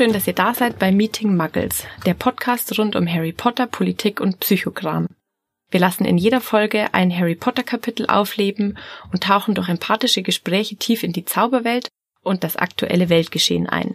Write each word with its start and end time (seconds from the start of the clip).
schön, 0.00 0.14
dass 0.14 0.26
ihr 0.26 0.32
da 0.32 0.54
seid 0.54 0.78
bei 0.78 0.92
Meeting 0.92 1.36
Muggles, 1.36 1.84
der 2.06 2.14
Podcast 2.14 2.78
rund 2.78 2.96
um 2.96 3.06
Harry 3.06 3.32
Potter, 3.32 3.66
Politik 3.66 4.18
und 4.18 4.40
Psychogramm. 4.40 5.08
Wir 5.70 5.78
lassen 5.78 6.06
in 6.06 6.16
jeder 6.16 6.40
Folge 6.40 6.94
ein 6.94 7.14
Harry 7.14 7.34
Potter 7.34 7.62
Kapitel 7.62 8.06
aufleben 8.06 8.78
und 9.12 9.24
tauchen 9.24 9.54
durch 9.54 9.68
empathische 9.68 10.22
Gespräche 10.22 10.76
tief 10.76 11.02
in 11.02 11.12
die 11.12 11.26
Zauberwelt 11.26 11.88
und 12.22 12.44
das 12.44 12.56
aktuelle 12.56 13.10
Weltgeschehen 13.10 13.68
ein. 13.68 13.94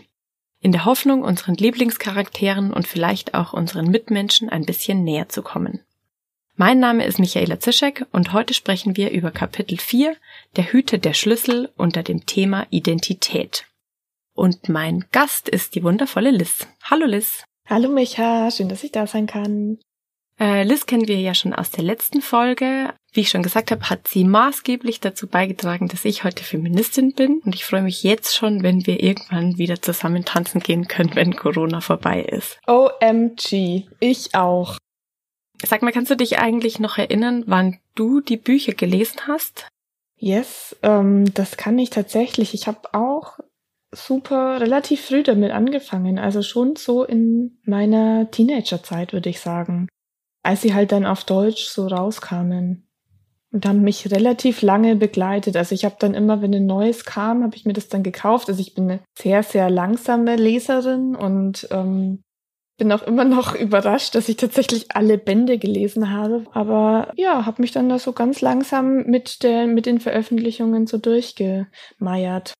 In 0.61 0.71
der 0.71 0.85
Hoffnung, 0.85 1.23
unseren 1.23 1.55
Lieblingscharakteren 1.55 2.71
und 2.71 2.85
vielleicht 2.85 3.33
auch 3.33 3.53
unseren 3.53 3.87
Mitmenschen 3.87 4.47
ein 4.49 4.67
bisschen 4.67 5.03
näher 5.03 5.29
zu 5.29 5.41
kommen. 5.41 5.79
Mein 6.55 6.77
Name 6.77 7.05
ist 7.05 7.17
Michaela 7.17 7.59
Zischek 7.59 8.05
und 8.11 8.31
heute 8.31 8.53
sprechen 8.53 8.95
wir 8.95 9.09
über 9.09 9.31
Kapitel 9.31 9.79
4, 9.79 10.15
der 10.55 10.71
Hüter 10.71 10.99
der 10.99 11.15
Schlüssel 11.15 11.71
unter 11.75 12.03
dem 12.03 12.27
Thema 12.27 12.67
Identität. 12.69 13.65
Und 14.35 14.67
mein 14.67 15.05
Gast 15.11 15.47
ist 15.47 15.75
die 15.75 15.83
wundervolle 15.83 16.29
Liz. 16.29 16.67
Hallo 16.83 17.05
Liz. 17.05 17.45
Hallo 17.67 17.89
Micha, 17.89 18.51
schön, 18.51 18.67
dass 18.67 18.83
ich 18.83 18.91
da 18.91 19.07
sein 19.07 19.27
kann. 19.27 19.79
Äh, 20.37 20.63
Liz 20.63 20.85
kennen 20.85 21.07
wir 21.07 21.19
ja 21.19 21.33
schon 21.33 21.53
aus 21.53 21.71
der 21.71 21.85
letzten 21.85 22.21
Folge. 22.21 22.93
Wie 23.13 23.21
ich 23.21 23.29
schon 23.29 23.43
gesagt 23.43 23.71
habe, 23.71 23.89
hat 23.89 24.09
sie 24.09 24.25
maßgeblich 24.25 24.99
dazu 24.99 25.27
beigetragen, 25.27 25.87
dass 25.87 26.03
ich 26.03 26.25
heute 26.25 26.43
Feministin 26.43 27.13
bin. 27.13 27.39
Und 27.45 27.55
ich 27.55 27.63
freue 27.63 27.81
mich 27.81 28.03
jetzt 28.03 28.35
schon, 28.35 28.61
wenn 28.61 28.85
wir 28.85 29.01
irgendwann 29.01 29.57
wieder 29.57 29.81
zusammen 29.81 30.25
tanzen 30.25 30.59
gehen 30.59 30.89
können, 30.89 31.15
wenn 31.15 31.37
Corona 31.37 31.79
vorbei 31.79 32.21
ist. 32.21 32.59
OMG, 32.67 33.87
ich 34.01 34.35
auch. 34.35 34.77
Sag 35.65 35.81
mal, 35.81 35.93
kannst 35.93 36.11
du 36.11 36.17
dich 36.17 36.39
eigentlich 36.39 36.79
noch 36.79 36.97
erinnern, 36.97 37.45
wann 37.47 37.79
du 37.95 38.19
die 38.19 38.35
Bücher 38.35 38.73
gelesen 38.73 39.21
hast? 39.27 39.69
Yes, 40.17 40.75
ähm, 40.83 41.33
das 41.33 41.55
kann 41.55 41.79
ich 41.79 41.89
tatsächlich. 41.89 42.53
Ich 42.53 42.67
habe 42.67 42.93
auch 42.93 43.39
super 43.95 44.59
relativ 44.61 45.05
früh 45.05 45.23
damit 45.23 45.51
angefangen. 45.51 46.19
Also 46.19 46.41
schon 46.41 46.75
so 46.75 47.03
in 47.03 47.57
meiner 47.63 48.29
Teenagerzeit, 48.31 49.13
würde 49.13 49.29
ich 49.29 49.39
sagen 49.39 49.87
als 50.45 50.61
sie 50.61 50.73
halt 50.73 50.91
dann 50.91 51.05
auf 51.05 51.23
Deutsch 51.23 51.65
so 51.65 51.87
rauskamen. 51.87 52.83
Und 53.51 53.65
haben 53.65 53.81
mich 53.83 54.11
relativ 54.11 54.61
lange 54.61 54.97
begleitet. 54.97 55.55
Also 55.55 55.73
ich 55.73 55.85
habe 55.85 55.95
dann 55.97 56.13
immer, 56.13 56.41
wenn 56.41 56.53
ein 56.53 56.65
neues 56.65 57.05
kam, 57.05 57.41
habe 57.41 57.55
ich 57.55 57.65
mir 57.65 57.71
das 57.71 57.87
dann 57.87 58.03
gekauft. 58.03 58.49
Also 58.49 58.59
ich 58.59 58.75
bin 58.75 58.83
eine 58.83 58.99
sehr, 59.17 59.43
sehr 59.43 59.69
langsame 59.69 60.35
Leserin 60.35 61.15
und 61.15 61.65
ähm, 61.71 62.21
bin 62.77 62.91
auch 62.91 63.01
immer 63.03 63.23
noch 63.23 63.55
überrascht, 63.59 64.13
dass 64.13 64.27
ich 64.27 64.35
tatsächlich 64.35 64.87
alle 64.93 65.17
Bände 65.17 65.57
gelesen 65.57 66.11
habe. 66.11 66.43
Aber 66.51 67.11
ja, 67.15 67.45
habe 67.45 67.61
mich 67.61 67.71
dann 67.71 67.87
da 67.87 67.97
so 67.97 68.11
ganz 68.11 68.41
langsam 68.41 69.05
mit 69.05 69.41
der 69.41 69.67
mit 69.67 69.85
den 69.85 70.01
Veröffentlichungen 70.01 70.85
so 70.85 70.97
durchgemeiert. 70.97 72.53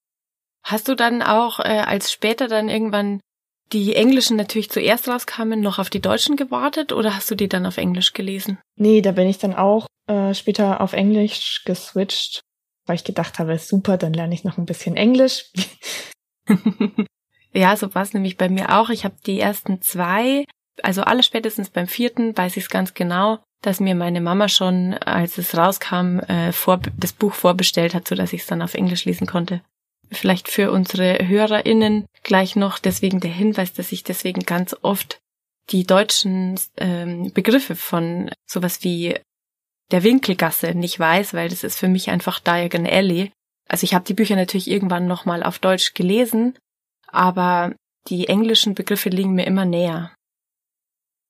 Hast 0.66 0.88
du 0.88 0.96
dann 0.96 1.22
auch, 1.22 1.60
äh, 1.60 1.84
als 1.86 2.12
später 2.12 2.48
dann 2.48 2.70
irgendwann 2.70 3.22
die 3.72 3.96
Englischen 3.96 4.36
natürlich 4.36 4.72
zuerst 4.72 5.08
rauskamen, 5.08 5.62
noch 5.62 5.78
auf 5.78 5.92
die 5.92 6.02
Deutschen 6.02 6.38
gewartet 6.38 6.92
oder 6.92 7.16
hast 7.16 7.30
du 7.30 7.36
die 7.36 7.48
dann 7.48 7.68
auf 7.68 7.78
Englisch 7.78 8.14
gelesen? 8.14 8.58
Nee, 8.76 9.02
da 9.02 9.12
bin 9.12 9.28
ich 9.28 9.38
dann 9.38 9.54
auch 9.54 9.86
äh, 10.08 10.34
später 10.34 10.82
auf 10.82 10.94
Englisch 10.94 11.62
geswitcht, 11.66 12.42
weil 12.88 12.96
ich 12.96 13.04
gedacht 13.04 13.38
habe, 13.38 13.60
super, 13.60 13.98
dann 13.98 14.14
lerne 14.14 14.34
ich 14.34 14.44
noch 14.44 14.58
ein 14.58 14.66
bisschen 14.66 14.96
Englisch. 14.96 15.52
ja, 17.54 17.78
so 17.78 17.94
war 17.94 18.02
es 18.02 18.14
nämlich 18.14 18.38
bei 18.38 18.50
mir 18.50 18.76
auch. 18.76 18.90
Ich 18.90 19.06
habe 19.06 19.16
die 19.24 19.40
ersten 19.40 19.84
zwei, 19.84 20.46
also 20.82 21.04
alle 21.04 21.22
spätestens 21.22 21.70
beim 21.70 21.88
vierten, 21.88 22.36
weiß 22.36 22.58
ich 22.58 22.64
es 22.64 22.70
ganz 22.72 22.96
genau, 22.96 23.38
dass 23.62 23.80
mir 23.80 23.94
meine 23.94 24.22
Mama 24.22 24.48
schon, 24.48 24.96
als 24.96 25.38
es 25.38 25.56
rauskam, 25.56 26.20
äh, 26.22 26.52
vor, 26.52 26.80
das 26.98 27.14
Buch 27.14 27.36
vorbestellt 27.36 27.94
hat, 27.94 28.08
so 28.08 28.16
dass 28.16 28.34
ich 28.34 28.42
es 28.42 28.48
dann 28.48 28.64
auf 28.64 28.74
Englisch 28.74 29.06
lesen 29.06 29.28
konnte. 29.28 29.62
Vielleicht 30.12 30.50
für 30.50 30.72
unsere 30.72 31.28
HörerInnen 31.28 32.06
gleich 32.24 32.56
noch 32.56 32.80
deswegen 32.80 33.20
der 33.20 33.32
Hinweis, 33.32 33.74
dass 33.74 33.92
ich 33.92 34.04
deswegen 34.04 34.42
ganz 34.42 34.76
oft 34.82 35.20
die 35.70 35.86
deutschen 35.86 36.60
ähm, 36.78 37.32
Begriffe 37.34 37.76
von 37.76 38.30
sowas 38.46 38.84
wie 38.84 39.16
der 39.92 40.04
Winkelgasse 40.04 40.74
nicht 40.76 41.00
weiß, 41.00 41.34
weil 41.34 41.50
das 41.50 41.64
ist 41.64 41.78
für 41.78 41.88
mich 41.88 42.10
einfach 42.10 42.40
Diagon 42.40 42.88
Alley. 42.88 43.32
Also 43.68 43.84
ich 43.84 43.94
habe 43.94 44.06
die 44.06 44.14
Bücher 44.14 44.36
natürlich 44.36 44.70
irgendwann 44.70 45.08
nochmal 45.08 45.44
auf 45.44 45.60
Deutsch 45.60 45.94
gelesen, 45.94 46.58
aber 47.08 47.76
die 48.08 48.28
englischen 48.28 48.76
Begriffe 48.76 49.10
liegen 49.10 49.34
mir 49.34 49.46
immer 49.46 49.66
näher. 49.66 50.14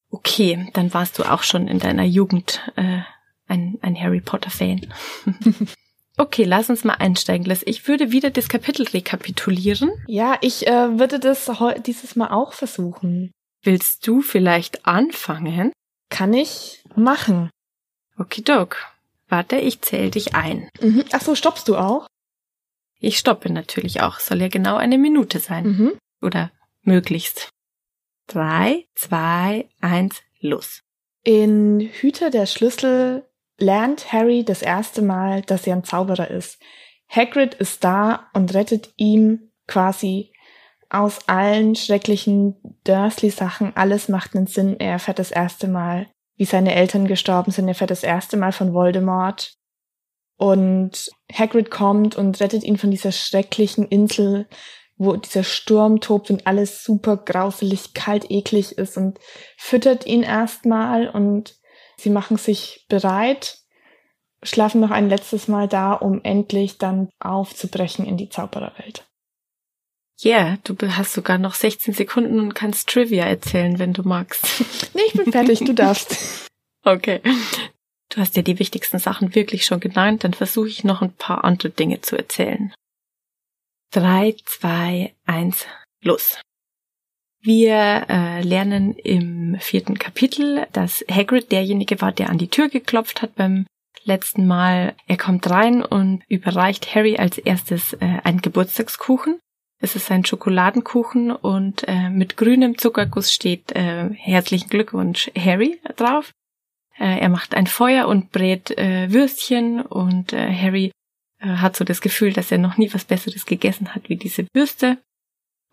Okay, 0.09 0.69
dann 0.74 0.94
warst 0.94 1.18
du 1.19 1.24
auch 1.24 1.44
schon 1.44 1.68
in 1.68 1.80
deiner 1.80 2.03
Jugend 2.03 2.62
äh, 2.75 3.02
ein, 3.47 3.78
ein 3.81 4.00
Harry 4.00 4.22
Potter-Fan. 4.22 4.94
Okay, 6.18 6.46
lass 6.46 6.70
uns 6.70 6.84
mal 6.84 6.94
einsteigen, 6.94 7.46
Liz. 7.46 7.62
Ich 7.66 7.88
würde 7.88 8.12
wieder 8.12 8.30
das 8.30 8.48
Kapitel 8.48 8.88
rekapitulieren. 8.88 9.92
Ja, 10.08 10.38
ich 10.42 10.66
äh, 10.68 10.98
würde 10.98 11.20
das 11.20 11.52
dieses 11.86 12.16
Mal 12.16 12.30
auch 12.30 12.53
versuchen. 12.53 13.31
Willst 13.64 14.08
du 14.08 14.22
vielleicht 14.22 14.86
anfangen? 14.86 15.74
Kann 16.09 16.34
ich 16.34 16.84
machen. 16.96 17.50
Okidok. 18.18 18.78
Warte, 19.28 19.58
ich 19.58 19.81
zähle 19.81 20.12
dich 20.12 20.36
ein. 20.36 20.70
Mhm. 20.80 21.03
Ach 21.12 21.22
so, 21.22 21.36
stoppst 21.36 21.68
du 21.68 21.76
auch? 21.76 22.08
Ich 23.00 23.18
stoppe 23.18 23.52
natürlich 23.52 24.02
auch. 24.02 24.20
Soll 24.20 24.42
ja 24.42 24.47
genau 24.47 24.78
eine 24.78 24.97
Minute 24.97 25.40
sein. 25.40 25.66
Mhm. 25.66 25.97
Oder 26.22 26.52
möglichst. 26.84 27.50
Drei, 28.28 28.86
zwei, 28.96 29.68
eins, 29.82 30.22
los. 30.40 30.82
In 31.24 31.80
Hüter 31.82 32.30
der 32.30 32.46
Schlüssel 32.46 33.26
lernt 33.58 34.12
Harry 34.12 34.44
das 34.44 34.62
erste 34.62 35.02
Mal, 35.02 35.42
dass 35.42 35.66
er 35.68 35.76
ein 35.76 35.84
Zauberer 35.84 36.30
ist. 36.30 36.60
Hagrid 37.10 37.54
ist 37.54 37.84
da 37.84 38.28
und 38.34 38.54
rettet 38.54 38.94
ihm 38.98 39.52
quasi 39.68 40.32
aus 40.90 41.28
allen 41.28 41.76
schrecklichen 41.76 42.56
Dursley-Sachen. 42.84 43.76
Alles 43.76 44.10
macht 44.10 44.36
einen 44.36 44.48
Sinn. 44.48 44.80
Er 44.80 44.92
erfährt 44.92 45.20
das 45.20 45.32
erste 45.32 45.68
Mal, 45.68 46.08
wie 46.36 46.46
seine 46.46 46.76
Eltern 46.76 47.08
gestorben 47.08 47.52
sind. 47.52 47.66
Er 47.66 47.70
erfährt 47.70 47.92
das 47.92 48.04
erste 48.04 48.38
Mal 48.38 48.52
von 48.52 48.74
Voldemort. 48.74 49.54
Und 50.38 51.10
Hagrid 51.32 51.72
kommt 51.72 52.16
und 52.16 52.40
rettet 52.42 52.64
ihn 52.64 52.78
von 52.78 52.92
dieser 52.92 53.12
schrecklichen 53.12 53.88
Insel, 53.88 54.48
wo 54.98 55.16
dieser 55.16 55.44
Sturm 55.44 56.02
tobt 56.02 56.30
und 56.30 56.46
alles 56.48 56.84
super 56.84 57.18
grauselig, 57.18 57.94
kalt, 57.94 58.30
eklig 58.30 58.78
ist 58.78 58.98
und 58.98 59.20
füttert 59.58 60.06
ihn 60.06 60.24
erstmal 60.24 61.10
und 61.10 61.56
Sie 61.98 62.10
machen 62.10 62.38
sich 62.38 62.86
bereit, 62.90 63.60
schlafen 64.44 64.82
noch 64.82 64.92
ein 64.92 65.10
letztes 65.10 65.48
Mal 65.48 65.68
da, 65.68 65.94
um 65.94 66.22
endlich 66.24 66.78
dann 66.78 67.10
aufzubrechen 67.20 68.06
in 68.06 68.18
die 68.18 68.30
Zaubererwelt. 68.30 69.06
Ja, 70.18 70.38
yeah, 70.38 70.58
du 70.64 70.76
hast 70.96 71.14
sogar 71.14 71.38
noch 71.38 71.56
16 71.56 71.94
Sekunden 71.94 72.40
und 72.40 72.56
kannst 72.56 72.88
Trivia 72.88 73.26
erzählen, 73.26 73.80
wenn 73.80 73.94
du 73.94 74.04
magst. 74.04 74.46
Nee, 74.94 75.02
ich 75.08 75.14
bin 75.14 75.32
fertig, 75.32 75.60
du 75.60 75.74
darfst. 75.74 76.48
Okay. 76.88 77.20
Du 78.10 78.22
hast 78.22 78.36
ja 78.36 78.44
die 78.44 78.60
wichtigsten 78.60 79.00
Sachen 79.00 79.34
wirklich 79.34 79.66
schon 79.66 79.80
genannt, 79.80 80.24
dann 80.24 80.36
versuche 80.36 80.68
ich 80.68 80.84
noch 80.84 81.02
ein 81.02 81.14
paar 81.14 81.44
andere 81.44 81.72
Dinge 81.72 82.02
zu 82.02 82.16
erzählen. 82.16 82.72
Drei, 83.92 84.36
zwei, 84.46 85.16
eins, 85.26 85.66
los. 86.02 86.40
Wir 87.46 88.08
äh, 88.10 88.42
lernen 88.42 88.96
im 88.96 89.56
vierten 89.60 90.00
Kapitel, 90.00 90.66
dass 90.74 91.06
Hagrid 91.12 91.52
derjenige 91.52 92.02
war, 92.02 92.12
der 92.12 92.32
an 92.32 92.40
die 92.40 92.48
Tür 92.48 92.70
geklopft 92.70 93.22
hat 93.22 93.36
beim 93.36 93.68
letzten 94.04 94.48
Mal. 94.48 94.96
Er 95.06 95.18
kommt 95.18 95.48
rein 95.48 95.84
und 95.84 96.24
überreicht 96.28 96.96
Harry 96.96 97.18
als 97.18 97.38
erstes 97.38 97.94
äh, 97.94 98.20
einen 98.24 98.42
Geburtstagskuchen. 98.42 99.40
Es 99.80 99.96
ist 99.96 100.10
ein 100.10 100.26
Schokoladenkuchen 100.26 101.30
und 101.30 101.88
äh, 101.88 102.10
mit 102.10 102.36
grünem 102.36 102.80
Zuckerguss 102.80 103.32
steht 103.32 103.74
äh, 103.74 104.10
herzlichen 104.16 104.70
Glückwunsch 104.70 105.30
Harry 105.38 105.80
drauf. 105.98 106.32
Äh, 106.98 107.20
er 107.20 107.30
macht 107.30 107.53
ein 107.53 107.68
Feuer 107.68 108.08
und 108.08 108.32
brät 108.32 108.72
äh, 108.72 109.12
Würstchen 109.12 109.82
und 109.82 110.34
äh, 110.34 110.52
Harry 110.52 110.91
äh, 111.40 111.48
hat 111.48 111.76
so 111.76 111.86
das 111.86 112.02
Gefühl, 112.02 112.34
dass 112.34 112.52
er 112.52 112.58
noch 112.58 112.78
nie 112.78 112.91
was 112.91 113.06
Besseres 113.06 113.46
gegessen 113.46 113.94
hat 113.94 114.09
wie 114.09 114.16
diese 114.16 114.48
Würste. 114.52 114.98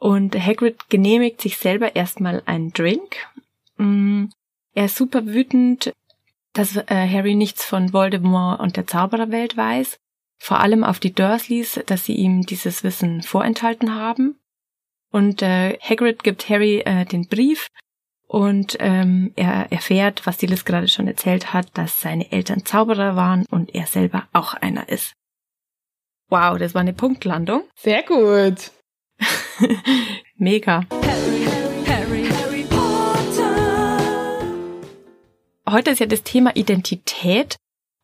Und 0.03 0.35
Hagrid 0.35 0.89
genehmigt 0.89 1.41
sich 1.41 1.59
selber 1.59 1.95
erstmal 1.95 2.43
einen 2.45 2.73
Drink. 2.73 3.25
Mm, 3.77 4.25
er 4.75 4.87
ist 4.87 4.97
super 4.97 5.27
wütend, 5.27 5.93
dass 6.55 6.75
äh, 6.75 7.09
Harry 7.09 7.37
nichts 7.37 7.65
von 7.65 7.93
Voldemort 7.93 8.59
und 8.59 8.77
der 8.77 8.89
Zaubererwelt 8.89 9.57
weiß. 9.57 9.99
Vor 10.41 10.59
allem 10.59 10.83
auf 10.83 10.99
die 10.99 11.13
Dursleys, 11.13 11.79
dass 11.87 12.05
sie 12.05 12.17
ihm 12.17 12.43
dieses 12.43 12.83
Wissen 12.83 13.23
vorenthalten 13.23 13.95
haben. 13.95 14.41
Und 15.13 15.41
äh, 15.41 15.79
Hagrid 15.79 16.25
gibt 16.25 16.49
Harry 16.49 16.81
äh, 16.81 17.05
den 17.05 17.29
Brief 17.29 17.69
und 18.27 18.77
ähm, 18.81 19.33
er 19.37 19.71
erfährt, 19.71 20.27
was 20.27 20.37
die 20.37 20.47
Liz 20.47 20.65
gerade 20.65 20.89
schon 20.89 21.07
erzählt 21.07 21.53
hat, 21.53 21.79
dass 21.79 22.01
seine 22.01 22.33
Eltern 22.33 22.65
Zauberer 22.65 23.15
waren 23.15 23.47
und 23.53 23.73
er 23.73 23.87
selber 23.87 24.27
auch 24.33 24.55
einer 24.55 24.89
ist. 24.89 25.13
Wow, 26.29 26.59
das 26.59 26.75
war 26.75 26.81
eine 26.81 26.93
Punktlandung. 26.93 27.63
Sehr 27.77 28.03
gut. 28.03 28.73
Mega. 30.37 30.87
Heute 35.69 35.91
ist 35.91 36.01
ja 36.01 36.07
das 36.07 36.23
Thema 36.23 36.55
Identität 36.57 37.57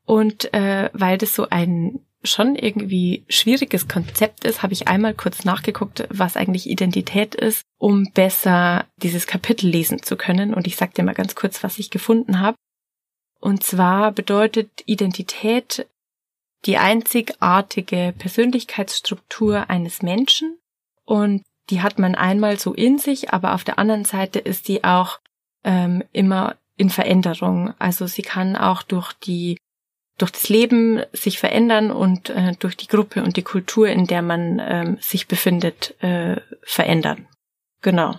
und 0.07 0.53
äh, 0.55 0.91
weil 0.93 1.19
das 1.19 1.35
so 1.35 1.49
ein 1.51 2.01
schon 2.25 2.57
irgendwie 2.57 3.25
schwieriges 3.29 3.89
Konzept 3.89 4.45
ist, 4.45 4.63
habe 4.63 4.73
ich 4.73 4.89
einmal 4.89 5.15
kurz 5.15 5.45
nachgeguckt, 5.45 6.07
was 6.11 6.37
eigentlich 6.37 6.69
Identität 6.69 7.35
ist, 7.35 7.63
um 7.79 8.11
besser 8.13 8.87
dieses 8.97 9.27
Kapitel 9.27 9.69
lesen 9.69 10.03
zu 10.03 10.17
können. 10.17 10.55
Und 10.55 10.67
ich 10.67 10.77
sage 10.77 10.95
dir 10.95 11.05
mal 11.05 11.15
ganz 11.15 11.35
kurz, 11.35 11.63
was 11.63 11.79
ich 11.79 11.91
gefunden 11.91 12.41
habe. 12.41 12.57
Und 13.41 13.63
zwar 13.63 14.11
bedeutet 14.13 14.71
Identität 14.87 15.87
die 16.67 16.77
einzigartige 16.77 18.15
Persönlichkeitsstruktur 18.19 19.71
eines 19.71 20.03
Menschen 20.03 20.59
und 21.05 21.43
die 21.71 21.83
hat 21.83 21.99
man 21.99 22.15
einmal 22.15 22.59
so 22.59 22.75
in 22.75 22.99
sich, 22.99 23.33
aber 23.33 23.55
auf 23.55 23.65
der 23.65 23.79
anderen 23.79 24.05
Seite 24.05 24.39
ist 24.39 24.69
die 24.69 24.85
auch 24.85 25.21
ähm, 25.65 26.03
immer 26.13 26.57
in 26.77 26.91
Veränderung. 26.91 27.75
Also 27.79 28.07
sie 28.07 28.23
kann 28.23 28.57
auch 28.57 28.83
durch 28.83 29.13
die 29.13 29.59
durch 30.19 30.33
das 30.33 30.49
Leben 30.49 31.03
sich 31.13 31.39
verändern 31.39 31.93
und 31.93 32.31
äh, 32.31 32.53
durch 32.59 32.77
die 32.77 32.89
Gruppe 32.89 33.23
und 33.23 33.37
die 33.37 33.43
Kultur, 33.43 33.89
in 33.89 34.07
der 34.07 34.21
man 34.21 34.61
ähm, 34.61 34.99
sich 35.01 35.29
befindet, 35.29 35.95
äh, 36.03 36.41
verändern. 36.63 37.29
Genau. 37.83 38.19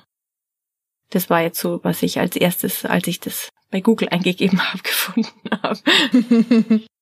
Das 1.10 1.30
war 1.30 1.42
jetzt 1.42 1.60
so, 1.60 1.84
was 1.84 2.02
ich 2.02 2.19
als 2.19 2.38
erstes, 2.38 2.86
als 2.86 3.06
ich 3.07 3.19
das 3.19 3.50
bei 3.69 3.81
Google 3.81 4.07
eingegeben 4.12 4.62
habe, 4.62 4.81
gefunden 4.81 5.50
habe. 5.62 5.80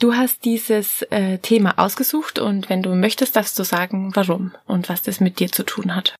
du 0.00 0.14
hast 0.14 0.44
dieses 0.44 1.02
äh, 1.10 1.38
Thema 1.38 1.78
ausgesucht 1.78 2.38
und 2.38 2.68
wenn 2.68 2.82
du 2.82 2.94
möchtest, 2.94 3.36
darfst 3.36 3.58
du 3.58 3.64
sagen, 3.64 4.10
warum 4.14 4.54
und 4.66 4.88
was 4.88 5.02
das 5.02 5.20
mit 5.20 5.38
dir 5.38 5.52
zu 5.52 5.62
tun 5.62 5.94
hat. 5.94 6.16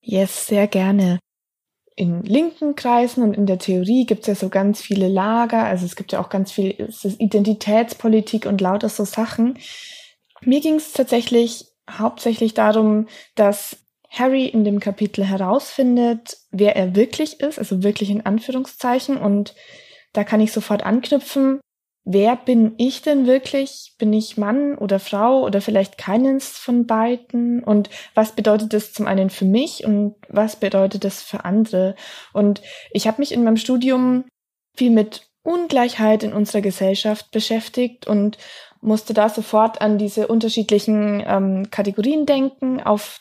Yes, 0.00 0.46
sehr 0.46 0.66
gerne 0.66 1.18
in 1.96 2.22
linken 2.22 2.74
Kreisen 2.74 3.22
und 3.22 3.36
in 3.36 3.46
der 3.46 3.58
Theorie 3.58 4.04
gibt 4.04 4.22
es 4.22 4.26
ja 4.26 4.34
so 4.34 4.48
ganz 4.48 4.80
viele 4.80 5.08
Lager, 5.08 5.64
also 5.64 5.86
es 5.86 5.94
gibt 5.94 6.12
ja 6.12 6.20
auch 6.20 6.28
ganz 6.28 6.50
viel 6.50 6.74
Identitätspolitik 7.18 8.46
und 8.46 8.60
lauter 8.60 8.88
so 8.88 9.04
Sachen. 9.04 9.58
Mir 10.40 10.60
ging 10.60 10.74
es 10.74 10.92
tatsächlich 10.92 11.66
hauptsächlich 11.88 12.54
darum, 12.54 13.06
dass 13.36 13.76
Harry 14.10 14.46
in 14.46 14.64
dem 14.64 14.80
Kapitel 14.80 15.24
herausfindet, 15.24 16.38
wer 16.50 16.76
er 16.76 16.96
wirklich 16.96 17.40
ist, 17.40 17.58
also 17.58 17.82
wirklich 17.82 18.10
in 18.10 18.24
Anführungszeichen. 18.24 19.16
Und 19.16 19.54
da 20.12 20.24
kann 20.24 20.40
ich 20.40 20.52
sofort 20.52 20.84
anknüpfen, 20.84 21.60
wer 22.04 22.36
bin 22.36 22.74
ich 22.76 23.02
denn 23.02 23.26
wirklich? 23.26 23.94
Bin 23.98 24.12
ich 24.12 24.36
Mann 24.36 24.76
oder 24.76 24.98
Frau 25.00 25.42
oder 25.42 25.60
vielleicht 25.60 25.98
keines 25.98 26.58
von 26.58 26.86
beiden? 26.86 27.64
Und 27.64 27.90
was 28.14 28.32
bedeutet 28.32 28.72
das 28.72 28.92
zum 28.92 29.06
einen 29.06 29.30
für 29.30 29.46
mich 29.46 29.84
und 29.84 30.14
was 30.28 30.56
bedeutet 30.56 31.04
das 31.04 31.22
für 31.22 31.44
andere? 31.44 31.94
Und 32.32 32.62
ich 32.92 33.06
habe 33.06 33.20
mich 33.20 33.32
in 33.32 33.42
meinem 33.42 33.56
Studium 33.56 34.24
viel 34.76 34.90
mit 34.90 35.28
Ungleichheit 35.42 36.22
in 36.22 36.32
unserer 36.32 36.62
Gesellschaft 36.62 37.30
beschäftigt 37.30 38.06
und 38.06 38.38
musste 38.80 39.14
da 39.14 39.28
sofort 39.28 39.80
an 39.80 39.98
diese 39.98 40.26
unterschiedlichen 40.28 41.22
ähm, 41.26 41.70
Kategorien 41.70 42.26
denken, 42.26 42.80
auf 42.80 43.20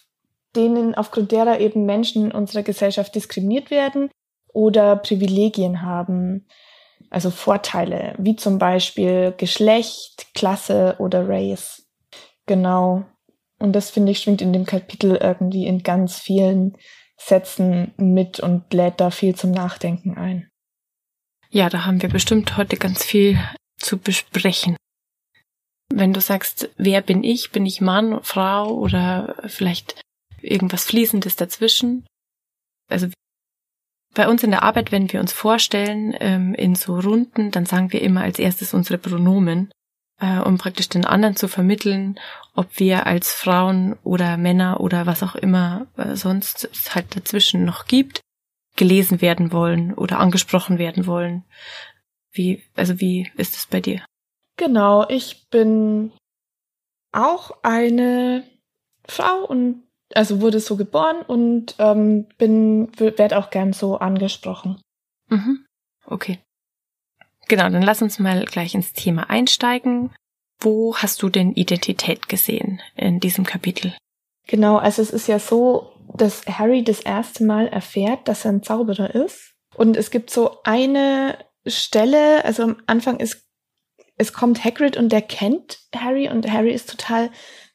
denen 0.55 0.93
aufgrund 0.93 1.31
derer 1.31 1.59
eben 1.59 1.85
Menschen 1.85 2.25
in 2.25 2.31
unserer 2.31 2.63
Gesellschaft 2.63 3.15
diskriminiert 3.15 3.71
werden 3.71 4.09
oder 4.53 4.95
Privilegien 4.97 5.81
haben 5.81 6.45
also 7.09 7.29
Vorteile, 7.29 8.15
wie 8.17 8.35
zum 8.35 8.59
Beispiel 8.59 9.33
Geschlecht, 9.37 10.27
Klasse 10.33 10.95
oder 10.99 11.27
Race. 11.27 11.87
Genau. 12.45 13.05
Und 13.59 13.73
das 13.73 13.89
finde 13.89 14.11
ich 14.11 14.19
schwingt 14.19 14.41
in 14.41 14.53
dem 14.53 14.65
Kapitel 14.65 15.15
irgendwie 15.15 15.65
in 15.67 15.83
ganz 15.83 16.19
vielen 16.19 16.77
Sätzen 17.17 17.93
mit 17.97 18.39
und 18.39 18.73
lädt 18.73 18.99
da 18.99 19.09
viel 19.09 19.35
zum 19.35 19.51
Nachdenken 19.51 20.17
ein. 20.17 20.49
Ja, 21.49 21.69
da 21.69 21.85
haben 21.85 22.01
wir 22.01 22.09
bestimmt 22.09 22.57
heute 22.57 22.77
ganz 22.77 23.03
viel 23.05 23.39
zu 23.77 23.97
besprechen. 23.97 24.75
Wenn 25.93 26.13
du 26.13 26.19
sagst, 26.19 26.69
wer 26.77 27.01
bin 27.01 27.23
ich? 27.23 27.51
Bin 27.51 27.65
ich 27.65 27.79
Mann, 27.79 28.23
Frau 28.23 28.73
oder 28.73 29.35
vielleicht 29.45 30.01
irgendwas 30.41 30.85
Fließendes 30.85 31.35
dazwischen? 31.35 32.05
Also 32.89 33.07
bei 34.13 34.27
uns 34.27 34.43
in 34.43 34.51
der 34.51 34.63
Arbeit, 34.63 34.91
wenn 34.91 35.11
wir 35.11 35.19
uns 35.19 35.33
vorstellen 35.33 36.15
ähm, 36.19 36.53
in 36.53 36.75
so 36.75 36.99
Runden, 36.99 37.51
dann 37.51 37.65
sagen 37.65 37.91
wir 37.91 38.01
immer 38.01 38.21
als 38.21 38.39
erstes 38.39 38.73
unsere 38.73 38.97
Pronomen, 38.97 39.71
äh, 40.19 40.39
um 40.39 40.57
praktisch 40.57 40.89
den 40.89 41.05
anderen 41.05 41.35
zu 41.35 41.47
vermitteln, 41.47 42.19
ob 42.55 42.79
wir 42.79 43.07
als 43.07 43.33
Frauen 43.33 43.95
oder 44.03 44.37
Männer 44.37 44.79
oder 44.79 45.05
was 45.05 45.23
auch 45.23 45.35
immer 45.35 45.87
äh, 45.97 46.15
sonst 46.15 46.69
es 46.71 46.93
halt 46.95 47.15
dazwischen 47.15 47.65
noch 47.65 47.85
gibt, 47.85 48.21
gelesen 48.75 49.21
werden 49.21 49.51
wollen 49.51 49.93
oder 49.93 50.19
angesprochen 50.19 50.77
werden 50.77 51.05
wollen. 51.05 51.43
Wie, 52.31 52.63
also 52.75 52.99
wie 52.99 53.31
ist 53.37 53.55
es 53.55 53.67
bei 53.67 53.79
dir? 53.79 54.03
Genau, 54.57 55.07
ich 55.09 55.47
bin 55.49 56.11
auch 57.11 57.51
eine 57.63 58.43
Frau 59.05 59.45
und 59.45 59.82
also 60.15 60.41
wurde 60.41 60.59
so 60.59 60.75
geboren 60.75 61.21
und 61.27 61.75
ähm, 61.79 62.27
bin 62.37 62.91
werde 62.97 63.37
auch 63.37 63.49
gern 63.49 63.73
so 63.73 63.97
angesprochen. 63.97 64.81
Mhm. 65.29 65.65
Okay. 66.05 66.39
Genau, 67.47 67.69
dann 67.69 67.81
lass 67.81 68.01
uns 68.01 68.19
mal 68.19 68.45
gleich 68.45 68.73
ins 68.73 68.93
Thema 68.93 69.29
einsteigen. 69.29 70.11
Wo 70.59 70.95
hast 70.95 71.21
du 71.21 71.29
denn 71.29 71.51
Identität 71.53 72.29
gesehen 72.29 72.81
in 72.95 73.19
diesem 73.19 73.45
Kapitel? 73.45 73.93
Genau, 74.47 74.77
also 74.77 75.01
es 75.01 75.11
ist 75.11 75.27
ja 75.27 75.39
so, 75.39 75.91
dass 76.15 76.45
Harry 76.45 76.83
das 76.83 77.01
erste 77.01 77.43
Mal 77.43 77.67
erfährt, 77.67 78.27
dass 78.27 78.45
er 78.45 78.51
ein 78.51 78.63
Zauberer 78.63 79.13
ist. 79.13 79.53
Und 79.75 79.97
es 79.97 80.11
gibt 80.11 80.29
so 80.29 80.61
eine 80.63 81.37
Stelle, 81.65 82.45
also 82.45 82.63
am 82.63 82.77
Anfang 82.85 83.19
ist, 83.19 83.45
es 84.15 84.31
kommt 84.31 84.63
Hagrid 84.63 84.95
und 84.95 85.11
der 85.11 85.21
kennt 85.21 85.79
Harry 85.95 86.29
und 86.29 86.49
Harry 86.49 86.71
ist 86.71 86.89
total 86.89 87.31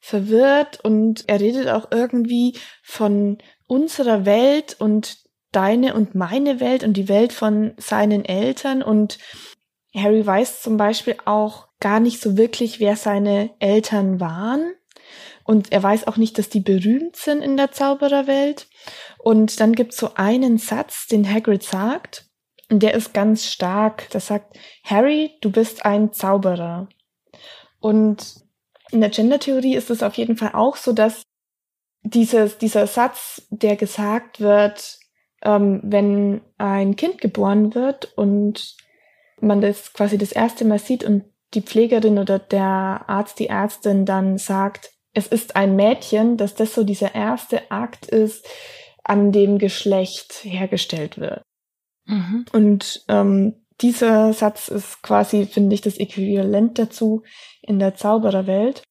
verwirrt 0.09 0.81
und 0.83 1.25
er 1.29 1.41
redet 1.41 1.69
auch 1.69 1.89
irgendwie 1.91 2.57
von 2.83 3.39
unserer 3.67 4.25
Welt 4.25 4.77
und 4.79 5.19
deine 5.53 5.95
und 5.95 6.15
meine 6.15 6.61
Welt 6.61 6.83
und 6.83 6.95
die 6.95 7.09
Welt 7.09 7.33
von 7.33 7.75
seinen 7.77 8.25
Eltern 8.25 8.83
und 8.83 9.19
Harry 9.95 10.25
weiß 10.27 10.63
zum 10.63 10.77
Beispiel 10.77 11.17
auch 11.25 11.69
gar 11.81 12.01
nicht 12.01 12.21
so 12.21 12.37
wirklich, 12.37 12.81
wer 12.81 12.97
seine 12.97 13.51
Eltern 13.59 14.21
waren. 14.21 14.73
Und 15.45 15.73
er 15.73 15.83
weiß 15.83 16.07
auch 16.07 16.19
nicht, 16.19 16.37
dass 16.37 16.51
die 16.51 16.61
berühmt 16.61 17.17
sind 17.17 17.41
in 17.41 17.57
der 17.57 17.73
Zaubererwelt. 17.73 18.69
Und 19.19 19.61
dann 19.61 19.73
gibt 19.73 19.93
es 19.93 19.99
so 19.99 20.11
einen 20.15 20.59
Satz, 20.59 21.07
den 21.07 21.29
Hagrid 21.29 21.63
sagt, 21.63 22.27
und 22.71 22.83
der 22.83 22.93
ist 22.93 23.15
ganz 23.15 23.47
stark. 23.47 24.09
Das 24.11 24.27
sagt, 24.27 24.59
Harry, 24.85 25.39
du 25.41 25.51
bist 25.51 25.87
ein 25.87 26.13
Zauberer. 26.13 26.89
Und 27.81 28.48
in 28.91 29.01
der 29.01 29.11
Gender-Theorie 29.11 29.77
ist 29.77 29.91
es 29.91 30.03
auf 30.03 30.15
jeden 30.15 30.37
Fall 30.37 30.53
auch 30.55 30.77
so, 30.77 30.93
dass 30.93 31.23
dieses, 32.03 32.59
dieser 32.59 32.87
Satz, 32.87 33.47
der 33.51 33.77
gesagt 33.77 34.41
wird, 34.41 34.99
ähm, 35.43 35.81
wenn 35.83 36.41
ein 36.57 36.97
Kind 36.97 37.21
geboren 37.21 37.75
wird 37.75 38.17
und 38.17 38.77
man 39.41 39.61
das 39.61 39.93
quasi 39.93 40.19
das 40.19 40.33
erste 40.33 40.65
Mal 40.65 40.79
sieht 40.79 41.05
und 41.05 41.25
die 41.55 41.63
Pflegerin 41.63 42.19
oder 42.19 42.39
der 42.39 43.05
Arzt, 43.07 43.39
die 43.39 43.49
Ärztin 43.49 44.05
dann 44.05 44.39
sagt, 44.39 44.91
es 45.15 45.27
ist 45.27 45.57
ein 45.57 45.77
Mädchen, 45.77 46.37
dass 46.37 46.55
das 46.55 46.75
so 46.75 46.85
dieser 46.85 47.15
erste 47.15 47.71
Akt 47.71 48.07
ist, 48.07 48.47
an 49.05 49.33
dem 49.33 49.59
Geschlecht 49.59 50.45
hergestellt 50.45 51.19
wird. 51.19 51.43
Mhm. 52.05 52.45
Und 52.53 53.05
ähm, 53.09 53.55
dieser 53.81 54.33
Satz 54.33 54.69
ist 54.69 55.03
quasi, 55.03 55.47
finde 55.47 55.75
ich, 55.75 55.81
das 55.81 55.99
Äquivalent 55.99 56.79
dazu 56.79 57.23
in 57.63 57.79
der 57.79 57.95
Zaubererwelt. 57.95 58.83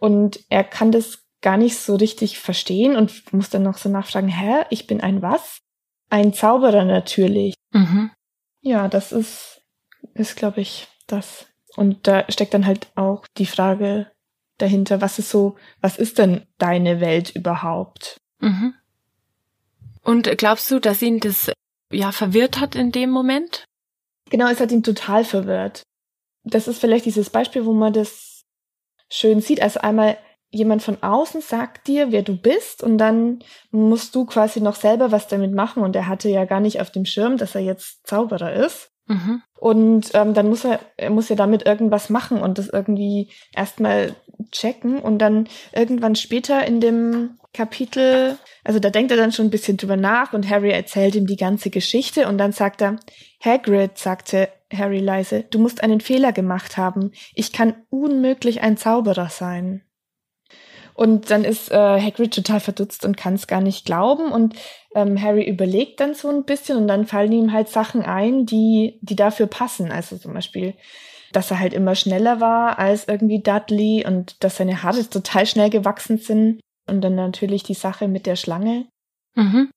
Und 0.00 0.40
er 0.48 0.64
kann 0.64 0.90
das 0.90 1.22
gar 1.42 1.56
nicht 1.56 1.76
so 1.76 1.96
richtig 1.96 2.38
verstehen 2.38 2.96
und 2.96 3.32
muss 3.32 3.50
dann 3.50 3.62
noch 3.62 3.76
so 3.76 3.88
nachfragen, 3.88 4.28
hä, 4.28 4.64
ich 4.70 4.86
bin 4.86 5.00
ein 5.00 5.22
was? 5.22 5.58
Ein 6.08 6.32
Zauberer 6.32 6.84
natürlich. 6.84 7.54
Mhm. 7.72 8.10
Ja, 8.60 8.88
das 8.88 9.12
ist, 9.12 9.62
ist 10.14 10.36
glaube 10.36 10.60
ich, 10.60 10.88
das. 11.06 11.46
Und 11.76 12.06
da 12.06 12.24
steckt 12.28 12.54
dann 12.54 12.66
halt 12.66 12.88
auch 12.94 13.26
die 13.38 13.46
Frage 13.46 14.10
dahinter, 14.58 15.00
was 15.00 15.18
ist 15.18 15.30
so, 15.30 15.56
was 15.80 15.98
ist 15.98 16.18
denn 16.18 16.46
deine 16.58 17.00
Welt 17.00 17.30
überhaupt? 17.34 18.18
Mhm. 18.38 18.74
Und 20.02 20.36
glaubst 20.38 20.70
du, 20.70 20.78
dass 20.78 21.02
ihn 21.02 21.20
das 21.20 21.50
ja 21.90 22.12
verwirrt 22.12 22.60
hat 22.60 22.74
in 22.74 22.92
dem 22.92 23.10
Moment? 23.10 23.64
Genau, 24.32 24.48
es 24.48 24.60
hat 24.60 24.72
ihn 24.72 24.82
total 24.82 25.26
verwirrt. 25.26 25.82
Das 26.42 26.66
ist 26.66 26.80
vielleicht 26.80 27.04
dieses 27.04 27.28
Beispiel, 27.28 27.66
wo 27.66 27.74
man 27.74 27.92
das 27.92 28.44
schön 29.10 29.42
sieht. 29.42 29.60
Also 29.60 29.80
einmal 29.80 30.16
jemand 30.50 30.82
von 30.82 31.02
außen 31.02 31.42
sagt 31.42 31.86
dir, 31.86 32.12
wer 32.12 32.22
du 32.22 32.34
bist 32.34 32.82
und 32.82 32.96
dann 32.96 33.40
musst 33.70 34.14
du 34.14 34.24
quasi 34.24 34.62
noch 34.62 34.74
selber 34.74 35.12
was 35.12 35.28
damit 35.28 35.52
machen 35.52 35.82
und 35.82 35.94
er 35.94 36.08
hatte 36.08 36.30
ja 36.30 36.46
gar 36.46 36.60
nicht 36.60 36.80
auf 36.80 36.90
dem 36.90 37.04
Schirm, 37.04 37.36
dass 37.36 37.54
er 37.54 37.60
jetzt 37.60 38.06
Zauberer 38.06 38.54
ist. 38.54 38.90
Mhm. 39.06 39.42
Und 39.58 40.10
ähm, 40.14 40.32
dann 40.32 40.48
muss 40.48 40.64
er, 40.64 40.80
er 40.96 41.10
muss 41.10 41.28
ja 41.28 41.36
damit 41.36 41.66
irgendwas 41.66 42.08
machen 42.08 42.40
und 42.40 42.56
das 42.56 42.68
irgendwie 42.68 43.28
erstmal 43.54 44.14
checken 44.50 44.98
und 44.98 45.18
dann 45.18 45.46
irgendwann 45.74 46.16
später 46.16 46.66
in 46.66 46.80
dem 46.80 47.38
Kapitel, 47.52 48.38
also 48.64 48.78
da 48.78 48.88
denkt 48.88 49.10
er 49.10 49.18
dann 49.18 49.32
schon 49.32 49.46
ein 49.46 49.50
bisschen 49.50 49.76
drüber 49.76 49.96
nach 49.96 50.32
und 50.32 50.48
Harry 50.48 50.70
erzählt 50.70 51.14
ihm 51.14 51.26
die 51.26 51.36
ganze 51.36 51.68
Geschichte 51.68 52.26
und 52.26 52.38
dann 52.38 52.52
sagt 52.52 52.80
er, 52.80 52.96
Hagrid 53.44 53.98
sagte, 53.98 54.48
Harry 54.72 55.00
leise, 55.00 55.44
du 55.50 55.58
musst 55.58 55.82
einen 55.82 56.00
Fehler 56.00 56.32
gemacht 56.32 56.76
haben. 56.76 57.12
Ich 57.34 57.52
kann 57.52 57.74
unmöglich 57.90 58.62
ein 58.62 58.76
Zauberer 58.76 59.28
sein. 59.28 59.82
Und 60.94 61.30
dann 61.30 61.44
ist 61.44 61.70
äh, 61.70 61.74
Hagrid 62.00 62.34
total 62.34 62.60
verdutzt 62.60 63.04
und 63.04 63.16
kann 63.16 63.34
es 63.34 63.46
gar 63.46 63.60
nicht 63.60 63.84
glauben. 63.84 64.30
Und 64.30 64.56
ähm, 64.94 65.20
Harry 65.20 65.48
überlegt 65.48 66.00
dann 66.00 66.14
so 66.14 66.28
ein 66.28 66.44
bisschen 66.44 66.76
und 66.76 66.86
dann 66.86 67.06
fallen 67.06 67.32
ihm 67.32 67.52
halt 67.52 67.68
Sachen 67.68 68.02
ein, 68.02 68.46
die, 68.46 68.98
die 69.00 69.16
dafür 69.16 69.46
passen. 69.46 69.90
Also 69.90 70.18
zum 70.18 70.34
Beispiel, 70.34 70.74
dass 71.32 71.50
er 71.50 71.60
halt 71.60 71.72
immer 71.72 71.94
schneller 71.94 72.40
war 72.40 72.78
als 72.78 73.08
irgendwie 73.08 73.42
Dudley 73.42 74.04
und 74.06 74.42
dass 74.44 74.58
seine 74.58 74.82
Haare 74.82 75.08
total 75.08 75.46
schnell 75.46 75.70
gewachsen 75.70 76.18
sind. 76.18 76.60
Und 76.86 77.00
dann 77.00 77.14
natürlich 77.14 77.62
die 77.62 77.74
Sache 77.74 78.08
mit 78.08 78.26
der 78.26 78.36
Schlange. 78.36 78.86
Mhm. 79.34 79.70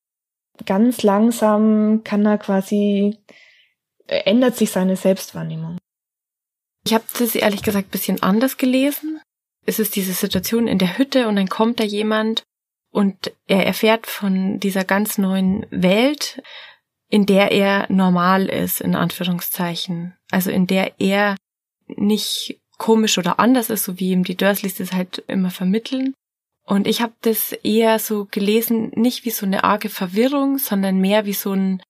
Ganz 0.66 1.04
langsam 1.04 2.04
kann 2.04 2.26
er 2.26 2.38
quasi, 2.38 3.18
ändert 4.08 4.56
sich 4.56 4.72
seine 4.72 4.96
Selbstwahrnehmung. 4.96 5.78
Ich 6.86 6.94
habe 6.94 7.06
das 7.18 7.36
ehrlich 7.36 7.64
gesagt 7.64 7.92
bisschen 7.92 8.22
anders 8.22 8.58
gelesen 8.58 9.22
ist 9.66 9.80
es 9.80 9.90
diese 9.90 10.14
Situation 10.14 10.68
in 10.68 10.78
der 10.78 10.98
Hütte 10.98 11.28
und 11.28 11.36
dann 11.36 11.50
kommt 11.50 11.80
da 11.80 11.84
jemand 11.84 12.44
und 12.92 13.34
er 13.48 13.66
erfährt 13.66 14.08
von 14.08 14.60
dieser 14.60 14.84
ganz 14.84 15.18
neuen 15.18 15.66
Welt, 15.70 16.42
in 17.10 17.26
der 17.26 17.52
er 17.52 17.92
normal 17.92 18.46
ist, 18.46 18.82
in 18.82 18.96
Anführungszeichen. 18.96 20.16
Also 20.32 20.52
in 20.52 20.68
der 20.68 21.00
er 21.00 21.36
nicht 21.88 22.60
komisch 22.78 23.18
oder 23.18 23.40
anders 23.40 23.70
ist, 23.70 23.84
so 23.84 24.00
wie 24.00 24.12
ihm 24.12 24.24
die 24.24 24.38
Dursleys 24.38 24.76
das 24.76 24.94
halt 24.94 25.24
immer 25.28 25.52
vermitteln. 25.52 26.14
Und 26.66 26.88
ich 26.88 27.02
habe 27.02 27.14
das 27.22 27.52
eher 27.52 28.00
so 28.00 28.26
gelesen, 28.26 28.92
nicht 28.96 29.24
wie 29.26 29.30
so 29.30 29.46
eine 29.46 29.64
arge 29.64 29.90
Verwirrung, 29.90 30.58
sondern 30.58 31.00
mehr 31.00 31.26
wie 31.26 31.34
so 31.34 31.52
ein, 31.52 31.82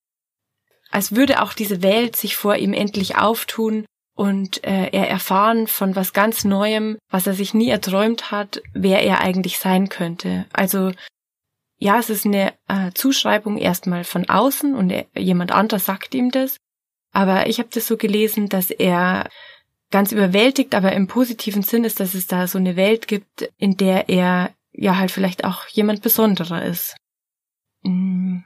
als 0.96 1.14
würde 1.14 1.42
auch 1.42 1.52
diese 1.52 1.82
Welt 1.82 2.16
sich 2.16 2.36
vor 2.36 2.56
ihm 2.56 2.72
endlich 2.72 3.18
auftun 3.18 3.84
und 4.16 4.64
äh, 4.64 4.88
er 4.92 5.10
erfahren 5.10 5.66
von 5.66 5.94
was 5.94 6.14
ganz 6.14 6.46
Neuem, 6.46 6.96
was 7.10 7.26
er 7.26 7.34
sich 7.34 7.52
nie 7.52 7.68
erträumt 7.68 8.30
hat, 8.30 8.62
wer 8.72 9.02
er 9.02 9.20
eigentlich 9.20 9.58
sein 9.58 9.90
könnte. 9.90 10.46
Also 10.54 10.92
ja, 11.78 11.98
es 11.98 12.08
ist 12.08 12.24
eine 12.24 12.54
äh, 12.68 12.92
Zuschreibung 12.94 13.58
erstmal 13.58 14.04
von 14.04 14.26
außen 14.26 14.74
und 14.74 14.88
er, 14.88 15.04
jemand 15.14 15.52
anderes 15.52 15.84
sagt 15.84 16.14
ihm 16.14 16.30
das. 16.30 16.56
Aber 17.12 17.46
ich 17.46 17.58
habe 17.58 17.68
das 17.70 17.86
so 17.86 17.98
gelesen, 17.98 18.48
dass 18.48 18.70
er 18.70 19.28
ganz 19.90 20.12
überwältigt, 20.12 20.74
aber 20.74 20.92
im 20.92 21.08
positiven 21.08 21.62
Sinn 21.62 21.84
ist, 21.84 22.00
dass 22.00 22.14
es 22.14 22.26
da 22.26 22.46
so 22.46 22.56
eine 22.56 22.74
Welt 22.76 23.06
gibt, 23.06 23.52
in 23.58 23.76
der 23.76 24.08
er 24.08 24.54
ja 24.72 24.96
halt 24.96 25.10
vielleicht 25.10 25.44
auch 25.44 25.66
jemand 25.66 26.00
Besonderer 26.00 26.64
ist. 26.64 26.96
Mhm. 27.82 28.45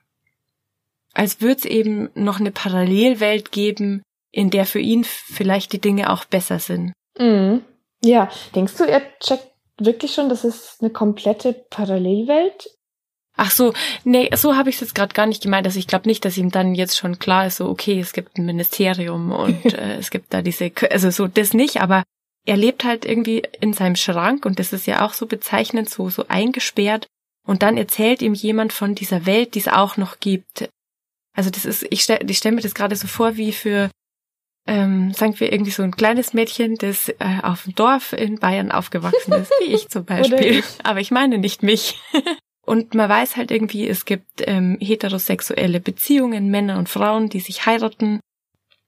Als 1.12 1.40
würde 1.40 1.56
es 1.56 1.64
eben 1.64 2.10
noch 2.14 2.40
eine 2.40 2.50
Parallelwelt 2.50 3.52
geben, 3.52 4.02
in 4.30 4.50
der 4.50 4.64
für 4.64 4.78
ihn 4.78 5.04
vielleicht 5.04 5.72
die 5.72 5.80
Dinge 5.80 6.10
auch 6.10 6.24
besser 6.24 6.58
sind. 6.58 6.92
Mhm. 7.18 7.62
Ja, 8.02 8.30
denkst 8.54 8.76
du, 8.76 8.84
er 8.84 9.02
checkt 9.18 9.48
wirklich 9.78 10.14
schon, 10.14 10.28
dass 10.28 10.44
es 10.44 10.78
eine 10.80 10.90
komplette 10.90 11.52
Parallelwelt 11.52 12.70
Ach 13.42 13.50
so, 13.50 13.72
nee, 14.04 14.28
so 14.36 14.54
habe 14.54 14.68
ich 14.68 14.74
es 14.76 14.80
jetzt 14.82 14.94
gerade 14.94 15.14
gar 15.14 15.24
nicht 15.24 15.42
gemeint. 15.42 15.66
Also 15.66 15.78
ich 15.78 15.86
glaube 15.86 16.06
nicht, 16.06 16.26
dass 16.26 16.36
ihm 16.36 16.50
dann 16.50 16.74
jetzt 16.74 16.98
schon 16.98 17.18
klar 17.18 17.46
ist, 17.46 17.56
so 17.56 17.70
okay, 17.70 17.98
es 17.98 18.12
gibt 18.12 18.36
ein 18.36 18.44
Ministerium 18.44 19.32
und 19.32 19.64
äh, 19.72 19.96
es 19.96 20.10
gibt 20.10 20.34
da 20.34 20.42
diese, 20.42 20.70
also 20.90 21.10
so 21.10 21.26
das 21.26 21.54
nicht, 21.54 21.80
aber 21.80 22.02
er 22.44 22.58
lebt 22.58 22.84
halt 22.84 23.06
irgendwie 23.06 23.42
in 23.60 23.72
seinem 23.72 23.96
Schrank 23.96 24.44
und 24.44 24.58
das 24.58 24.74
ist 24.74 24.86
ja 24.86 25.06
auch 25.06 25.14
so 25.14 25.24
bezeichnend, 25.24 25.88
so 25.88 26.10
so 26.10 26.26
eingesperrt. 26.28 27.06
Und 27.46 27.62
dann 27.62 27.78
erzählt 27.78 28.20
ihm 28.20 28.34
jemand 28.34 28.74
von 28.74 28.94
dieser 28.94 29.24
Welt, 29.24 29.54
die 29.54 29.60
es 29.60 29.68
auch 29.68 29.96
noch 29.96 30.20
gibt. 30.20 30.68
Also 31.36 31.50
das 31.50 31.64
ist, 31.64 31.86
ich 31.90 32.02
stelle 32.02 32.24
ich 32.28 32.38
stell 32.38 32.52
mir 32.52 32.60
das 32.60 32.74
gerade 32.74 32.96
so 32.96 33.06
vor 33.06 33.36
wie 33.36 33.52
für 33.52 33.90
ähm, 34.66 35.12
sagen 35.12 35.38
wir 35.40 35.52
irgendwie 35.52 35.70
so 35.70 35.82
ein 35.82 35.96
kleines 35.96 36.32
Mädchen, 36.32 36.76
das 36.76 37.08
äh, 37.08 37.40
auf 37.42 37.64
dem 37.64 37.74
Dorf 37.74 38.12
in 38.12 38.38
Bayern 38.38 38.70
aufgewachsen 38.70 39.32
ist, 39.32 39.50
wie 39.60 39.72
ich 39.74 39.88
zum 39.88 40.04
Beispiel. 40.06 40.58
Ich. 40.58 40.64
Aber 40.84 41.00
ich 41.00 41.10
meine 41.10 41.38
nicht 41.38 41.62
mich. 41.62 42.00
und 42.66 42.94
man 42.94 43.08
weiß 43.08 43.36
halt 43.36 43.50
irgendwie, 43.50 43.88
es 43.88 44.04
gibt 44.04 44.42
ähm, 44.46 44.78
heterosexuelle 44.80 45.80
Beziehungen, 45.80 46.50
Männer 46.50 46.78
und 46.78 46.88
Frauen, 46.88 47.28
die 47.28 47.40
sich 47.40 47.66
heiraten. 47.66 48.20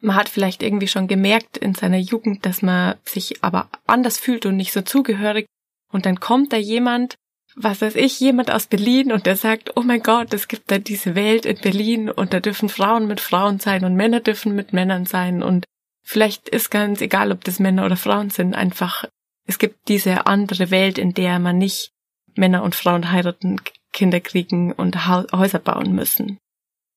Man 0.00 0.16
hat 0.16 0.28
vielleicht 0.28 0.62
irgendwie 0.62 0.88
schon 0.88 1.08
gemerkt 1.08 1.56
in 1.56 1.74
seiner 1.74 1.98
Jugend, 1.98 2.44
dass 2.44 2.60
man 2.62 2.96
sich 3.04 3.42
aber 3.42 3.68
anders 3.86 4.18
fühlt 4.18 4.46
und 4.46 4.56
nicht 4.56 4.72
so 4.72 4.82
zugehörig. 4.82 5.46
Und 5.92 6.06
dann 6.06 6.20
kommt 6.20 6.52
da 6.52 6.56
jemand, 6.56 7.16
was 7.54 7.82
weiß 7.82 7.96
ich, 7.96 8.18
jemand 8.20 8.50
aus 8.50 8.66
Berlin 8.66 9.12
und 9.12 9.26
der 9.26 9.36
sagt, 9.36 9.76
oh 9.76 9.82
mein 9.82 10.02
Gott, 10.02 10.32
es 10.32 10.48
gibt 10.48 10.70
da 10.70 10.78
diese 10.78 11.14
Welt 11.14 11.44
in 11.44 11.58
Berlin 11.58 12.10
und 12.10 12.32
da 12.32 12.40
dürfen 12.40 12.68
Frauen 12.68 13.06
mit 13.06 13.20
Frauen 13.20 13.58
sein 13.58 13.84
und 13.84 13.94
Männer 13.94 14.20
dürfen 14.20 14.54
mit 14.54 14.72
Männern 14.72 15.06
sein 15.06 15.42
und 15.42 15.64
vielleicht 16.02 16.48
ist 16.48 16.70
ganz 16.70 17.00
egal, 17.00 17.32
ob 17.32 17.44
das 17.44 17.58
Männer 17.58 17.84
oder 17.84 17.96
Frauen 17.96 18.30
sind, 18.30 18.54
einfach, 18.54 19.04
es 19.46 19.58
gibt 19.58 19.88
diese 19.88 20.26
andere 20.26 20.70
Welt, 20.70 20.98
in 20.98 21.14
der 21.14 21.38
man 21.38 21.58
nicht 21.58 21.92
Männer 22.34 22.62
und 22.62 22.74
Frauen 22.74 23.12
heiraten, 23.12 23.60
Kinder 23.92 24.20
kriegen 24.20 24.72
und 24.72 25.06
Häuser 25.06 25.58
bauen 25.58 25.94
müssen. 25.94 26.38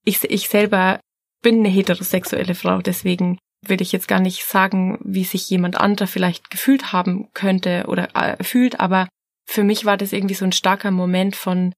Ich, 0.05 0.24
ich 0.24 0.47
selber 0.47 1.01
bin 1.41 1.59
eine 1.59 1.69
heterosexuelle 1.69 2.55
Frau, 2.55 2.81
deswegen 2.81 3.38
will 3.62 3.81
ich 3.81 3.91
jetzt 3.91 4.07
gar 4.07 4.19
nicht 4.19 4.45
sagen, 4.45 5.00
wie 5.03 5.24
sich 5.24 5.50
jemand 5.50 5.77
anderer 5.77 6.07
vielleicht 6.07 6.50
gefühlt 6.50 6.93
haben 6.93 7.29
könnte 7.33 7.85
oder 7.88 8.15
äh, 8.15 8.41
fühlt, 8.43 8.79
aber 8.79 9.07
für 9.45 9.63
mich 9.63 9.85
war 9.85 9.97
das 9.97 10.13
irgendwie 10.13 10.35
so 10.35 10.45
ein 10.45 10.51
starker 10.51 10.91
Moment 10.91 11.35
von, 11.35 11.73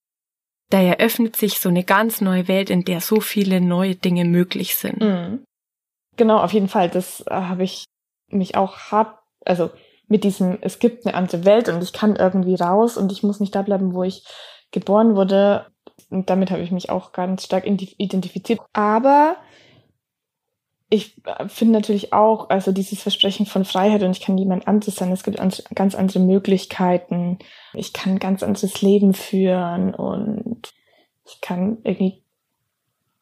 da 0.69 0.81
eröffnet 0.81 1.35
sich 1.35 1.59
so 1.59 1.69
eine 1.69 1.83
ganz 1.83 2.21
neue 2.21 2.47
Welt, 2.47 2.69
in 2.69 2.83
der 2.83 3.01
so 3.01 3.19
viele 3.21 3.61
neue 3.61 3.95
Dinge 3.95 4.25
möglich 4.25 4.75
sind. 4.75 5.01
Mhm. 5.01 5.43
Genau, 6.15 6.39
auf 6.39 6.53
jeden 6.53 6.67
Fall. 6.67 6.89
Das 6.89 7.21
äh, 7.27 7.33
habe 7.33 7.63
ich 7.63 7.85
mich 8.29 8.55
auch 8.55 8.77
hart, 8.91 9.19
also 9.45 9.69
mit 10.07 10.23
diesem, 10.23 10.57
es 10.61 10.79
gibt 10.79 11.05
eine 11.05 11.15
andere 11.15 11.45
Welt 11.45 11.69
und 11.69 11.83
ich 11.83 11.93
kann 11.93 12.15
irgendwie 12.15 12.55
raus 12.55 12.97
und 12.97 13.11
ich 13.11 13.23
muss 13.23 13.39
nicht 13.39 13.53
da 13.53 13.61
bleiben, 13.61 13.93
wo 13.93 14.03
ich 14.03 14.25
geboren 14.71 15.15
wurde. 15.15 15.67
Und 16.09 16.29
damit 16.29 16.51
habe 16.51 16.61
ich 16.61 16.71
mich 16.71 16.89
auch 16.89 17.11
ganz 17.11 17.43
stark 17.43 17.65
identifiziert. 17.65 18.59
Aber 18.73 19.37
ich 20.89 21.17
äh, 21.25 21.47
finde 21.47 21.73
natürlich 21.73 22.13
auch, 22.13 22.49
also 22.49 22.71
dieses 22.71 23.01
Versprechen 23.01 23.45
von 23.45 23.65
Freiheit 23.65 24.03
und 24.03 24.11
ich 24.11 24.21
kann 24.21 24.35
niemand 24.35 24.67
anderes 24.67 24.95
sein, 24.95 25.11
es 25.11 25.23
gibt 25.23 25.37
ganz 25.37 25.95
andere 25.95 26.19
Möglichkeiten. 26.19 27.39
Ich 27.73 27.93
kann 27.93 28.13
ein 28.13 28.19
ganz 28.19 28.43
anderes 28.43 28.81
Leben 28.81 29.13
führen 29.13 29.93
und 29.93 30.73
ich 31.25 31.41
kann 31.41 31.79
irgendwie 31.83 32.23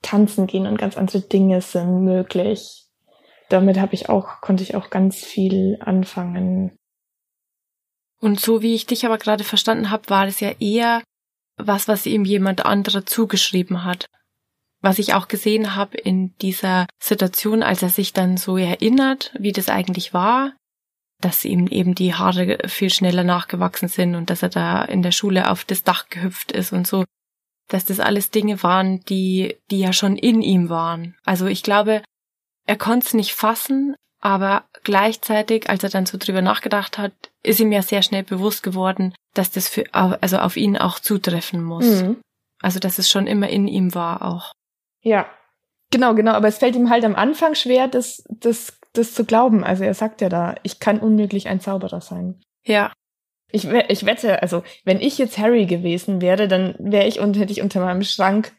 tanzen 0.02 0.46
gehen 0.46 0.68
und 0.68 0.78
ganz 0.78 0.98
andere 0.98 1.22
Dinge 1.22 1.62
sind 1.62 2.04
möglich. 2.04 2.86
Damit 3.50 3.80
habe 3.80 3.96
ich 3.96 4.10
auch, 4.10 4.42
konnte 4.42 4.64
ich 4.64 4.76
auch 4.76 4.90
ganz 4.90 5.18
viel 5.18 5.78
anfangen. 5.80 6.78
Und 8.20 8.40
so 8.40 8.62
wie 8.62 8.76
ich 8.76 8.86
dich 8.86 9.06
aber 9.06 9.18
gerade 9.18 9.44
verstanden 9.44 9.90
habe, 9.90 10.10
war 10.10 10.28
es 10.28 10.40
ja 10.40 10.52
eher 10.60 11.04
was, 11.58 11.88
was 11.88 12.06
ihm 12.06 12.26
jemand 12.26 12.66
anderer 12.66 13.06
zugeschrieben 13.06 13.84
hat 13.84 14.08
was 14.86 15.00
ich 15.00 15.16
auch 15.16 15.28
gesehen 15.28 15.76
habe 15.76 15.98
in 15.98 16.38
dieser 16.38 16.86
Situation, 17.02 17.64
als 17.64 17.82
er 17.82 17.90
sich 17.90 18.14
dann 18.14 18.38
so 18.38 18.56
erinnert, 18.56 19.34
wie 19.38 19.52
das 19.52 19.68
eigentlich 19.68 20.14
war, 20.14 20.54
dass 21.20 21.44
ihm 21.44 21.66
eben 21.68 21.96
die 21.96 22.14
Haare 22.14 22.60
viel 22.68 22.92
schneller 22.92 23.24
nachgewachsen 23.24 23.88
sind 23.88 24.14
und 24.14 24.30
dass 24.30 24.44
er 24.44 24.50
da 24.50 24.86
in 24.86 25.02
der 25.02 25.12
Schule 25.12 25.50
auf 25.50 25.66
das 25.66 25.84
Dach 25.84 26.10
gehüpft 26.10 26.52
ist 26.52 26.72
und 26.72 26.86
so, 26.86 27.04
dass 27.68 27.86
das 27.86 28.00
alles 28.00 28.30
Dinge 28.30 28.62
waren, 28.62 29.00
die, 29.06 29.58
die 29.72 29.80
ja 29.80 29.92
schon 29.92 30.18
in 30.18 30.44
ihm 30.44 30.70
waren. 30.70 31.16
Also 31.26 31.48
ich 31.48 31.64
glaube, 31.64 32.04
er 32.68 32.78
konnte 32.78 33.08
es 33.08 33.14
nicht 33.16 33.34
fassen, 33.34 33.96
aber 34.22 34.66
gleichzeitig, 34.84 35.68
als 35.68 35.84
er 35.84 35.90
dann 35.90 36.06
so 36.06 36.20
drüber 36.20 36.44
nachgedacht 36.44 37.00
hat, 37.00 37.14
ist 37.42 37.60
ihm 37.60 37.72
ja 37.72 37.82
sehr 37.82 38.04
schnell 38.04 38.24
bewusst 38.24 38.62
geworden, 38.62 39.16
dass 39.34 39.50
das 39.50 39.68
für, 39.68 39.86
also 39.94 40.38
auf 40.38 40.58
ihn 40.58 40.78
auch 40.78 41.00
zutreffen 41.00 41.64
muss. 41.64 41.86
Mhm. 41.86 42.18
Also, 42.62 42.80
dass 42.80 43.00
es 43.00 43.10
schon 43.10 43.26
immer 43.26 43.50
in 43.50 43.68
ihm 43.68 43.96
war 43.96 44.22
auch. 44.22 44.52
Ja, 45.06 45.28
genau, 45.92 46.16
genau. 46.16 46.32
Aber 46.32 46.48
es 46.48 46.58
fällt 46.58 46.76
ihm 46.76 46.90
halt 46.90 47.06
am 47.06 47.16
Anfang 47.16 47.56
schwer, 47.56 47.88
das, 47.88 48.24
das, 48.30 48.78
das 48.94 49.14
zu 49.14 49.24
glauben. 49.24 49.64
Also 49.64 49.84
er 49.84 49.94
sagt 49.94 50.20
ja 50.22 50.30
da, 50.30 50.56
ich 50.64 50.80
kann 50.80 51.00
unmöglich 51.00 51.48
ein 51.48 51.62
Zauberer 51.62 52.02
sein. 52.02 52.42
Ja. 52.66 52.92
Ich, 53.52 53.66
ich 53.66 54.06
wette, 54.06 54.42
also 54.42 54.64
wenn 54.84 55.00
ich 55.00 55.18
jetzt 55.18 55.38
Harry 55.38 55.68
gewesen 55.68 56.20
wäre, 56.20 56.48
dann 56.48 56.76
wäre 56.80 57.08
ich 57.08 57.20
und 57.20 57.38
hätte 57.38 57.54
ich 57.54 57.62
unter 57.62 57.80
meinem 57.80 58.04
Schrank 58.04 58.52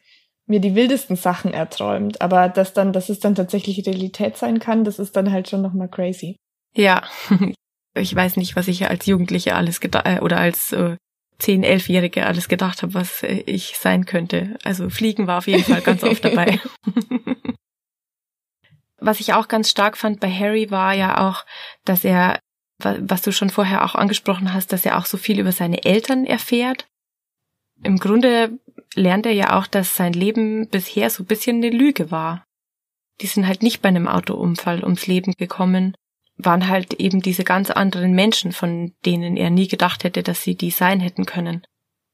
mir 0.47 0.61
die 0.61 0.75
wildesten 0.75 1.17
Sachen 1.17 1.53
erträumt. 1.53 2.21
Aber 2.21 2.47
dass 2.47 2.73
dann, 2.73 2.93
dass 2.93 3.09
es 3.09 3.19
dann 3.19 3.35
tatsächlich 3.35 3.85
Realität 3.85 4.37
sein 4.37 4.59
kann, 4.59 4.85
das 4.85 4.97
ist 4.97 5.15
dann 5.17 5.31
halt 5.31 5.49
schon 5.49 5.61
nochmal 5.61 5.89
crazy. 5.89 6.37
Ja. 6.73 7.03
Ich 7.99 8.13
weiß 8.13 8.37
nicht, 8.37 8.55
was 8.55 8.67
ich 8.67 8.87
als 8.87 9.07
Jugendliche 9.07 9.55
alles 9.55 9.79
gedacht 9.79 10.05
äh, 10.05 10.19
oder 10.19 10.37
als 10.37 10.71
äh, 10.71 10.97
zehn, 11.39 11.63
elfjährige 11.63 12.25
alles 12.25 12.47
gedacht 12.47 12.81
habe, 12.81 12.93
was 12.93 13.23
ich 13.23 13.77
sein 13.77 14.05
könnte. 14.05 14.57
Also 14.63 14.89
Fliegen 14.89 15.27
war 15.27 15.39
auf 15.39 15.47
jeden 15.47 15.63
Fall 15.63 15.81
ganz 15.81 16.03
oft 16.03 16.23
dabei. 16.25 16.59
was 18.99 19.19
ich 19.19 19.33
auch 19.33 19.47
ganz 19.47 19.69
stark 19.69 19.97
fand 19.97 20.19
bei 20.19 20.31
Harry 20.31 20.71
war 20.71 20.93
ja 20.93 21.27
auch, 21.27 21.45
dass 21.85 22.03
er, 22.03 22.39
was 22.79 23.21
du 23.21 23.31
schon 23.31 23.49
vorher 23.49 23.85
auch 23.85 23.95
angesprochen 23.95 24.53
hast, 24.53 24.73
dass 24.73 24.85
er 24.85 24.97
auch 24.97 25.05
so 25.05 25.17
viel 25.17 25.39
über 25.39 25.51
seine 25.51 25.83
Eltern 25.85 26.25
erfährt. 26.25 26.87
Im 27.83 27.97
Grunde 27.97 28.57
lernt 28.95 29.25
er 29.27 29.33
ja 29.33 29.57
auch, 29.57 29.67
dass 29.67 29.95
sein 29.95 30.13
Leben 30.13 30.67
bisher 30.69 31.09
so 31.09 31.23
ein 31.23 31.27
bisschen 31.27 31.57
eine 31.57 31.69
Lüge 31.69 32.11
war. 32.11 32.43
die 33.21 33.27
sind 33.27 33.47
halt 33.47 33.63
nicht 33.63 33.81
bei 33.81 33.89
einem 33.89 34.07
Autounfall 34.07 34.83
ums 34.83 35.07
Leben 35.07 35.33
gekommen, 35.39 35.95
waren 36.37 36.67
halt 36.67 36.93
eben 36.95 37.21
diese 37.21 37.43
ganz 37.43 37.71
anderen 37.71 38.13
Menschen, 38.13 38.51
von 38.51 38.93
denen 39.05 39.37
er 39.37 39.49
nie 39.49 39.67
gedacht 39.67 40.03
hätte, 40.03 40.23
dass 40.23 40.43
sie 40.43 40.55
die 40.55 40.71
sein 40.71 40.99
hätten 40.99 41.25
können. 41.25 41.65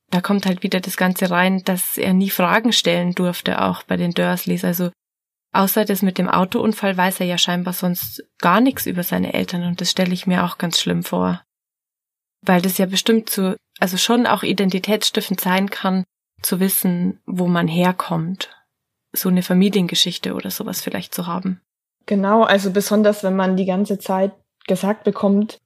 Da 0.09 0.21
kommt 0.21 0.45
halt 0.45 0.63
wieder 0.63 0.79
das 0.79 0.95
Ganze 0.95 1.31
rein, 1.31 1.63
dass 1.65 1.97
er 1.97 2.13
nie 2.13 2.29
Fragen 2.29 2.71
stellen 2.71 3.13
durfte, 3.15 3.61
auch 3.61 3.83
bei 3.83 3.97
den 3.97 4.11
Dursleys. 4.11 4.63
Also 4.63 4.91
außer 5.53 5.85
das 5.85 6.01
mit 6.01 6.17
dem 6.17 6.29
Autounfall 6.29 6.95
weiß 6.95 7.19
er 7.19 7.25
ja 7.25 7.37
scheinbar 7.37 7.73
sonst 7.73 8.23
gar 8.39 8.61
nichts 8.61 8.85
über 8.85 9.03
seine 9.03 9.33
Eltern 9.33 9.63
und 9.63 9.81
das 9.81 9.91
stelle 9.91 10.13
ich 10.13 10.27
mir 10.27 10.43
auch 10.45 10.57
ganz 10.57 10.79
schlimm 10.79 11.03
vor. 11.03 11.41
Weil 12.45 12.61
das 12.61 12.77
ja 12.77 12.85
bestimmt 12.85 13.29
zu, 13.29 13.57
also 13.79 13.97
schon 13.97 14.27
auch 14.27 14.43
identitätsstiftend 14.43 15.41
sein 15.41 15.69
kann, 15.69 16.03
zu 16.41 16.59
wissen, 16.59 17.19
wo 17.25 17.47
man 17.47 17.67
herkommt 17.67 18.49
so 19.13 19.29
eine 19.29 19.43
Familiengeschichte 19.43 20.33
oder 20.33 20.51
sowas 20.51 20.81
vielleicht 20.81 21.13
zu 21.13 21.27
haben. 21.27 21.61
Genau, 22.05 22.43
also 22.43 22.71
besonders 22.71 23.23
wenn 23.23 23.35
man 23.35 23.55
die 23.55 23.65
ganze 23.65 23.97
Zeit 23.99 24.33
gesagt 24.67 25.03
bekommt, 25.03 25.59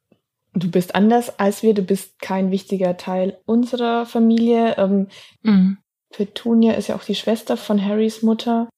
du 0.53 0.69
bist 0.69 0.95
anders 0.95 1.39
als 1.39 1.63
wir, 1.63 1.73
du 1.73 1.81
bist 1.81 2.19
kein 2.21 2.51
wichtiger 2.51 2.97
Teil 2.97 3.37
unserer 3.45 4.05
Familie. 4.05 4.77
Ähm, 4.77 5.07
mhm. 5.41 5.77
Petunia 6.09 6.73
ist 6.73 6.87
ja 6.87 6.95
auch 6.95 7.03
die 7.03 7.15
Schwester 7.15 7.57
von 7.57 7.83
Harrys 7.83 8.23
Mutter. 8.23 8.69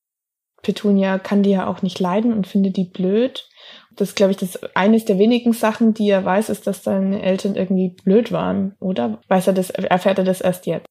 Petunia 0.62 1.20
kann 1.20 1.44
die 1.44 1.52
ja 1.52 1.68
auch 1.68 1.82
nicht 1.82 2.00
leiden 2.00 2.34
und 2.34 2.48
findet 2.48 2.76
die 2.76 2.86
blöd. 2.86 3.48
Das 3.96 4.16
glaube 4.16 4.32
ich, 4.32 4.38
das 4.38 4.62
eines 4.76 5.06
der 5.06 5.18
wenigen 5.18 5.54
Sachen, 5.54 5.94
die 5.94 6.10
er 6.10 6.24
weiß, 6.24 6.50
ist, 6.50 6.68
dass 6.68 6.84
seine 6.84 7.22
Eltern 7.22 7.56
irgendwie 7.56 7.90
blöd 7.90 8.32
waren, 8.32 8.76
oder? 8.80 9.22
Weiß 9.28 9.48
er 9.48 9.54
das, 9.54 9.70
erfährt 9.70 10.18
er 10.18 10.26
das 10.26 10.42
erst 10.42 10.66
jetzt? 10.66 10.86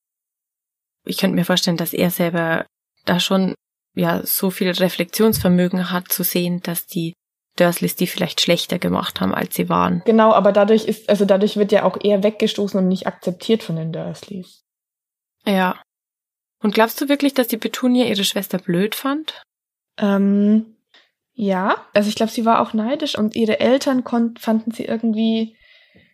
Ich 1.06 1.18
könnte 1.18 1.36
mir 1.36 1.44
vorstellen, 1.44 1.76
dass 1.76 1.92
er 1.92 2.10
selber 2.10 2.66
da 3.04 3.20
schon 3.20 3.54
ja 3.98 4.24
so 4.24 4.50
viel 4.50 4.70
Reflexionsvermögen 4.70 5.90
hat 5.90 6.10
zu 6.10 6.22
sehen, 6.22 6.60
dass 6.62 6.86
die 6.86 7.14
Dursleys 7.56 7.96
die 7.96 8.06
vielleicht 8.06 8.40
schlechter 8.40 8.78
gemacht 8.78 9.20
haben, 9.20 9.34
als 9.34 9.54
sie 9.54 9.68
waren. 9.68 10.02
Genau, 10.04 10.32
aber 10.32 10.52
dadurch 10.52 10.84
ist, 10.84 11.08
also 11.08 11.24
dadurch 11.24 11.56
wird 11.56 11.72
ja 11.72 11.84
auch 11.84 11.98
eher 12.02 12.22
weggestoßen 12.22 12.78
und 12.78 12.88
nicht 12.88 13.06
akzeptiert 13.06 13.62
von 13.62 13.76
den 13.76 13.92
Dursleys. 13.92 14.62
Ja. 15.44 15.80
Und 16.62 16.74
glaubst 16.74 17.00
du 17.00 17.08
wirklich, 17.08 17.34
dass 17.34 17.48
die 17.48 17.56
Petunia 17.56 18.06
ihre 18.06 18.24
Schwester 18.24 18.58
blöd 18.58 18.94
fand? 18.94 19.42
Ähm, 19.98 20.76
ja. 21.34 21.84
Also 21.94 22.08
ich 22.08 22.14
glaube, 22.14 22.32
sie 22.32 22.44
war 22.44 22.60
auch 22.60 22.74
neidisch 22.74 23.18
und 23.18 23.34
ihre 23.34 23.60
Eltern 23.60 24.04
fanden 24.38 24.70
sie 24.70 24.84
irgendwie 24.84 25.56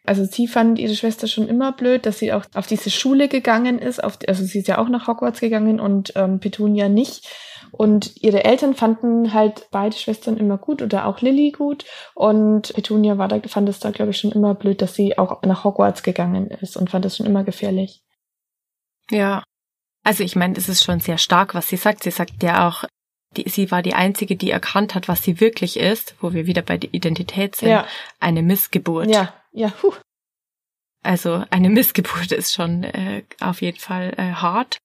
also 0.06 0.24
sie 0.24 0.46
fand 0.46 0.78
ihre 0.78 0.94
Schwester 0.94 1.26
schon 1.26 1.48
immer 1.48 1.72
blöd, 1.72 2.04
dass 2.04 2.18
sie 2.18 2.32
auch 2.32 2.44
auf 2.54 2.66
diese 2.66 2.90
Schule 2.90 3.28
gegangen 3.28 3.78
ist. 3.78 4.04
Auf, 4.04 4.18
also 4.28 4.44
sie 4.44 4.58
ist 4.58 4.68
ja 4.68 4.76
auch 4.76 4.90
nach 4.90 5.06
Hogwarts 5.06 5.40
gegangen 5.40 5.80
und 5.80 6.12
ähm, 6.14 6.40
Petunia 6.40 6.90
nicht. 6.90 7.26
Und 7.76 8.22
ihre 8.22 8.44
Eltern 8.44 8.74
fanden 8.74 9.34
halt 9.34 9.68
beide 9.70 9.96
Schwestern 9.96 10.36
immer 10.36 10.58
gut 10.58 10.80
oder 10.80 11.06
auch 11.06 11.20
Lilly 11.20 11.50
gut. 11.50 11.84
Und 12.14 12.72
Petunia 12.74 13.18
war 13.18 13.28
da, 13.28 13.40
fand 13.48 13.68
es 13.68 13.80
da, 13.80 13.90
glaube 13.90 14.12
ich, 14.12 14.18
schon 14.18 14.32
immer 14.32 14.54
blöd, 14.54 14.80
dass 14.80 14.94
sie 14.94 15.18
auch 15.18 15.42
nach 15.42 15.64
Hogwarts 15.64 16.02
gegangen 16.02 16.48
ist 16.48 16.76
und 16.76 16.90
fand 16.90 17.04
es 17.04 17.16
schon 17.16 17.26
immer 17.26 17.44
gefährlich. 17.44 18.02
Ja. 19.10 19.42
Also 20.04 20.22
ich 20.22 20.36
meine, 20.36 20.56
es 20.56 20.68
ist 20.68 20.84
schon 20.84 21.00
sehr 21.00 21.18
stark, 21.18 21.54
was 21.54 21.68
sie 21.68 21.76
sagt. 21.76 22.02
Sie 22.02 22.10
sagt 22.10 22.42
ja 22.42 22.68
auch, 22.68 22.84
die, 23.36 23.48
sie 23.48 23.70
war 23.70 23.82
die 23.82 23.94
einzige, 23.94 24.36
die 24.36 24.50
erkannt 24.50 24.94
hat, 24.94 25.08
was 25.08 25.22
sie 25.22 25.40
wirklich 25.40 25.78
ist, 25.78 26.14
wo 26.20 26.32
wir 26.32 26.46
wieder 26.46 26.62
bei 26.62 26.76
der 26.76 26.92
Identität 26.92 27.56
sind, 27.56 27.70
ja. 27.70 27.86
eine 28.20 28.42
Missgeburt. 28.42 29.08
Ja, 29.08 29.34
ja, 29.52 29.72
huh. 29.82 29.94
Also 31.02 31.44
eine 31.50 31.68
Missgeburt 31.68 32.32
ist 32.32 32.54
schon 32.54 32.84
äh, 32.84 33.24
auf 33.40 33.60
jeden 33.60 33.78
Fall 33.78 34.14
äh, 34.16 34.32
hart. 34.32 34.78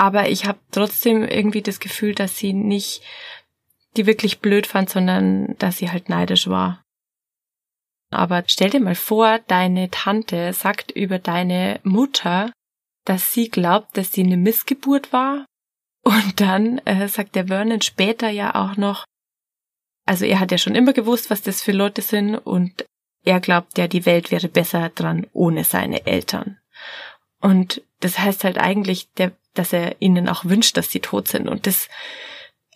Aber 0.00 0.30
ich 0.30 0.46
habe 0.46 0.58
trotzdem 0.70 1.24
irgendwie 1.24 1.60
das 1.60 1.78
Gefühl, 1.78 2.14
dass 2.14 2.38
sie 2.38 2.54
nicht 2.54 3.02
die 3.98 4.06
wirklich 4.06 4.40
blöd 4.40 4.66
fand, 4.66 4.88
sondern 4.88 5.58
dass 5.58 5.76
sie 5.76 5.90
halt 5.90 6.08
neidisch 6.08 6.48
war. 6.48 6.82
Aber 8.08 8.42
stell 8.46 8.70
dir 8.70 8.80
mal 8.80 8.94
vor, 8.94 9.40
deine 9.46 9.90
Tante 9.90 10.54
sagt 10.54 10.90
über 10.90 11.18
deine 11.18 11.80
Mutter, 11.82 12.50
dass 13.04 13.34
sie 13.34 13.50
glaubt, 13.50 13.94
dass 13.98 14.10
sie 14.10 14.22
eine 14.22 14.38
Missgeburt 14.38 15.12
war. 15.12 15.44
Und 16.02 16.40
dann 16.40 16.78
äh, 16.86 17.06
sagt 17.06 17.34
der 17.34 17.48
Vernon 17.48 17.82
später 17.82 18.30
ja 18.30 18.54
auch 18.54 18.78
noch, 18.78 19.04
also 20.06 20.24
er 20.24 20.40
hat 20.40 20.50
ja 20.50 20.56
schon 20.56 20.76
immer 20.76 20.94
gewusst, 20.94 21.28
was 21.28 21.42
das 21.42 21.60
für 21.60 21.72
Leute 21.72 22.00
sind 22.00 22.36
und 22.36 22.86
er 23.22 23.38
glaubt 23.38 23.76
ja, 23.76 23.86
die 23.86 24.06
Welt 24.06 24.30
wäre 24.30 24.48
besser 24.48 24.88
dran 24.88 25.26
ohne 25.34 25.64
seine 25.64 26.06
Eltern. 26.06 26.58
Und 27.42 27.82
das 28.00 28.18
heißt 28.18 28.44
halt 28.44 28.56
eigentlich, 28.56 29.12
der, 29.12 29.32
dass 29.54 29.72
er 29.72 30.00
ihnen 30.00 30.28
auch 30.28 30.44
wünscht, 30.44 30.76
dass 30.76 30.90
sie 30.90 31.00
tot 31.00 31.28
sind. 31.28 31.48
Und 31.48 31.66
das, 31.66 31.88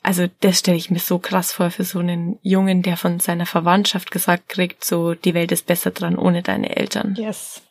also 0.02 0.26
das 0.40 0.58
stelle 0.58 0.76
ich 0.76 0.90
mir 0.90 0.98
so 0.98 1.18
krass 1.18 1.52
vor 1.52 1.70
für 1.70 1.84
so 1.84 2.00
einen 2.00 2.38
Jungen, 2.42 2.82
der 2.82 2.96
von 2.96 3.20
seiner 3.20 3.46
Verwandtschaft 3.46 4.10
gesagt 4.10 4.48
kriegt, 4.48 4.84
so 4.84 5.14
die 5.14 5.34
Welt 5.34 5.52
ist 5.52 5.66
besser 5.66 5.90
dran 5.90 6.18
ohne 6.18 6.42
deine 6.42 6.76
Eltern. 6.76 7.14
Yes. 7.16 7.62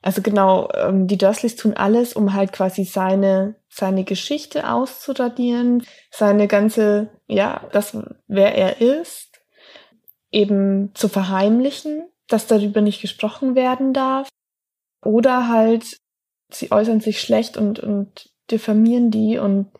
Also 0.00 0.22
genau, 0.22 0.70
ähm, 0.74 1.06
die 1.08 1.18
Dursleys 1.18 1.56
tun 1.56 1.74
alles, 1.74 2.12
um 2.12 2.32
halt 2.34 2.52
quasi 2.52 2.84
seine 2.84 3.56
seine 3.78 4.04
Geschichte 4.04 4.70
auszuradieren, 4.70 5.84
seine 6.10 6.48
ganze, 6.48 7.10
ja, 7.26 7.68
das, 7.72 7.96
wer 8.26 8.54
er 8.54 8.80
ist 8.80 9.40
eben 10.30 10.94
zu 10.94 11.08
verheimlichen, 11.08 12.06
dass 12.26 12.46
darüber 12.46 12.80
nicht 12.80 13.00
gesprochen 13.00 13.54
werden 13.54 13.94
darf. 13.94 14.28
Oder 15.02 15.48
halt, 15.48 15.98
sie 16.50 16.72
äußern 16.72 17.00
sich 17.00 17.20
schlecht 17.20 17.56
und, 17.56 17.80
und 17.80 18.30
diffamieren 18.50 19.10
die 19.10 19.38
und 19.38 19.70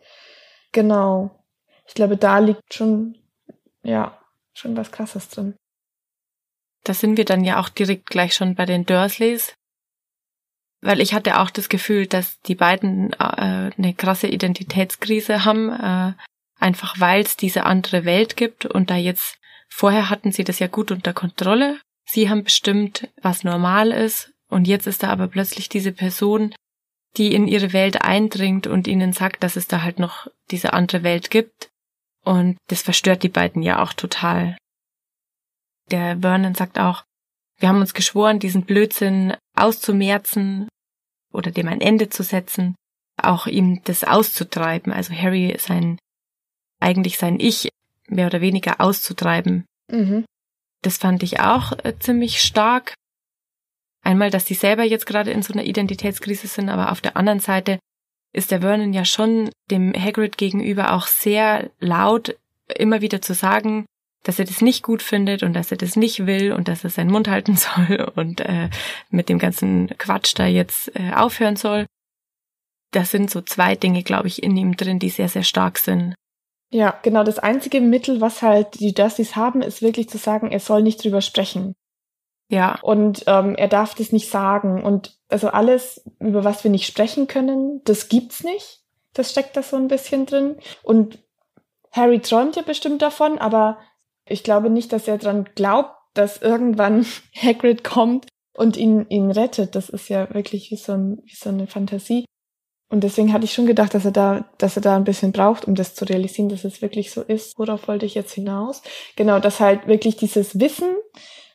genau. 0.71 1.43
Ich 1.87 1.95
glaube, 1.95 2.17
da 2.17 2.39
liegt 2.39 2.73
schon, 2.73 3.17
ja, 3.83 4.19
schon 4.53 4.77
was 4.77 4.91
krasses 4.91 5.29
drin. 5.29 5.55
Da 6.83 6.93
sind 6.93 7.17
wir 7.17 7.25
dann 7.25 7.43
ja 7.43 7.59
auch 7.59 7.69
direkt 7.69 8.05
gleich 8.07 8.35
schon 8.35 8.55
bei 8.55 8.65
den 8.65 8.85
Dursleys. 8.85 9.55
Weil 10.81 11.01
ich 11.01 11.13
hatte 11.13 11.39
auch 11.39 11.49
das 11.49 11.67
Gefühl, 11.67 12.07
dass 12.07 12.39
die 12.41 12.55
beiden 12.55 13.11
äh, 13.13 13.71
eine 13.77 13.93
krasse 13.97 14.27
Identitätskrise 14.27 15.43
haben, 15.43 15.69
äh, 15.69 16.13
einfach 16.57 16.99
weil 16.99 17.21
es 17.21 17.35
diese 17.35 17.65
andere 17.65 18.05
Welt 18.05 18.37
gibt 18.37 18.65
und 18.65 18.89
da 18.89 18.95
jetzt 18.95 19.39
Vorher 19.69 20.09
hatten 20.09 20.31
sie 20.31 20.43
das 20.43 20.59
ja 20.59 20.67
gut 20.67 20.91
unter 20.91 21.13
Kontrolle. 21.13 21.79
Sie 22.05 22.29
haben 22.29 22.43
bestimmt, 22.43 23.07
was 23.21 23.43
normal 23.43 23.91
ist. 23.91 24.33
Und 24.49 24.67
jetzt 24.67 24.87
ist 24.87 25.03
da 25.03 25.09
aber 25.09 25.27
plötzlich 25.27 25.69
diese 25.69 25.91
Person, 25.91 26.53
die 27.17 27.33
in 27.33 27.47
ihre 27.47 27.73
Welt 27.73 28.01
eindringt 28.01 28.67
und 28.67 28.87
ihnen 28.87 29.13
sagt, 29.13 29.43
dass 29.43 29.55
es 29.55 29.67
da 29.67 29.81
halt 29.81 29.99
noch 29.99 30.27
diese 30.51 30.73
andere 30.73 31.03
Welt 31.03 31.29
gibt. 31.29 31.69
Und 32.23 32.57
das 32.67 32.81
verstört 32.81 33.23
die 33.23 33.29
beiden 33.29 33.61
ja 33.61 33.81
auch 33.81 33.93
total. 33.93 34.57
Der 35.91 36.19
Vernon 36.19 36.55
sagt 36.55 36.77
auch, 36.79 37.03
wir 37.57 37.69
haben 37.69 37.81
uns 37.81 37.93
geschworen, 37.93 38.39
diesen 38.39 38.63
Blödsinn 38.63 39.35
auszumerzen 39.55 40.67
oder 41.31 41.51
dem 41.51 41.67
ein 41.67 41.81
Ende 41.81 42.09
zu 42.09 42.23
setzen, 42.23 42.75
auch 43.17 43.47
ihm 43.47 43.81
das 43.83 44.03
auszutreiben, 44.03 44.93
also 44.93 45.13
Harry 45.13 45.55
sein, 45.59 45.97
eigentlich 46.79 47.17
sein 47.17 47.39
Ich 47.39 47.69
mehr 48.07 48.27
oder 48.27 48.41
weniger 48.41 48.79
auszutreiben. 48.79 49.65
Mhm. 49.89 50.25
Das 50.81 50.97
fand 50.97 51.23
ich 51.23 51.39
auch 51.39 51.73
äh, 51.83 51.97
ziemlich 51.99 52.41
stark. 52.41 52.93
Einmal, 54.01 54.29
dass 54.29 54.45
die 54.45 54.53
selber 54.53 54.83
jetzt 54.83 55.05
gerade 55.05 55.31
in 55.31 55.41
so 55.41 55.53
einer 55.53 55.63
Identitätskrise 55.63 56.47
sind, 56.47 56.69
aber 56.69 56.91
auf 56.91 57.01
der 57.01 57.17
anderen 57.17 57.39
Seite 57.39 57.79
ist 58.33 58.51
der 58.51 58.61
Vernon 58.61 58.93
ja 58.93 59.05
schon 59.05 59.49
dem 59.69 59.93
Hagrid 59.93 60.37
gegenüber 60.37 60.93
auch 60.93 61.07
sehr 61.07 61.69
laut 61.79 62.35
immer 62.75 63.01
wieder 63.01 63.21
zu 63.21 63.33
sagen, 63.33 63.85
dass 64.23 64.39
er 64.39 64.45
das 64.45 64.61
nicht 64.61 64.83
gut 64.83 65.01
findet 65.01 65.43
und 65.43 65.53
dass 65.53 65.71
er 65.71 65.77
das 65.77 65.95
nicht 65.95 66.25
will 66.25 66.51
und 66.51 66.67
dass 66.67 66.83
er 66.83 66.89
seinen 66.89 67.11
Mund 67.11 67.27
halten 67.27 67.55
soll 67.57 68.11
und 68.15 68.41
äh, 68.41 68.69
mit 69.09 69.29
dem 69.29 69.39
ganzen 69.39 69.87
Quatsch 69.97 70.33
da 70.35 70.45
jetzt 70.45 70.95
äh, 70.95 71.13
aufhören 71.13 71.55
soll. 71.55 71.85
Das 72.91 73.11
sind 73.11 73.29
so 73.29 73.41
zwei 73.41 73.75
Dinge, 73.75 74.03
glaube 74.03 74.27
ich, 74.27 74.41
in 74.41 74.57
ihm 74.57 74.75
drin, 74.75 74.99
die 74.99 75.09
sehr, 75.09 75.29
sehr 75.29 75.43
stark 75.43 75.77
sind. 75.77 76.15
Ja, 76.71 76.99
genau. 77.01 77.23
Das 77.23 77.39
einzige 77.39 77.81
Mittel, 77.81 78.21
was 78.21 78.41
halt 78.41 78.79
die 78.79 78.93
Dursleys 78.93 79.35
haben, 79.35 79.61
ist 79.61 79.81
wirklich 79.81 80.09
zu 80.09 80.17
sagen, 80.17 80.51
er 80.51 80.59
soll 80.59 80.83
nicht 80.83 81.03
drüber 81.03 81.21
sprechen. 81.21 81.73
Ja. 82.49 82.79
Und 82.81 83.23
ähm, 83.27 83.55
er 83.55 83.67
darf 83.67 83.93
das 83.95 84.11
nicht 84.11 84.29
sagen. 84.29 84.83
Und 84.83 85.17
also 85.29 85.49
alles, 85.49 86.03
über 86.19 86.43
was 86.43 86.63
wir 86.63 86.71
nicht 86.71 86.87
sprechen 86.87 87.27
können, 87.27 87.81
das 87.85 88.09
gibt's 88.09 88.43
nicht. 88.43 88.81
Das 89.13 89.31
steckt 89.31 89.55
da 89.55 89.63
so 89.63 89.77
ein 89.77 89.87
bisschen 89.87 90.25
drin. 90.25 90.57
Und 90.83 91.19
Harry 91.91 92.19
träumt 92.19 92.55
ja 92.55 92.63
bestimmt 92.63 93.01
davon, 93.01 93.37
aber 93.37 93.77
ich 94.27 94.43
glaube 94.43 94.69
nicht, 94.69 94.91
dass 94.93 95.07
er 95.07 95.17
dran 95.17 95.49
glaubt, 95.55 95.95
dass 96.13 96.41
irgendwann 96.41 97.05
Hagrid 97.35 97.83
kommt 97.83 98.27
und 98.53 98.77
ihn, 98.77 99.05
ihn 99.09 99.31
rettet. 99.31 99.75
Das 99.75 99.89
ist 99.89 100.09
ja 100.09 100.33
wirklich 100.33 100.71
wie 100.71 100.75
so, 100.75 100.93
ein, 100.93 101.21
wie 101.23 101.35
so 101.35 101.49
eine 101.49 101.67
Fantasie. 101.67 102.25
Und 102.91 103.03
deswegen 103.03 103.31
hatte 103.31 103.45
ich 103.45 103.53
schon 103.53 103.67
gedacht, 103.67 103.93
dass 103.93 104.05
er 104.05 104.11
da, 104.11 104.49
dass 104.57 104.75
er 104.75 104.81
da 104.81 104.95
ein 104.95 105.03
bisschen 105.03 105.31
braucht, 105.31 105.65
um 105.65 105.75
das 105.75 105.93
zu 105.93 106.05
realisieren, 106.05 106.49
dass 106.49 106.63
es 106.63 106.81
wirklich 106.81 107.11
so 107.11 107.21
ist. 107.21 107.59
Worauf 107.59 107.87
wollte 107.87 108.07
ich 108.07 108.15
jetzt 108.15 108.33
hinaus? 108.33 108.81
Genau, 109.15 109.39
dass 109.39 109.59
halt 109.59 109.85
wirklich 109.85 110.17
dieses 110.17 110.59
Wissen, 110.59 110.95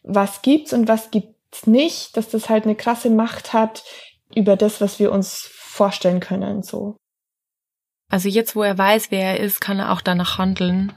was 0.04 0.42
gibt's 0.42 0.72
und 0.72 0.86
was 0.86 1.10
gibt's 1.10 1.66
nicht, 1.66 2.16
dass 2.16 2.28
das 2.28 2.48
halt 2.48 2.64
eine 2.64 2.76
krasse 2.76 3.10
Macht 3.10 3.52
hat 3.52 3.82
über 4.34 4.56
das, 4.56 4.80
was 4.80 4.98
wir 4.98 5.10
uns 5.10 5.48
vorstellen 5.52 6.20
können, 6.20 6.62
so. 6.62 6.96
Also 8.10 8.28
jetzt, 8.28 8.54
wo 8.54 8.62
er 8.62 8.78
weiß, 8.78 9.10
wer 9.10 9.32
er 9.32 9.40
ist, 9.40 9.60
kann 9.60 9.80
er 9.80 9.92
auch 9.92 10.00
danach 10.00 10.38
handeln. 10.38 10.92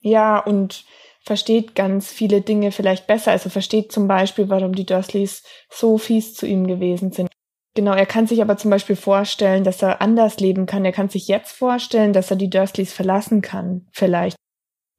Ja, 0.00 0.38
und 0.38 0.84
versteht 1.20 1.74
ganz 1.74 2.10
viele 2.10 2.40
Dinge 2.40 2.72
vielleicht 2.72 3.06
besser. 3.06 3.32
Also 3.32 3.50
versteht 3.50 3.92
zum 3.92 4.08
Beispiel, 4.08 4.48
warum 4.48 4.74
die 4.74 4.86
Dursleys 4.86 5.44
so 5.70 5.98
fies 5.98 6.34
zu 6.34 6.46
ihm 6.46 6.66
gewesen 6.66 7.12
sind. 7.12 7.28
Genau, 7.74 7.92
er 7.92 8.06
kann 8.06 8.26
sich 8.26 8.40
aber 8.42 8.56
zum 8.56 8.70
Beispiel 8.70 8.96
vorstellen, 8.96 9.62
dass 9.62 9.82
er 9.82 10.00
anders 10.00 10.40
leben 10.40 10.66
kann. 10.66 10.84
Er 10.84 10.92
kann 10.92 11.10
sich 11.10 11.28
jetzt 11.28 11.52
vorstellen, 11.52 12.12
dass 12.12 12.30
er 12.30 12.36
die 12.36 12.50
Dursleys 12.50 12.92
verlassen 12.92 13.42
kann, 13.42 13.86
vielleicht. 13.92 14.36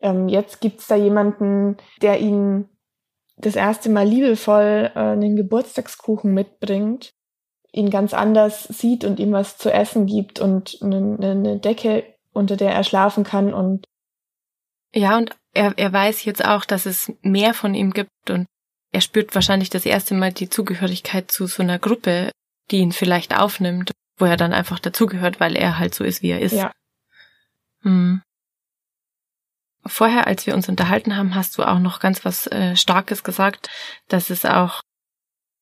Ähm, 0.01 0.29
jetzt 0.29 0.62
gibt's 0.62 0.88
da 0.88 0.95
jemanden, 0.95 1.77
der 2.01 2.21
ihn 2.21 2.69
das 3.39 3.56
erste 3.56 3.89
Mal 3.89 4.08
liebevoll 4.08 4.91
äh, 4.93 4.99
einen 4.99 5.36
Geburtstagskuchen 5.36 6.34
mitbringt, 6.34 7.12
ihn 7.71 7.89
ganz 7.89 8.13
anders 8.13 8.63
sieht 8.63 9.06
und 9.06 9.19
ihm 9.19 9.32
was 9.32 9.58
zu 9.58 9.71
essen 9.71 10.06
gibt 10.06 10.39
und 10.39 10.78
eine, 10.82 11.17
eine 11.19 11.60
Decke, 11.60 12.04
unter 12.34 12.58
der 12.58 12.71
er 12.71 12.84
schlafen 12.84 13.23
kann 13.23 13.54
und 13.54 13.86
ja, 14.93 15.17
und 15.17 15.36
er, 15.54 15.73
er 15.78 15.93
weiß 15.93 16.25
jetzt 16.25 16.43
auch, 16.43 16.65
dass 16.65 16.86
es 16.86 17.13
mehr 17.21 17.54
von 17.54 17.75
ihm 17.75 17.91
gibt 17.91 18.30
und 18.30 18.47
er 18.91 19.02
spürt 19.02 19.36
wahrscheinlich 19.36 19.69
das 19.69 19.86
erste 19.86 20.15
Mal 20.15 20.34
die 20.34 20.49
Zugehörigkeit 20.49 21.32
zu 21.32 21.45
so 21.45 21.62
einer 21.62 21.78
Gruppe, 21.78 22.32
die 22.71 22.78
ihn 22.78 22.91
vielleicht 22.91 23.38
aufnimmt, 23.38 23.91
wo 24.17 24.25
er 24.25 24.38
dann 24.38 24.54
einfach 24.54 24.80
dazugehört, 24.80 25.39
weil 25.39 25.56
er 25.56 25.78
halt 25.78 25.93
so 25.93 26.04
ist, 26.04 26.23
wie 26.23 26.32
er 26.32 26.41
ist. 26.41 26.54
Ja. 26.54 26.71
Hm. 27.82 28.21
Vorher, 29.85 30.27
als 30.27 30.45
wir 30.45 30.53
uns 30.53 30.69
unterhalten 30.69 31.15
haben, 31.15 31.35
hast 31.35 31.57
du 31.57 31.63
auch 31.63 31.79
noch 31.79 31.99
ganz 31.99 32.25
was 32.25 32.47
äh, 32.47 32.75
Starkes 32.75 33.23
gesagt, 33.23 33.69
dass 34.07 34.29
es 34.29 34.45
auch 34.45 34.81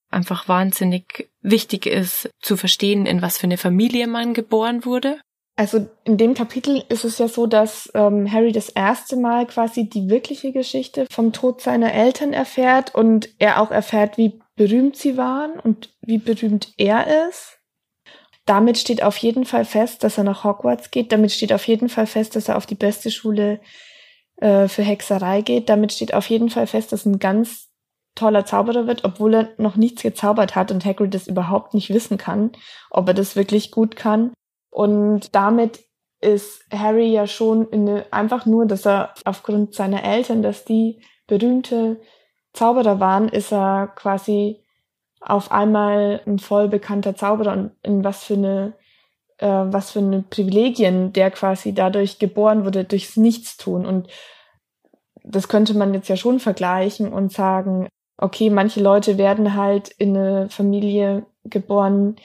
einfach 0.09 0.47
wahnsinnig 0.47 1.29
wichtig 1.41 1.85
ist 1.85 2.29
zu 2.41 2.57
verstehen, 2.57 3.05
in 3.05 3.21
was 3.21 3.37
für 3.37 3.45
eine 3.45 3.57
Familie 3.57 4.07
man 4.07 4.33
geboren 4.33 4.85
wurde. 4.85 5.19
Also 5.55 5.89
in 6.03 6.17
dem 6.17 6.35
Kapitel 6.35 6.83
ist 6.87 7.03
es 7.03 7.17
ja 7.17 7.27
so, 7.27 7.47
dass 7.47 7.89
ähm, 7.95 8.31
Harry 8.31 8.51
das 8.51 8.69
erste 8.69 9.15
Mal 9.15 9.47
quasi 9.47 9.89
die 9.89 10.07
wirkliche 10.07 10.51
Geschichte 10.51 11.07
vom 11.09 11.33
Tod 11.33 11.61
seiner 11.61 11.93
Eltern 11.93 12.31
erfährt 12.31 12.93
und 12.93 13.29
er 13.39 13.59
auch 13.59 13.71
erfährt, 13.71 14.17
wie 14.17 14.39
berühmt 14.55 14.95
sie 14.95 15.17
waren 15.17 15.59
und 15.59 15.89
wie 16.01 16.19
berühmt 16.19 16.73
er 16.77 17.27
ist. 17.27 17.57
Damit 18.45 18.77
steht 18.77 19.01
auf 19.01 19.17
jeden 19.17 19.45
Fall 19.45 19.65
fest, 19.65 20.03
dass 20.03 20.19
er 20.19 20.23
nach 20.23 20.43
Hogwarts 20.43 20.91
geht. 20.91 21.11
Damit 21.11 21.31
steht 21.31 21.51
auf 21.51 21.67
jeden 21.67 21.89
Fall 21.89 22.05
fest, 22.05 22.35
dass 22.35 22.49
er 22.49 22.55
auf 22.55 22.67
die 22.67 22.75
beste 22.75 23.09
Schule 23.09 23.59
äh, 24.37 24.67
für 24.67 24.83
Hexerei 24.83 25.41
geht. 25.41 25.69
Damit 25.69 25.93
steht 25.93 26.13
auf 26.13 26.29
jeden 26.29 26.49
Fall 26.49 26.67
fest, 26.67 26.91
dass 26.91 27.05
ein 27.05 27.19
ganz 27.19 27.69
toller 28.15 28.45
Zauberer 28.45 28.87
wird, 28.87 29.03
obwohl 29.05 29.33
er 29.33 29.49
noch 29.57 29.75
nichts 29.75 30.01
gezaubert 30.01 30.55
hat 30.55 30.71
und 30.71 30.85
Hagrid 30.85 31.13
das 31.13 31.27
überhaupt 31.27 31.73
nicht 31.73 31.93
wissen 31.93 32.17
kann, 32.17 32.51
ob 32.89 33.07
er 33.07 33.13
das 33.13 33.35
wirklich 33.35 33.71
gut 33.71 33.95
kann. 33.95 34.33
Und 34.69 35.35
damit 35.35 35.79
ist 36.19 36.65
Harry 36.71 37.11
ja 37.11 37.27
schon 37.27 37.67
in 37.69 37.87
eine, 37.87 38.05
einfach 38.11 38.45
nur, 38.45 38.65
dass 38.65 38.85
er 38.85 39.13
aufgrund 39.25 39.75
seiner 39.75 40.03
Eltern, 40.03 40.41
dass 40.41 40.65
die 40.65 41.01
berühmte 41.27 42.01
Zauberer 42.53 42.99
waren, 42.99 43.29
ist 43.29 43.51
er 43.51 43.87
quasi 43.87 44.63
auf 45.19 45.51
einmal 45.51 46.21
ein 46.25 46.39
voll 46.39 46.67
bekannter 46.67 47.15
Zauberer 47.15 47.53
und 47.53 47.71
in 47.83 48.03
was 48.03 48.23
für 48.23 48.33
eine 48.33 48.73
äh, 49.37 49.47
was 49.47 49.91
für 49.91 49.99
eine 49.99 50.23
Privilegien 50.23 51.13
der 51.13 51.31
quasi 51.31 51.73
dadurch 51.73 52.19
geboren 52.19 52.65
wurde 52.65 52.83
durchs 52.83 53.17
Nichtstun 53.17 53.85
und 53.85 54.07
das 55.23 55.47
könnte 55.47 55.73
man 55.73 55.93
jetzt 55.93 56.07
ja 56.07 56.15
schon 56.15 56.39
vergleichen 56.39 57.11
und 57.11 57.33
sagen, 57.33 57.89
okay, 58.17 58.49
manche 58.49 58.81
Leute 58.81 59.17
werden 59.17 59.55
halt 59.55 59.89
in 59.89 60.15
eine 60.15 60.49
Familie 60.49 61.25
geboren, 61.43 62.15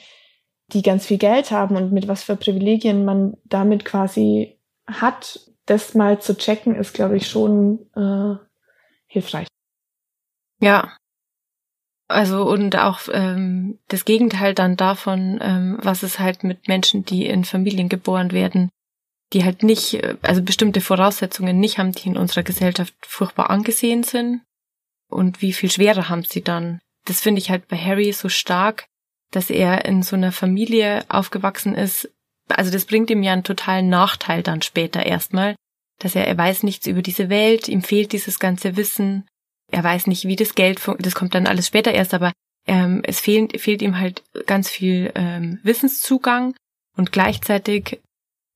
die 0.69 0.81
ganz 0.81 1.05
viel 1.05 1.17
Geld 1.17 1.51
haben 1.51 1.75
und 1.75 1.91
mit 1.91 2.07
was 2.07 2.23
für 2.23 2.35
Privilegien 2.35 3.05
man 3.05 3.37
damit 3.43 3.85
quasi 3.85 4.59
hat, 4.87 5.39
das 5.65 5.93
mal 5.93 6.19
zu 6.19 6.35
checken, 6.35 6.75
ist, 6.75 6.93
glaube 6.93 7.17
ich, 7.17 7.27
schon 7.27 7.89
äh, 7.95 8.35
hilfreich. 9.07 9.47
Ja. 10.59 10.97
Also 12.07 12.43
und 12.43 12.77
auch 12.77 13.01
ähm, 13.11 13.79
das 13.87 14.05
Gegenteil 14.05 14.53
dann 14.53 14.75
davon, 14.75 15.39
ähm, 15.41 15.79
was 15.81 16.03
es 16.03 16.19
halt 16.19 16.43
mit 16.43 16.67
Menschen, 16.67 17.05
die 17.05 17.25
in 17.25 17.45
Familien 17.45 17.89
geboren 17.89 18.31
werden, 18.31 18.69
die 19.31 19.43
halt 19.43 19.63
nicht, 19.63 19.95
äh, 19.95 20.17
also 20.21 20.41
bestimmte 20.41 20.81
Voraussetzungen 20.81 21.59
nicht 21.59 21.77
haben, 21.77 21.91
die 21.91 22.09
in 22.09 22.17
unserer 22.17 22.43
Gesellschaft 22.43 22.93
furchtbar 23.01 23.49
angesehen 23.49 24.03
sind. 24.03 24.41
Und 25.09 25.41
wie 25.41 25.53
viel 25.53 25.71
schwerer 25.71 26.09
haben 26.09 26.23
sie 26.23 26.41
dann? 26.41 26.79
Das 27.05 27.21
finde 27.21 27.39
ich 27.39 27.49
halt 27.49 27.67
bei 27.67 27.77
Harry 27.77 28.11
so 28.13 28.29
stark, 28.29 28.85
dass 29.31 29.49
er 29.49 29.85
in 29.85 30.03
so 30.03 30.15
einer 30.15 30.31
Familie 30.31 31.05
aufgewachsen 31.09 31.75
ist. 31.75 32.11
Also 32.49 32.71
das 32.71 32.85
bringt 32.85 33.09
ihm 33.09 33.23
ja 33.23 33.33
einen 33.33 33.43
totalen 33.43 33.89
Nachteil 33.89 34.43
dann 34.43 34.61
später 34.61 35.05
erstmal, 35.05 35.55
dass 35.99 36.15
er, 36.15 36.27
er 36.27 36.37
weiß 36.37 36.63
nichts 36.63 36.87
über 36.87 37.01
diese 37.01 37.29
Welt, 37.29 37.67
ihm 37.67 37.81
fehlt 37.81 38.11
dieses 38.11 38.39
ganze 38.39 38.75
Wissen, 38.75 39.25
er 39.73 39.83
weiß 39.83 40.07
nicht, 40.07 40.25
wie 40.25 40.35
das 40.35 40.55
Geld, 40.55 40.79
das 40.99 41.15
kommt 41.15 41.35
dann 41.35 41.47
alles 41.47 41.67
später 41.67 41.91
erst, 41.91 42.13
aber 42.13 42.31
ähm, 42.67 43.01
es 43.05 43.19
fehlt, 43.19 43.59
fehlt 43.59 43.81
ihm 43.81 43.99
halt 43.99 44.23
ganz 44.45 44.69
viel 44.69 45.11
ähm, 45.15 45.59
Wissenszugang 45.63 46.55
und 46.95 47.11
gleichzeitig 47.11 47.99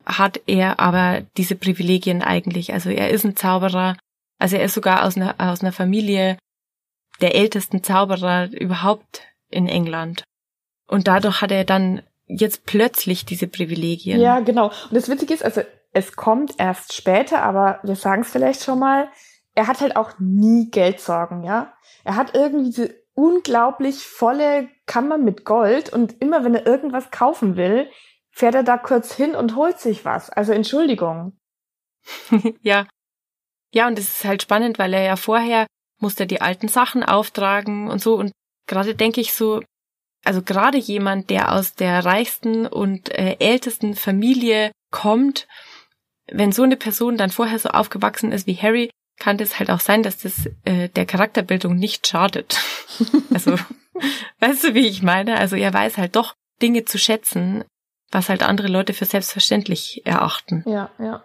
hat 0.06 0.40
er 0.46 0.80
aber 0.80 1.24
diese 1.36 1.56
Privilegien 1.56 2.22
eigentlich. 2.22 2.72
Also 2.72 2.90
er 2.90 3.10
ist 3.10 3.26
ein 3.26 3.36
Zauberer, 3.36 3.98
also 4.40 4.56
er 4.56 4.64
ist 4.64 4.76
sogar 4.76 5.06
aus 5.06 5.18
einer, 5.18 5.36
aus 5.38 5.62
einer 5.62 5.74
Familie 5.74 6.38
der 7.20 7.36
ältesten 7.36 7.84
Zauberer 7.84 8.50
überhaupt 8.52 9.24
in 9.50 9.68
England. 9.68 10.24
Und 10.88 11.08
dadurch 11.08 11.42
hat 11.42 11.52
er 11.52 11.66
dann 11.66 12.04
jetzt 12.28 12.66
plötzlich 12.66 13.26
diese 13.26 13.48
Privilegien. 13.48 14.22
Ja, 14.22 14.40
genau. 14.40 14.68
Und 14.68 14.94
das 14.94 15.10
Witzige 15.10 15.34
ist, 15.34 15.44
also 15.44 15.62
es 15.92 16.16
kommt 16.16 16.54
erst 16.60 16.94
später, 16.94 17.42
aber 17.42 17.80
wir 17.84 17.96
sagen 17.96 18.22
es 18.22 18.32
vielleicht 18.32 18.64
schon 18.64 18.80
mal, 18.80 19.10
er 19.58 19.66
hat 19.66 19.82
halt 19.82 19.96
auch 19.96 20.12
nie 20.20 20.70
Geldsorgen, 20.70 21.44
ja. 21.44 21.74
Er 22.04 22.16
hat 22.16 22.36
irgendwie 22.36 22.66
diese 22.66 22.96
unglaublich 23.16 24.06
volle 24.06 24.70
Kammer 24.86 25.18
mit 25.18 25.46
Gold 25.46 25.92
und 25.92 26.22
immer 26.22 26.44
wenn 26.44 26.54
er 26.54 26.68
irgendwas 26.68 27.10
kaufen 27.10 27.58
will, 27.58 27.90
fährt 28.30 28.54
er 28.54 28.62
da 28.62 28.78
kurz 28.78 29.16
hin 29.16 29.36
und 29.36 29.56
holt 29.56 29.80
sich 29.80 30.06
was. 30.06 30.30
Also 30.30 30.54
Entschuldigung. 30.54 31.40
ja. 32.62 32.86
Ja, 33.74 33.88
und 33.88 33.98
es 33.98 34.10
ist 34.10 34.26
halt 34.26 34.44
spannend, 34.44 34.78
weil 34.78 34.94
er 34.94 35.02
ja 35.02 35.16
vorher 35.16 35.66
musste 36.00 36.28
die 36.28 36.40
alten 36.40 36.68
Sachen 36.68 37.04
auftragen 37.04 37.90
und 37.90 38.00
so 38.00 38.14
und 38.16 38.32
gerade 38.68 38.94
denke 38.94 39.22
ich 39.22 39.34
so, 39.34 39.64
also 40.24 40.44
gerade 40.44 40.78
jemand, 40.78 41.32
der 41.32 41.52
aus 41.54 41.74
der 41.74 42.06
reichsten 42.06 42.68
und 42.68 43.10
äh, 43.10 43.38
ältesten 43.40 43.96
Familie 43.96 44.72
kommt, 44.92 45.48
wenn 46.28 46.52
so 46.52 46.62
eine 46.62 46.78
Person 46.78 47.18
dann 47.18 47.32
vorher 47.32 47.58
so 47.58 47.70
aufgewachsen 47.70 48.32
ist 48.32 48.46
wie 48.46 48.56
Harry, 48.56 48.92
kann 49.20 49.38
das 49.38 49.60
halt 49.60 49.70
auch 49.70 49.80
sein, 49.80 50.04
dass 50.04 50.18
das 50.20 50.50
äh, 50.66 50.90
der 50.90 51.06
Charakterbildung 51.06 51.76
nicht 51.76 52.08
schadet. 52.08 52.58
also, 53.34 53.56
weißt 54.40 54.64
du, 54.66 54.74
wie 54.74 54.88
ich 54.88 55.04
meine? 55.04 55.38
Also 55.38 55.56
er 55.56 55.74
weiß 55.74 55.98
halt 55.98 56.16
doch 56.16 56.34
Dinge 56.62 56.86
zu 56.86 56.98
schätzen, 56.98 57.64
was 58.12 58.30
halt 58.30 58.44
andere 58.44 58.68
Leute 58.68 58.94
für 58.94 59.06
selbstverständlich 59.06 60.02
erachten. 60.06 60.64
Ja, 60.66 60.90
ja, 61.00 61.24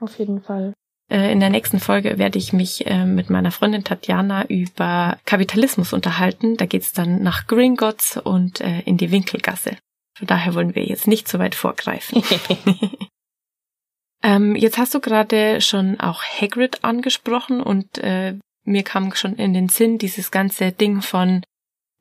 auf 0.00 0.18
jeden 0.18 0.42
Fall. 0.42 0.72
Äh, 1.10 1.30
in 1.32 1.40
der 1.40 1.50
nächsten 1.50 1.78
Folge 1.78 2.18
werde 2.18 2.38
ich 2.38 2.52
mich 2.52 2.86
äh, 2.86 3.04
mit 3.04 3.28
meiner 3.28 3.50
Freundin 3.50 3.84
Tatjana 3.84 4.46
über 4.46 5.18
Kapitalismus 5.26 5.92
unterhalten. 5.92 6.56
Da 6.56 6.66
geht's 6.66 6.92
dann 6.92 7.22
nach 7.22 7.46
Gringotts 7.46 8.16
und 8.16 8.60
äh, 8.60 8.80
in 8.80 8.96
die 8.96 9.10
Winkelgasse. 9.10 9.76
Von 10.16 10.26
daher 10.26 10.54
wollen 10.54 10.74
wir 10.74 10.84
jetzt 10.84 11.06
nicht 11.06 11.28
so 11.28 11.38
weit 11.38 11.54
vorgreifen. 11.54 12.22
ähm, 14.22 14.56
jetzt 14.56 14.78
hast 14.78 14.94
du 14.94 15.00
gerade 15.00 15.60
schon 15.60 16.00
auch 16.00 16.22
Hagrid 16.22 16.84
angesprochen 16.84 17.62
und 17.62 17.98
äh, 17.98 18.38
mir 18.64 18.82
kam 18.82 19.14
schon 19.14 19.36
in 19.36 19.54
den 19.54 19.68
Sinn 19.68 19.98
dieses 19.98 20.30
ganze 20.30 20.72
Ding 20.72 21.02
von, 21.02 21.42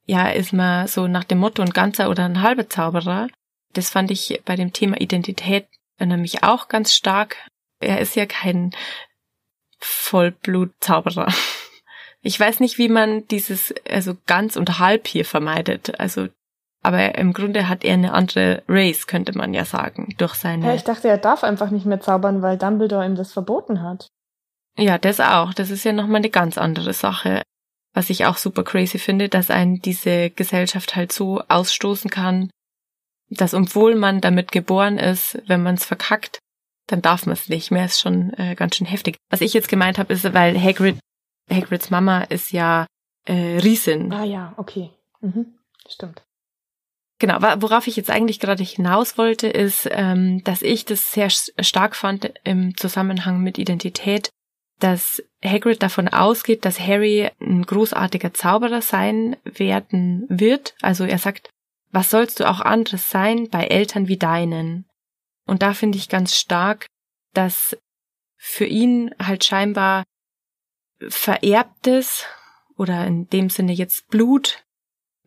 ja, 0.06 0.30
ist 0.30 0.54
man 0.54 0.88
so 0.88 1.08
nach 1.08 1.24
dem 1.24 1.40
Motto 1.40 1.62
ein 1.62 1.72
ganzer 1.72 2.10
oder 2.10 2.26
ein 2.26 2.42
halber 2.42 2.70
Zauberer. 2.70 3.28
Das 3.74 3.90
fand 3.90 4.12
ich 4.12 4.42
bei 4.46 4.56
dem 4.56 4.74
Thema 4.74 5.00
Identität 5.00 5.68
nämlich 6.00 6.44
auch 6.44 6.68
ganz 6.68 6.96
stark 6.96 7.38
er 7.82 8.00
ist 8.00 8.16
ja 8.16 8.26
kein 8.26 8.72
Vollblutzauberer. 9.80 11.28
Ich 12.24 12.40
weiß 12.40 12.60
nicht, 12.60 12.78
wie 12.78 12.88
man 12.88 13.28
dieses, 13.30 13.74
also 13.90 14.16
ganz 14.28 14.56
und 14.56 14.78
halb 14.78 15.08
hier 15.08 15.26
vermeidet. 15.26 16.00
Also, 16.00 16.28
aber 16.84 17.16
im 17.16 17.34
Grunde 17.34 17.70
hat 17.70 17.84
er 17.84 17.94
eine 17.94 18.14
andere 18.14 18.64
Race, 18.68 19.06
könnte 19.06 19.38
man 19.38 19.54
ja 19.54 19.66
sagen, 19.66 20.14
durch 20.18 20.34
seine. 20.34 20.66
Ja, 20.66 20.74
ich 20.74 20.84
dachte, 20.84 21.08
er 21.08 21.18
darf 21.18 21.44
einfach 21.44 21.70
nicht 21.70 21.86
mehr 21.86 22.02
zaubern, 22.02 22.42
weil 22.42 22.58
Dumbledore 22.58 23.06
ihm 23.06 23.16
das 23.16 23.34
verboten 23.34 23.84
hat. 23.84 24.08
Ja, 24.78 24.98
das 24.98 25.20
auch. 25.20 25.54
Das 25.54 25.70
ist 25.70 25.84
ja 25.84 25.94
nochmal 25.94 26.18
eine 26.18 26.30
ganz 26.30 26.58
andere 26.58 26.94
Sache. 26.94 27.44
Was 27.94 28.10
ich 28.10 28.26
auch 28.26 28.38
super 28.38 28.64
crazy 28.64 28.98
finde, 29.00 29.30
dass 29.30 29.52
einen 29.52 29.82
diese 29.82 30.30
Gesellschaft 30.30 30.96
halt 30.96 31.12
so 31.12 31.42
ausstoßen 31.50 32.10
kann, 32.10 32.50
dass 33.30 33.54
obwohl 33.54 33.96
man 33.96 34.22
damit 34.22 34.52
geboren 34.52 34.98
ist, 34.98 35.42
wenn 35.48 35.62
man 35.62 35.76
es 35.76 35.86
verkackt, 35.86 36.40
dann 36.88 37.02
darf 37.02 37.26
man 37.26 37.34
es 37.34 37.50
nicht 37.50 37.70
mehr. 37.70 37.86
Ist 37.86 38.00
schon 38.00 38.34
äh, 38.34 38.56
ganz 38.56 38.76
schön 38.78 38.88
heftig. 38.88 39.18
Was 39.30 39.42
ich 39.42 39.54
jetzt 39.54 39.68
gemeint 39.68 39.98
habe, 39.98 40.14
ist, 40.14 40.34
weil 40.34 40.60
Hagrid, 40.60 40.98
Hagrids 41.50 41.90
Mama 41.90 42.22
ist 42.24 42.52
ja 42.52 42.88
äh, 43.26 43.60
Riesin. 43.60 44.12
Ah 44.14 44.24
ja, 44.24 44.54
okay. 44.58 44.90
Mhm. 45.20 45.58
Stimmt. 45.88 46.24
Genau, 47.22 47.40
worauf 47.62 47.86
ich 47.86 47.98
jetzt 47.98 48.10
eigentlich 48.10 48.40
gerade 48.40 48.64
hinaus 48.64 49.16
wollte, 49.16 49.48
ist, 49.48 49.88
ähm, 49.92 50.44
dass 50.44 50.64
ich 50.64 50.86
das 50.86 51.12
sehr 51.12 51.30
stark 51.30 51.96
fand 51.96 52.34
im 52.44 52.76
Zusammenhang 52.76 53.44
mit 53.44 53.60
Identität, 53.60 54.32
dass 54.80 55.22
Hagrid 55.46 55.84
davon 55.84 56.08
ausgeht, 56.08 56.66
dass 56.66 56.80
Harry 56.80 57.30
ein 57.40 57.62
großartiger 57.62 58.34
Zauberer 58.34 58.82
sein 58.82 59.38
werden 59.44 60.26
wird. 60.30 60.74
Also 60.82 61.04
er 61.04 61.20
sagt, 61.20 61.52
was 61.92 62.10
sollst 62.10 62.40
du 62.40 62.50
auch 62.50 62.60
anderes 62.60 63.12
sein 63.12 63.50
bei 63.52 63.68
Eltern 63.68 64.08
wie 64.08 64.18
deinen? 64.18 64.88
Und 65.46 65.62
da 65.62 65.76
finde 65.76 66.00
ich 66.00 66.10
ganz 66.10 66.36
stark, 66.36 66.88
dass 67.36 67.78
für 68.36 68.66
ihn 68.66 69.14
halt 69.22 69.44
scheinbar 69.44 70.06
vererbtes 71.08 72.26
oder 72.78 73.06
in 73.06 73.28
dem 73.28 73.52
Sinne 73.52 73.74
jetzt 73.74 74.08
Blut 74.08 74.64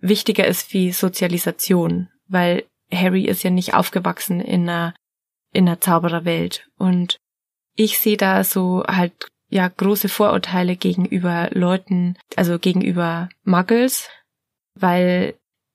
wichtiger 0.09 0.47
ist 0.47 0.73
wie 0.73 0.93
Sozialisation, 0.93 2.09
weil 2.29 2.65
Harry 2.93 3.25
ist 3.25 3.43
ja 3.43 3.51
nicht 3.51 3.75
aufgewachsen 3.75 4.41
in 4.41 4.69
einer, 4.69 4.95
in 5.53 5.67
einer 5.67 5.81
Zaubererwelt. 5.81 6.69
Und 6.79 7.17
ich 7.75 7.99
sehe 7.99 8.17
da 8.17 8.45
so 8.45 8.85
halt 8.87 9.29
ja 9.49 9.69
große 9.69 10.09
Vorurteile 10.09 10.77
gegenüber 10.77 11.49
Leuten, 11.53 12.17
also 12.37 12.59
gegenüber 12.59 13.29
Muggles, 13.45 14.09
weil 14.75 15.35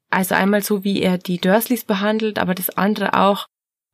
also 0.10 0.36
einmal 0.36 0.64
so, 0.64 0.84
wie 0.84 1.02
er 1.02 1.18
die 1.18 1.40
Dursleys 1.40 1.84
behandelt, 1.84 2.40
aber 2.40 2.56
das 2.56 2.72
andere 2.72 3.14
auch, 3.14 3.46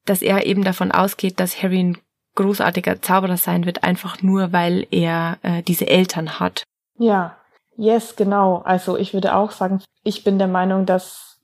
dass 0.06 0.22
er 0.22 0.46
eben 0.46 0.64
davon 0.64 0.92
ausgeht, 0.92 1.40
dass 1.40 1.62
Harry 1.62 1.80
ein 1.80 1.98
großartiger 2.36 3.02
Zauberer 3.02 3.38
sein 3.38 3.66
wird, 3.66 3.84
einfach 3.84 4.22
nur, 4.22 4.54
weil 4.54 4.88
er 4.92 5.40
äh, 5.42 5.64
diese 5.64 5.88
Eltern 5.88 6.40
hat. 6.40 6.64
Ja, 6.98 7.38
yes, 7.78 8.16
genau. 8.16 8.62
Also 8.66 8.98
ich 8.98 9.14
würde 9.14 9.36
auch 9.36 9.52
sagen, 9.52 9.82
ich 10.04 10.24
bin 10.24 10.38
der 10.38 10.48
Meinung, 10.48 10.86
dass 10.86 11.40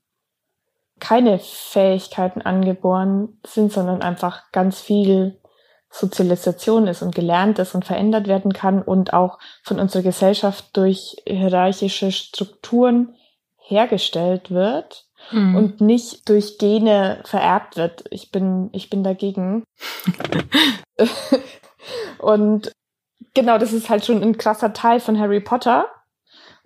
keine 1.00 1.38
Fähigkeiten 1.40 2.42
angeboren 2.42 3.40
sind, 3.44 3.72
sondern 3.72 4.02
einfach 4.02 4.52
ganz 4.52 4.80
viel 4.80 5.40
Sozialisation 5.90 6.86
ist 6.86 7.02
und 7.02 7.14
gelernt 7.14 7.58
ist 7.58 7.74
und 7.74 7.84
verändert 7.84 8.26
werden 8.26 8.52
kann 8.52 8.80
und 8.80 9.12
auch 9.12 9.38
von 9.62 9.78
unserer 9.78 10.02
Gesellschaft 10.02 10.76
durch 10.76 11.16
hierarchische 11.26 12.12
Strukturen 12.12 13.14
hergestellt 13.58 14.50
wird 14.50 15.06
mhm. 15.32 15.56
und 15.56 15.80
nicht 15.80 16.28
durch 16.28 16.58
Gene 16.58 17.20
vererbt 17.24 17.76
wird. 17.76 18.04
Ich 18.10 18.30
bin, 18.30 18.70
ich 18.72 18.88
bin 18.88 19.04
dagegen. 19.04 19.64
und 22.18 22.72
genau, 23.34 23.58
das 23.58 23.72
ist 23.72 23.90
halt 23.90 24.04
schon 24.04 24.22
ein 24.22 24.38
krasser 24.38 24.72
Teil 24.72 25.00
von 25.00 25.18
Harry 25.18 25.40
Potter. 25.40 25.86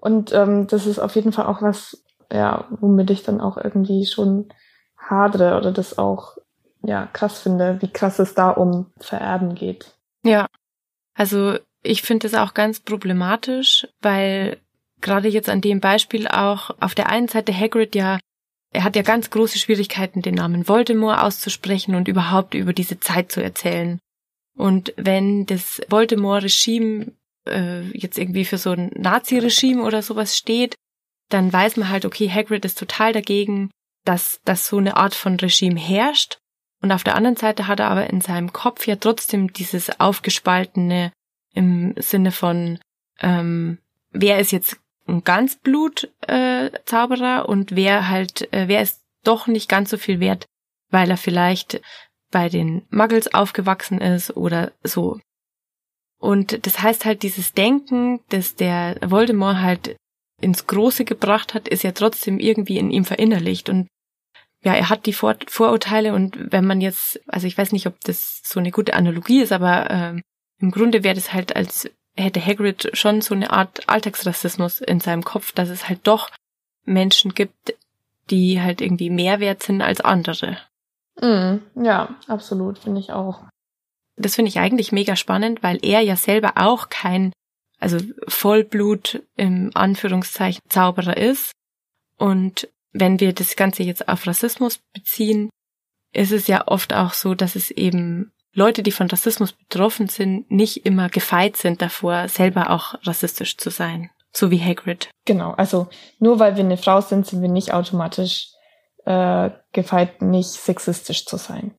Und 0.06 0.32
ähm, 0.32 0.68
das 0.68 0.86
ist 0.86 1.00
auf 1.00 1.16
jeden 1.16 1.32
Fall 1.32 1.46
auch 1.46 1.62
was, 1.62 2.00
ja, 2.32 2.68
womit 2.70 3.10
ich 3.10 3.24
dann 3.24 3.40
auch 3.40 3.56
irgendwie 3.56 4.06
schon 4.06 4.48
hadre 4.96 5.56
oder 5.56 5.72
das 5.72 5.98
auch 5.98 6.36
ja 6.84 7.06
krass 7.12 7.40
finde, 7.40 7.78
wie 7.80 7.88
krass 7.88 8.20
es 8.20 8.32
da 8.32 8.50
um 8.50 8.92
Vererben 9.00 9.56
geht. 9.56 9.96
Ja, 10.22 10.46
also 11.14 11.58
ich 11.82 12.02
finde 12.02 12.28
es 12.28 12.34
auch 12.34 12.54
ganz 12.54 12.78
problematisch, 12.78 13.88
weil 14.00 14.58
gerade 15.00 15.26
jetzt 15.26 15.48
an 15.48 15.60
dem 15.60 15.80
Beispiel 15.80 16.28
auch 16.28 16.70
auf 16.78 16.94
der 16.94 17.08
einen 17.08 17.26
Seite 17.26 17.52
Hagrid 17.52 17.96
ja, 17.96 18.20
er 18.72 18.84
hat 18.84 18.94
ja 18.94 19.02
ganz 19.02 19.30
große 19.30 19.58
Schwierigkeiten, 19.58 20.22
den 20.22 20.36
Namen 20.36 20.68
Voldemort 20.68 21.18
auszusprechen 21.18 21.96
und 21.96 22.06
überhaupt 22.06 22.54
über 22.54 22.72
diese 22.72 23.00
Zeit 23.00 23.32
zu 23.32 23.42
erzählen. 23.42 23.98
Und 24.56 24.94
wenn 24.96 25.46
das 25.46 25.80
Voldemort-Regime 25.88 27.10
äh, 27.46 27.82
jetzt 27.96 28.18
irgendwie 28.18 28.44
für 28.44 28.59
so 28.59 28.72
ein 28.72 28.90
Nazi-Regime 28.94 29.82
oder 29.82 30.02
sowas 30.02 30.37
steht, 30.37 30.74
dann 31.28 31.52
weiß 31.52 31.76
man 31.76 31.88
halt, 31.88 32.04
okay, 32.04 32.30
Hagrid 32.30 32.64
ist 32.64 32.78
total 32.78 33.12
dagegen, 33.12 33.70
dass, 34.04 34.40
dass 34.44 34.68
so 34.68 34.78
eine 34.78 34.96
Art 34.96 35.14
von 35.14 35.37
Regime 35.37 35.78
herrscht. 35.78 36.38
Und 36.80 36.90
auf 36.92 37.04
der 37.04 37.16
anderen 37.16 37.37
Seite 37.37 37.66
hat 37.66 37.80
er 37.80 37.90
aber 37.90 38.09
in 38.11 38.20
seinem 38.20 38.52
Kopf 38.52 38.87
ja 38.87 38.96
trotzdem 38.96 39.52
dieses 39.52 39.98
aufgespaltene 39.98 41.11
im 41.54 41.94
Sinne 41.96 42.32
von, 42.32 42.78
ähm, 43.20 43.78
wer 44.11 44.38
ist 44.38 44.52
jetzt 44.52 44.78
ein 45.09 45.24
Ganzblut-Zauberer 45.24 47.44
äh, 47.44 47.46
und 47.46 47.74
wer 47.74 48.09
halt, 48.09 48.52
äh, 48.52 48.68
wer 48.68 48.82
ist 48.82 49.02
doch 49.24 49.46
nicht 49.46 49.68
ganz 49.68 49.90
so 49.90 49.96
viel 49.96 50.20
wert, 50.20 50.44
weil 50.90 51.11
er 51.11 51.16
vielleicht 51.16 51.80
bei 52.30 52.48
den 52.48 52.87
Muggles 52.90 53.35
aufgewachsen 53.35 54.00
ist 54.00 54.37
oder 54.37 54.72
so. 54.82 55.18
Und 56.18 56.66
das 56.66 56.83
heißt 56.83 57.05
halt, 57.05 57.22
dieses 57.22 57.52
Denken, 57.52 58.20
das 58.31 58.55
der 58.55 58.96
Voldemort 59.05 59.59
halt 59.59 59.96
ins 60.40 60.66
Große 60.66 61.05
gebracht 61.05 61.55
hat, 61.55 61.68
ist 61.68 61.83
ja 61.83 61.92
trotzdem 61.92 62.38
irgendwie 62.38 62.79
in 62.79 62.90
ihm 62.90 63.05
verinnerlicht. 63.05 63.68
Und 63.68 63.88
ja, 64.62 64.74
er 64.74 64.88
hat 64.88 65.07
die 65.07 65.12
Vor 65.12 65.37
Vorurteile 65.46 66.14
und 66.14 66.52
wenn 66.52 66.66
man 66.66 66.81
jetzt, 66.81 67.20
also 67.29 67.46
ich 67.46 67.57
weiß 67.57 67.72
nicht, 67.72 67.87
ob 67.87 68.00
das 68.00 68.40
so 68.44 68.61
eine 68.61 68.70
gute 68.70 68.94
Analogie 68.94 69.40
ist, 69.40 69.52
aber 69.52 69.90
äh, 69.90 70.20
im 70.59 70.70
Grunde 70.70 71.05
wäre 71.05 71.14
das 71.14 71.33
halt, 71.33 71.55
als 71.55 71.90
hätte 72.16 72.44
Hagrid 72.44 72.90
schon 72.94 73.20
so 73.20 73.35
eine 73.35 73.50
Art 73.50 73.88
Alltagsrassismus 73.88 74.81
in 74.81 75.00
seinem 75.00 75.22
Kopf, 75.22 75.52
dass 75.52 75.68
es 75.68 75.88
halt 75.88 76.00
doch 76.05 76.31
Menschen 76.85 77.35
gibt, 77.35 77.74
die 78.31 78.61
halt 78.61 78.81
irgendwie 78.81 79.11
mehr 79.11 79.40
wert 79.40 79.62
sind 79.62 79.83
als 79.83 80.00
andere. 80.00 80.59
Mm, 81.20 81.59
ja, 81.83 82.14
absolut, 82.26 82.79
finde 82.79 83.00
ich 83.00 83.12
auch. 83.12 83.44
Das 84.16 84.35
finde 84.35 84.48
ich 84.48 84.59
eigentlich 84.59 84.92
mega 84.92 85.16
spannend, 85.16 85.62
weil 85.62 85.79
er 85.83 86.00
ja 86.00 86.16
selber 86.16 86.52
auch 86.57 86.88
kein, 86.88 87.33
also 87.79 87.98
Vollblut 88.29 89.22
im 89.37 89.70
Anführungszeichen 89.74 90.62
Zauberer 90.68 91.16
ist. 91.16 91.52
Und 92.18 92.68
wenn 92.92 93.20
wir 93.20 93.33
das 93.33 93.57
Ganze 93.57 93.83
jetzt 93.83 94.09
auf 94.09 94.26
Rassismus 94.26 94.81
beziehen, 94.94 95.50
ist 96.12 96.33
es 96.33 96.46
ja 96.46 96.66
oft 96.66 96.94
auch 96.94 97.12
so, 97.12 97.35
dass 97.35 97.57
es 97.57 97.70
eben 97.70 98.33
Leute, 98.55 98.83
die 98.83 98.92
von 98.92 99.09
Rassismus 99.09 99.52
betroffen 99.52 100.09
sind, 100.09 100.50
nicht 100.50 100.87
immer 100.87 101.11
gefeit 101.11 101.59
sind 101.59 101.83
davor, 101.83 102.29
selber 102.29 102.70
auch 102.70 102.94
rassistisch 103.02 103.59
zu 103.59 103.68
sein. 103.68 104.11
So 104.33 104.50
wie 104.50 104.62
Hagrid. 104.62 105.11
Genau, 105.26 105.52
also 105.52 105.88
nur 106.18 106.38
weil 106.38 106.57
wir 106.57 106.64
eine 106.64 106.79
Frau 106.79 107.02
sind, 107.02 107.26
sind 107.26 107.42
wir 107.42 107.50
nicht 107.50 107.74
automatisch 107.74 108.48
äh, 109.05 109.50
gefeit, 109.72 110.22
nicht 110.22 110.48
sexistisch 110.48 111.26
zu 111.26 111.37
sein. 111.37 111.74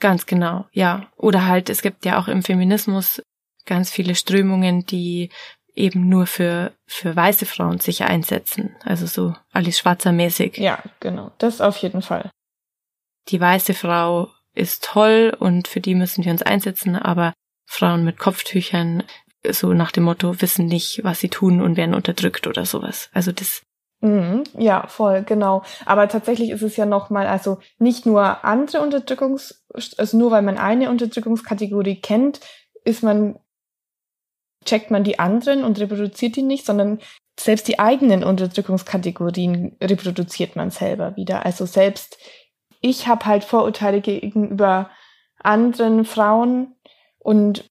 Ganz 0.00 0.26
genau, 0.26 0.66
ja. 0.72 1.10
Oder 1.16 1.46
halt, 1.46 1.70
es 1.70 1.82
gibt 1.82 2.04
ja 2.04 2.18
auch 2.18 2.28
im 2.28 2.42
Feminismus 2.42 3.22
ganz 3.66 3.90
viele 3.90 4.14
Strömungen, 4.14 4.86
die 4.86 5.30
eben 5.74 6.08
nur 6.08 6.26
für, 6.26 6.72
für 6.86 7.14
weiße 7.14 7.46
Frauen 7.46 7.78
sich 7.78 8.02
einsetzen. 8.02 8.76
Also 8.84 9.06
so 9.06 9.34
Alice 9.52 9.78
Schwarzer 9.78 10.12
mäßig. 10.12 10.58
Ja, 10.58 10.82
genau. 11.00 11.32
Das 11.38 11.60
auf 11.60 11.76
jeden 11.78 12.02
Fall. 12.02 12.30
Die 13.28 13.40
weiße 13.40 13.74
Frau 13.74 14.30
ist 14.54 14.84
toll 14.84 15.36
und 15.38 15.68
für 15.68 15.80
die 15.80 15.94
müssen 15.94 16.24
wir 16.24 16.32
uns 16.32 16.42
einsetzen, 16.42 16.96
aber 16.96 17.32
Frauen 17.66 18.04
mit 18.04 18.18
Kopftüchern, 18.18 19.04
so 19.48 19.72
nach 19.72 19.92
dem 19.92 20.04
Motto, 20.04 20.40
wissen 20.40 20.66
nicht, 20.66 21.04
was 21.04 21.20
sie 21.20 21.28
tun 21.28 21.60
und 21.60 21.76
werden 21.76 21.94
unterdrückt 21.94 22.46
oder 22.46 22.66
sowas. 22.66 23.08
Also 23.12 23.30
das. 23.30 23.62
Mhm, 24.00 24.44
ja, 24.56 24.86
voll, 24.86 25.24
genau. 25.24 25.62
Aber 25.84 26.08
tatsächlich 26.08 26.50
ist 26.50 26.62
es 26.62 26.76
ja 26.76 26.86
nochmal, 26.86 27.26
also 27.26 27.58
nicht 27.78 28.06
nur 28.06 28.44
andere 28.44 28.80
Unterdrückungs, 28.80 29.64
also 29.96 30.16
nur 30.16 30.30
weil 30.30 30.42
man 30.42 30.56
eine 30.56 30.88
Unterdrückungskategorie 30.90 32.00
kennt, 32.00 32.40
ist 32.84 33.02
man, 33.02 33.38
checkt 34.64 34.90
man 34.90 35.02
die 35.02 35.18
anderen 35.18 35.64
und 35.64 35.80
reproduziert 35.80 36.36
die 36.36 36.42
nicht, 36.42 36.64
sondern 36.64 37.00
selbst 37.38 37.66
die 37.66 37.78
eigenen 37.78 38.22
Unterdrückungskategorien 38.22 39.76
reproduziert 39.82 40.54
man 40.54 40.70
selber 40.70 41.16
wieder. 41.16 41.44
Also 41.44 41.66
selbst 41.66 42.18
ich 42.80 43.08
habe 43.08 43.26
halt 43.26 43.42
Vorurteile 43.44 44.00
gegenüber 44.00 44.90
anderen 45.40 46.04
Frauen 46.04 46.76
und 47.18 47.68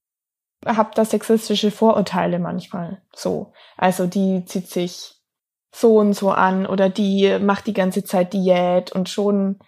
habe 0.66 0.90
da 0.94 1.04
sexistische 1.04 1.70
Vorurteile 1.70 2.38
manchmal 2.38 3.02
so. 3.14 3.52
Also 3.76 4.06
die 4.06 4.44
zieht 4.44 4.68
sich 4.68 5.17
so 5.74 5.98
und 5.98 6.14
so 6.14 6.30
an 6.30 6.66
oder 6.66 6.88
die 6.88 7.38
macht 7.40 7.66
die 7.66 7.72
ganze 7.72 8.04
Zeit 8.04 8.32
Diät 8.32 8.92
und 8.92 9.08
schon 9.08 9.58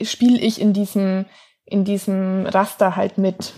spiele 0.00 0.38
ich 0.38 0.60
in 0.60 0.72
diesem 0.72 1.26
in 1.64 1.84
diesem 1.84 2.46
Raster 2.46 2.96
halt 2.96 3.18
mit. 3.18 3.52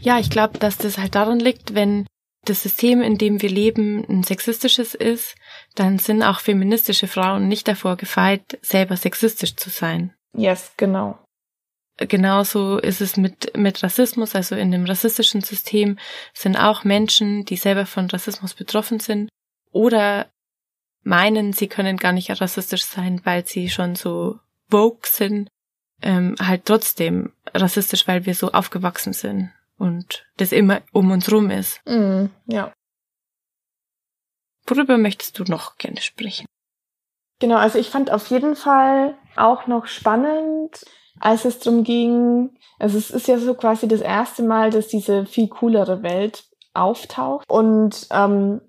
Ja, 0.00 0.18
ich 0.18 0.30
glaube, 0.30 0.58
dass 0.58 0.78
das 0.78 0.98
halt 0.98 1.14
daran 1.14 1.40
liegt, 1.40 1.74
wenn 1.74 2.06
das 2.44 2.62
System, 2.62 3.02
in 3.02 3.18
dem 3.18 3.42
wir 3.42 3.50
leben, 3.50 4.04
ein 4.08 4.22
sexistisches 4.22 4.94
ist, 4.94 5.34
dann 5.74 5.98
sind 5.98 6.22
auch 6.22 6.40
feministische 6.40 7.06
Frauen 7.06 7.48
nicht 7.48 7.68
davor 7.68 7.96
gefeit, 7.96 8.58
selber 8.62 8.96
sexistisch 8.96 9.56
zu 9.56 9.68
sein. 9.68 10.14
Yes, 10.34 10.72
genau. 10.76 11.18
Genauso 11.98 12.78
ist 12.78 13.02
es 13.02 13.18
mit, 13.18 13.54
mit 13.56 13.82
Rassismus, 13.82 14.34
also 14.34 14.54
in 14.54 14.70
dem 14.70 14.86
rassistischen 14.86 15.42
System 15.42 15.98
sind 16.32 16.56
auch 16.56 16.82
Menschen, 16.84 17.44
die 17.44 17.56
selber 17.56 17.84
von 17.84 18.08
Rassismus 18.08 18.54
betroffen 18.54 19.00
sind 19.00 19.28
oder 19.70 20.30
meinen, 21.02 21.52
sie 21.52 21.68
können 21.68 21.96
gar 21.96 22.12
nicht 22.12 22.30
rassistisch 22.40 22.84
sein, 22.84 23.20
weil 23.24 23.46
sie 23.46 23.68
schon 23.68 23.94
so 23.94 24.38
woke 24.68 25.08
sind, 25.08 25.48
ähm, 26.02 26.34
halt 26.40 26.66
trotzdem 26.66 27.32
rassistisch, 27.54 28.06
weil 28.06 28.26
wir 28.26 28.34
so 28.34 28.52
aufgewachsen 28.52 29.12
sind 29.12 29.50
und 29.78 30.26
das 30.36 30.52
immer 30.52 30.82
um 30.92 31.10
uns 31.10 31.30
rum 31.30 31.50
ist. 31.50 31.80
Mm, 31.86 32.26
ja. 32.46 32.72
Worüber 34.66 34.98
möchtest 34.98 35.38
du 35.38 35.44
noch 35.44 35.76
gerne 35.78 36.00
sprechen? 36.00 36.46
Genau, 37.40 37.56
also 37.56 37.78
ich 37.78 37.88
fand 37.88 38.10
auf 38.10 38.26
jeden 38.28 38.54
Fall 38.54 39.16
auch 39.36 39.66
noch 39.66 39.86
spannend, 39.86 40.84
als 41.18 41.44
es 41.44 41.58
darum 41.58 41.84
ging, 41.84 42.50
also 42.78 42.96
es 42.96 43.10
ist 43.10 43.28
ja 43.28 43.38
so 43.38 43.54
quasi 43.54 43.88
das 43.88 44.00
erste 44.00 44.42
Mal, 44.42 44.70
dass 44.70 44.88
diese 44.88 45.26
viel 45.26 45.48
coolere 45.48 46.02
Welt 46.02 46.44
auftaucht. 46.72 47.44
Und 47.48 48.06
ähm, 48.10 48.60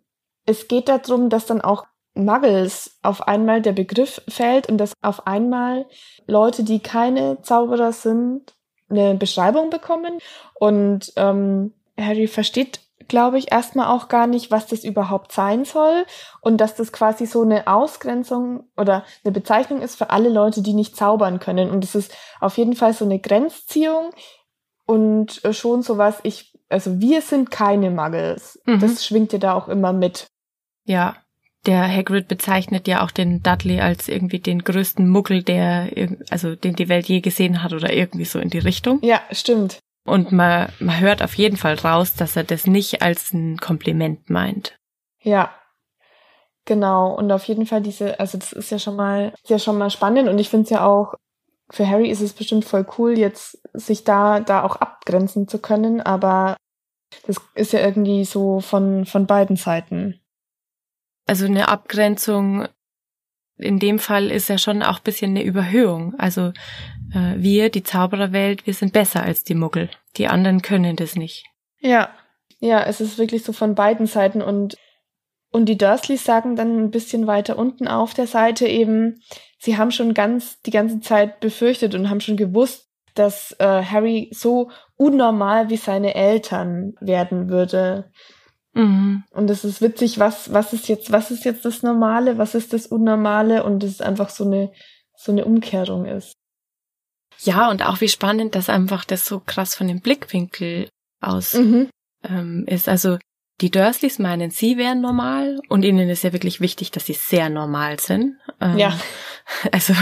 es 0.46 0.68
geht 0.68 0.90
darum, 0.90 1.30
dass 1.30 1.46
dann 1.46 1.62
auch 1.62 1.86
Muggles 2.14 2.98
auf 3.02 3.28
einmal 3.28 3.62
der 3.62 3.72
Begriff 3.72 4.22
fällt 4.28 4.68
und 4.68 4.78
dass 4.78 4.94
auf 5.02 5.28
einmal 5.28 5.86
Leute, 6.28 6.64
die 6.64 6.80
keine 6.80 7.42
Zauberer 7.42 7.94
sind, 7.94 8.54
eine 8.90 9.16
Beschreibung 9.16 9.70
bekommen. 9.70 10.20
Und 10.56 11.14
ähm, 11.16 11.74
Harry 11.98 12.28
versteht, 12.28 12.82
glaube 13.08 13.38
ich, 13.38 13.52
erstmal 13.52 13.88
auch 13.88 14.08
gar 14.08 14.28
nicht, 14.28 14.52
was 14.52 14.68
das 14.68 14.84
überhaupt 14.84 15.32
sein 15.32 15.66
soll 15.66 16.06
und 16.42 16.58
dass 16.58 16.76
das 16.76 16.92
quasi 16.92 17.26
so 17.26 17.42
eine 17.42 17.68
Ausgrenzung 17.68 18.70
oder 18.78 19.06
eine 19.24 19.32
Bezeichnung 19.32 19.82
ist 19.82 19.96
für 19.96 20.10
alle 20.10 20.30
Leute, 20.30 20.62
die 20.62 20.74
nicht 20.74 20.96
zaubern 20.96 21.40
können. 21.40 21.70
Und 21.70 21.84
es 21.84 21.96
ist 21.96 22.16
auf 22.40 22.58
jeden 22.58 22.76
Fall 22.76 22.94
so 22.94 23.06
eine 23.06 23.20
Grenzziehung 23.20 24.12
und 24.86 25.42
schon 25.52 25.82
sowas, 25.82 26.20
ich, 26.24 26.58
also 26.70 27.00
wir 27.00 27.22
sind 27.22 27.52
keine 27.52 27.90
Muggles. 27.90 28.62
Mhm. 28.66 28.80
Das 28.80 29.06
schwingt 29.06 29.34
ja 29.34 29.40
da 29.40 29.54
auch 29.54 29.68
immer 29.68 29.94
mit. 29.94 30.28
Ja, 30.86 31.16
der 31.66 31.88
Hagrid 31.88 32.28
bezeichnet 32.28 32.88
ja 32.88 33.04
auch 33.04 33.12
den 33.12 33.44
Dudley 33.44 33.82
als 33.82 34.08
irgendwie 34.08 34.40
den 34.40 34.64
größten 34.64 35.08
Muggel, 35.08 35.44
der, 35.44 35.90
also 36.30 36.56
den 36.56 36.76
die 36.76 36.90
Welt 36.90 37.08
je 37.08 37.22
gesehen 37.22 37.62
hat 37.62 37.74
oder 37.74 37.94
irgendwie 37.94 38.26
so 38.26 38.40
in 38.40 38.50
die 38.50 38.60
Richtung. 38.60 39.00
Ja, 39.04 39.22
stimmt. 39.32 39.80
Und 40.06 40.32
man, 40.32 40.70
man 40.80 41.00
hört 41.00 41.22
auf 41.22 41.36
jeden 41.36 41.58
Fall 41.58 41.76
raus, 41.76 42.16
dass 42.16 42.36
er 42.36 42.44
das 42.44 42.66
nicht 42.66 43.04
als 43.04 43.34
ein 43.34 43.58
Kompliment 43.58 44.30
meint. 44.30 44.76
Ja, 45.20 45.54
genau. 46.66 47.14
Und 47.14 47.32
auf 47.32 47.44
jeden 47.46 47.68
Fall 47.68 47.82
diese, 47.82 48.20
also 48.20 48.40
das 48.40 48.52
ist 48.54 48.72
ja 48.72 48.80
schon 48.80 48.96
mal, 48.96 49.34
ist 49.44 49.50
ja 49.50 49.60
schon 49.60 49.78
mal 49.78 49.92
spannend 49.92 50.28
und 50.28 50.40
ich 50.40 50.50
finde 50.50 50.64
es 50.64 50.70
ja 50.72 50.86
auch, 50.86 51.14
für 51.70 51.88
Harry 51.88 52.10
ist 52.10 52.22
es 52.22 52.34
bestimmt 52.34 52.66
voll 52.66 52.86
cool, 52.98 53.18
jetzt 53.18 53.62
sich 53.74 54.04
da, 54.04 54.40
da 54.40 54.64
auch 54.64 54.78
abgrenzen 54.78 55.48
zu 55.48 55.60
können, 55.60 56.02
aber 56.02 56.58
das 57.28 57.38
ist 57.56 57.74
ja 57.74 57.80
irgendwie 57.80 58.26
so 58.26 58.60
von, 58.60 59.06
von 59.06 59.28
beiden 59.28 59.56
Seiten. 59.56 60.21
Also 61.26 61.46
eine 61.46 61.68
Abgrenzung 61.68 62.68
in 63.58 63.80
dem 63.80 64.00
Fall 64.00 64.32
ist 64.32 64.50
ja 64.50 64.58
schon 64.58 64.82
auch 64.82 65.00
bisschen 65.00 65.32
eine 65.32 65.44
Überhöhung. 65.44 66.16
Also 66.18 66.52
äh, 67.14 67.36
wir, 67.38 67.70
die 67.70 67.84
Zaubererwelt, 67.84 68.66
wir 68.66 68.74
sind 68.74 68.92
besser 68.94 69.24
als 69.24 69.44
die 69.44 69.56
Muggel. 69.56 69.90
Die 70.18 70.28
anderen 70.28 70.62
können 70.62 70.96
das 70.96 71.16
nicht. 71.16 71.46
Ja, 71.80 72.10
ja, 72.60 72.84
es 72.84 73.02
ist 73.02 73.18
wirklich 73.18 73.44
so 73.44 73.54
von 73.54 73.76
beiden 73.76 74.08
Seiten 74.08 74.42
und 74.42 74.78
und 75.54 75.66
die 75.66 75.78
Dursleys 75.78 76.24
sagen 76.24 76.56
dann 76.56 76.78
ein 76.78 76.92
bisschen 76.92 77.28
weiter 77.28 77.58
unten 77.58 77.90
auf 77.90 78.14
der 78.14 78.26
Seite 78.26 78.68
eben, 78.68 79.22
sie 79.60 79.78
haben 79.78 79.92
schon 79.92 80.14
ganz 80.14 80.62
die 80.62 80.72
ganze 80.72 81.02
Zeit 81.02 81.42
befürchtet 81.42 81.94
und 81.94 82.10
haben 82.10 82.22
schon 82.22 82.38
gewusst, 82.38 82.90
dass 83.16 83.54
äh, 83.60 83.84
Harry 83.84 84.30
so 84.32 84.72
unnormal 84.96 85.70
wie 85.70 85.76
seine 85.76 86.16
Eltern 86.16 86.94
werden 87.02 87.50
würde. 87.50 88.10
Mhm. 88.74 89.24
Und 89.32 89.50
es 89.50 89.64
ist 89.64 89.82
witzig, 89.82 90.20
was, 90.20 90.54
was 90.54 90.74
ist 90.74 90.88
jetzt, 90.88 91.12
was 91.12 91.32
ist 91.32 91.46
jetzt 91.46 91.66
das 91.66 91.84
Normale, 91.84 92.38
was 92.38 92.56
ist 92.56 92.74
das 92.74 92.88
Unnormale 92.88 93.64
und 93.64 93.84
es 93.84 93.92
ist 93.92 94.02
einfach 94.02 94.30
so 94.30 94.46
eine, 94.46 94.72
so 95.16 95.32
eine 95.32 95.46
Umkehrung 95.46 96.06
ist. 96.06 96.34
Ja, 97.40 97.70
und 97.70 97.84
auch 97.84 98.02
wie 98.02 98.08
spannend, 98.08 98.56
dass 98.56 98.70
einfach 98.70 99.04
das 99.04 99.26
so 99.26 99.40
krass 99.40 99.76
von 99.76 99.88
dem 99.88 100.00
Blickwinkel 100.00 100.90
aus 101.20 101.54
mhm. 101.54 101.90
ähm, 102.24 102.66
ist. 102.68 102.88
Also 102.88 103.18
die 103.62 103.72
Dursleys 103.72 104.20
meinen, 104.20 104.52
sie 104.52 104.78
wären 104.78 105.02
normal 105.02 105.60
und 105.70 105.84
ihnen 105.84 106.10
ist 106.10 106.24
ja 106.24 106.34
wirklich 106.34 106.62
wichtig, 106.62 106.92
dass 106.92 107.06
sie 107.06 107.14
sehr 107.14 107.50
normal 107.50 108.00
sind. 108.00 108.38
Ähm, 108.60 108.78
ja. 108.78 108.98
Also, 109.72 109.94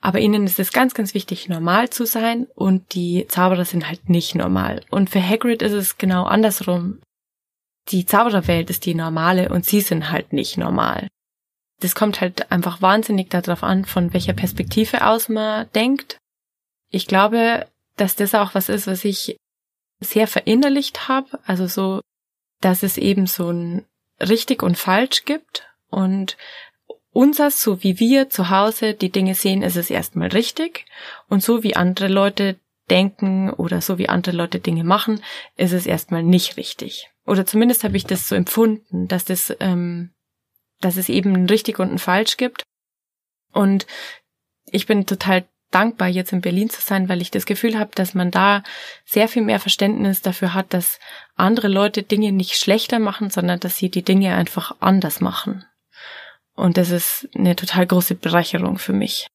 aber 0.00 0.18
ihnen 0.18 0.44
ist 0.44 0.58
es 0.58 0.72
ganz, 0.72 0.92
ganz 0.92 1.14
wichtig, 1.14 1.48
normal 1.48 1.90
zu 1.90 2.04
sein 2.04 2.48
und 2.54 2.94
die 2.94 3.26
Zauberer 3.28 3.64
sind 3.64 3.86
halt 3.86 4.08
nicht 4.08 4.34
normal. 4.34 4.82
Und 4.90 5.08
für 5.10 5.22
Hagrid 5.22 5.62
ist 5.62 5.72
es 5.72 5.98
genau 5.98 6.24
andersrum 6.24 6.98
die 7.88 8.06
Zaubererwelt 8.06 8.70
ist 8.70 8.84
die 8.86 8.94
normale 8.94 9.48
und 9.48 9.64
sie 9.64 9.80
sind 9.80 10.10
halt 10.10 10.32
nicht 10.32 10.58
normal. 10.58 11.08
Das 11.80 11.94
kommt 11.94 12.20
halt 12.20 12.50
einfach 12.50 12.80
wahnsinnig 12.82 13.30
darauf 13.30 13.62
an, 13.62 13.84
von 13.84 14.12
welcher 14.12 14.32
Perspektive 14.32 15.06
aus 15.06 15.28
man 15.28 15.70
denkt. 15.74 16.18
Ich 16.90 17.06
glaube, 17.06 17.66
dass 17.96 18.16
das 18.16 18.34
auch 18.34 18.54
was 18.54 18.68
ist, 18.68 18.86
was 18.86 19.04
ich 19.04 19.36
sehr 20.00 20.26
verinnerlicht 20.26 21.08
habe. 21.08 21.38
Also 21.44 21.66
so, 21.66 22.00
dass 22.60 22.82
es 22.82 22.96
eben 22.96 23.26
so 23.26 23.50
ein 23.50 23.84
richtig 24.20 24.62
und 24.62 24.78
falsch 24.78 25.24
gibt 25.24 25.68
und 25.90 26.36
unser, 27.12 27.50
so 27.50 27.82
wie 27.82 27.98
wir 27.98 28.28
zu 28.28 28.50
Hause 28.50 28.94
die 28.94 29.10
Dinge 29.10 29.34
sehen, 29.34 29.62
ist 29.62 29.76
es 29.76 29.90
erstmal 29.90 30.28
richtig 30.28 30.84
und 31.28 31.42
so 31.42 31.62
wie 31.62 31.76
andere 31.76 32.08
Leute 32.08 32.58
denken 32.90 33.50
oder 33.50 33.80
so 33.80 33.98
wie 33.98 34.08
andere 34.08 34.36
Leute 34.36 34.60
Dinge 34.60 34.84
machen, 34.84 35.22
ist 35.56 35.72
es 35.72 35.86
erstmal 35.86 36.22
nicht 36.22 36.56
richtig. 36.56 37.10
Oder 37.26 37.44
zumindest 37.44 37.84
habe 37.84 37.96
ich 37.96 38.04
das 38.04 38.28
so 38.28 38.34
empfunden, 38.34 39.08
dass 39.08 39.24
das, 39.24 39.54
ähm, 39.60 40.12
dass 40.80 40.96
es 40.96 41.08
eben 41.08 41.34
ein 41.34 41.46
richtig 41.46 41.78
und 41.78 41.92
ein 41.92 41.98
falsch 41.98 42.36
gibt. 42.36 42.62
Und 43.52 43.86
ich 44.66 44.86
bin 44.86 45.06
total 45.06 45.44
dankbar, 45.70 46.08
jetzt 46.08 46.32
in 46.32 46.40
Berlin 46.40 46.70
zu 46.70 46.80
sein, 46.80 47.08
weil 47.08 47.20
ich 47.20 47.30
das 47.30 47.46
Gefühl 47.46 47.78
habe, 47.78 47.90
dass 47.94 48.14
man 48.14 48.30
da 48.30 48.62
sehr 49.04 49.28
viel 49.28 49.42
mehr 49.42 49.60
Verständnis 49.60 50.22
dafür 50.22 50.54
hat, 50.54 50.72
dass 50.72 51.00
andere 51.34 51.68
Leute 51.68 52.02
Dinge 52.02 52.32
nicht 52.32 52.56
schlechter 52.56 52.98
machen, 52.98 53.30
sondern 53.30 53.60
dass 53.60 53.76
sie 53.76 53.90
die 53.90 54.02
Dinge 54.02 54.34
einfach 54.34 54.76
anders 54.80 55.20
machen. 55.20 55.64
Und 56.54 56.78
das 56.78 56.90
ist 56.90 57.28
eine 57.34 57.56
total 57.56 57.86
große 57.86 58.14
Bereicherung 58.14 58.78
für 58.78 58.92
mich. 58.92 59.26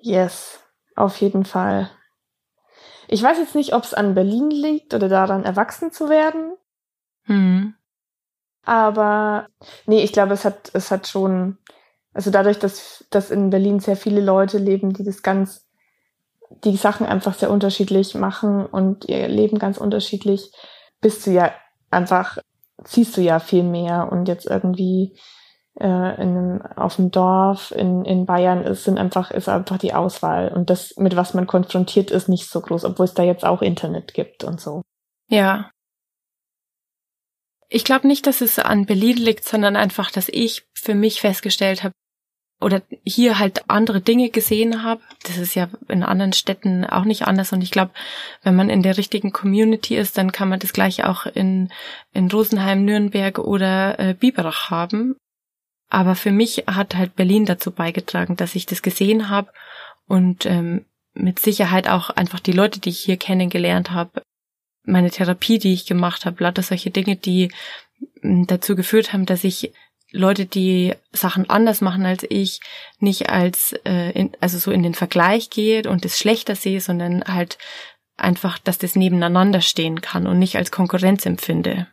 Yes, 0.00 0.60
auf 0.96 1.20
jeden 1.20 1.44
Fall. 1.44 1.90
Ich 3.08 3.22
weiß 3.22 3.38
jetzt 3.38 3.54
nicht, 3.54 3.74
ob 3.74 3.84
es 3.84 3.94
an 3.94 4.14
Berlin 4.14 4.50
liegt 4.50 4.92
oder 4.92 5.08
daran, 5.08 5.44
erwachsen 5.44 5.92
zu 5.92 6.08
werden. 6.08 6.54
Hm. 7.24 7.74
Aber 8.64 9.46
nee, 9.86 10.02
ich 10.02 10.12
glaube, 10.12 10.34
es 10.34 10.44
hat, 10.44 10.70
es 10.72 10.90
hat 10.90 11.06
schon, 11.06 11.58
also 12.12 12.30
dadurch, 12.30 12.58
dass, 12.58 13.04
dass 13.10 13.30
in 13.30 13.50
Berlin 13.50 13.80
sehr 13.80 13.96
viele 13.96 14.20
Leute 14.20 14.58
leben, 14.58 14.92
die 14.92 15.04
das 15.04 15.22
ganz, 15.22 15.66
die 16.64 16.76
Sachen 16.76 17.06
einfach 17.06 17.34
sehr 17.34 17.50
unterschiedlich 17.50 18.14
machen 18.14 18.64
und 18.64 19.04
ihr 19.06 19.28
Leben 19.28 19.58
ganz 19.58 19.76
unterschiedlich, 19.78 20.50
bist 21.00 21.26
du 21.26 21.32
ja 21.32 21.52
einfach, 21.90 22.38
siehst 22.84 23.16
du 23.16 23.20
ja 23.20 23.38
viel 23.38 23.64
mehr 23.64 24.10
und 24.10 24.28
jetzt 24.28 24.46
irgendwie 24.46 25.18
äh, 25.80 26.22
in, 26.22 26.62
auf 26.76 26.96
dem 26.96 27.10
Dorf 27.10 27.72
in, 27.72 28.04
in 28.04 28.26
Bayern 28.26 28.62
ist, 28.62 28.84
sind 28.84 28.98
einfach, 28.98 29.30
ist 29.30 29.48
einfach 29.48 29.78
die 29.78 29.92
Auswahl. 29.92 30.48
Und 30.48 30.70
das, 30.70 30.94
mit 30.96 31.16
was 31.16 31.34
man 31.34 31.46
konfrontiert 31.46 32.10
ist, 32.10 32.28
nicht 32.28 32.48
so 32.48 32.60
groß, 32.60 32.84
obwohl 32.84 33.04
es 33.04 33.14
da 33.14 33.22
jetzt 33.22 33.44
auch 33.44 33.62
Internet 33.62 34.14
gibt 34.14 34.44
und 34.44 34.60
so. 34.60 34.82
Ja. 35.28 35.70
Ich 37.74 37.82
glaube 37.82 38.06
nicht, 38.06 38.28
dass 38.28 38.40
es 38.40 38.60
an 38.60 38.86
Berlin 38.86 39.16
liegt, 39.16 39.44
sondern 39.44 39.74
einfach, 39.74 40.12
dass 40.12 40.28
ich 40.28 40.62
für 40.74 40.94
mich 40.94 41.20
festgestellt 41.20 41.82
habe, 41.82 41.92
oder 42.60 42.82
hier 43.02 43.40
halt 43.40 43.68
andere 43.68 44.00
Dinge 44.00 44.30
gesehen 44.30 44.84
habe. 44.84 45.00
Das 45.24 45.38
ist 45.38 45.56
ja 45.56 45.68
in 45.88 46.04
anderen 46.04 46.32
Städten 46.32 46.84
auch 46.84 47.04
nicht 47.04 47.26
anders. 47.26 47.52
Und 47.52 47.62
ich 47.62 47.72
glaube, 47.72 47.90
wenn 48.44 48.54
man 48.54 48.70
in 48.70 48.84
der 48.84 48.96
richtigen 48.96 49.32
Community 49.32 49.96
ist, 49.96 50.16
dann 50.16 50.30
kann 50.30 50.48
man 50.48 50.60
das 50.60 50.72
gleiche 50.72 51.08
auch 51.08 51.26
in, 51.26 51.68
in 52.12 52.30
Rosenheim, 52.30 52.84
Nürnberg 52.84 53.40
oder 53.40 53.98
äh, 53.98 54.14
Biberach 54.14 54.70
haben. 54.70 55.16
Aber 55.90 56.14
für 56.14 56.30
mich 56.30 56.66
hat 56.68 56.94
halt 56.94 57.16
Berlin 57.16 57.44
dazu 57.44 57.72
beigetragen, 57.72 58.36
dass 58.36 58.54
ich 58.54 58.66
das 58.66 58.82
gesehen 58.82 59.30
habe 59.30 59.50
und 60.06 60.46
ähm, 60.46 60.84
mit 61.12 61.40
Sicherheit 61.40 61.88
auch 61.88 62.10
einfach 62.10 62.38
die 62.38 62.52
Leute, 62.52 62.78
die 62.78 62.90
ich 62.90 63.00
hier 63.00 63.16
kennengelernt 63.16 63.90
habe, 63.90 64.22
meine 64.84 65.10
Therapie, 65.10 65.58
die 65.58 65.72
ich 65.72 65.86
gemacht 65.86 66.26
habe, 66.26 66.42
lauter 66.42 66.62
solche 66.62 66.90
Dinge, 66.90 67.16
die 67.16 67.50
hm, 68.20 68.46
dazu 68.46 68.76
geführt 68.76 69.12
haben, 69.12 69.26
dass 69.26 69.44
ich 69.44 69.72
Leute, 70.10 70.46
die 70.46 70.94
Sachen 71.12 71.50
anders 71.50 71.80
machen 71.80 72.06
als 72.06 72.24
ich, 72.28 72.60
nicht 73.00 73.30
als 73.30 73.74
äh, 73.84 74.12
in, 74.12 74.30
also 74.40 74.58
so 74.58 74.70
in 74.70 74.84
den 74.84 74.94
Vergleich 74.94 75.50
gehe 75.50 75.82
und 75.90 76.04
es 76.04 76.18
schlechter 76.18 76.54
sehe, 76.54 76.80
sondern 76.80 77.24
halt 77.24 77.58
einfach, 78.16 78.58
dass 78.58 78.78
das 78.78 78.94
nebeneinander 78.94 79.60
stehen 79.60 80.00
kann 80.00 80.28
und 80.28 80.38
nicht 80.38 80.56
als 80.56 80.70
Konkurrenz 80.70 81.26
empfinde. 81.26 81.88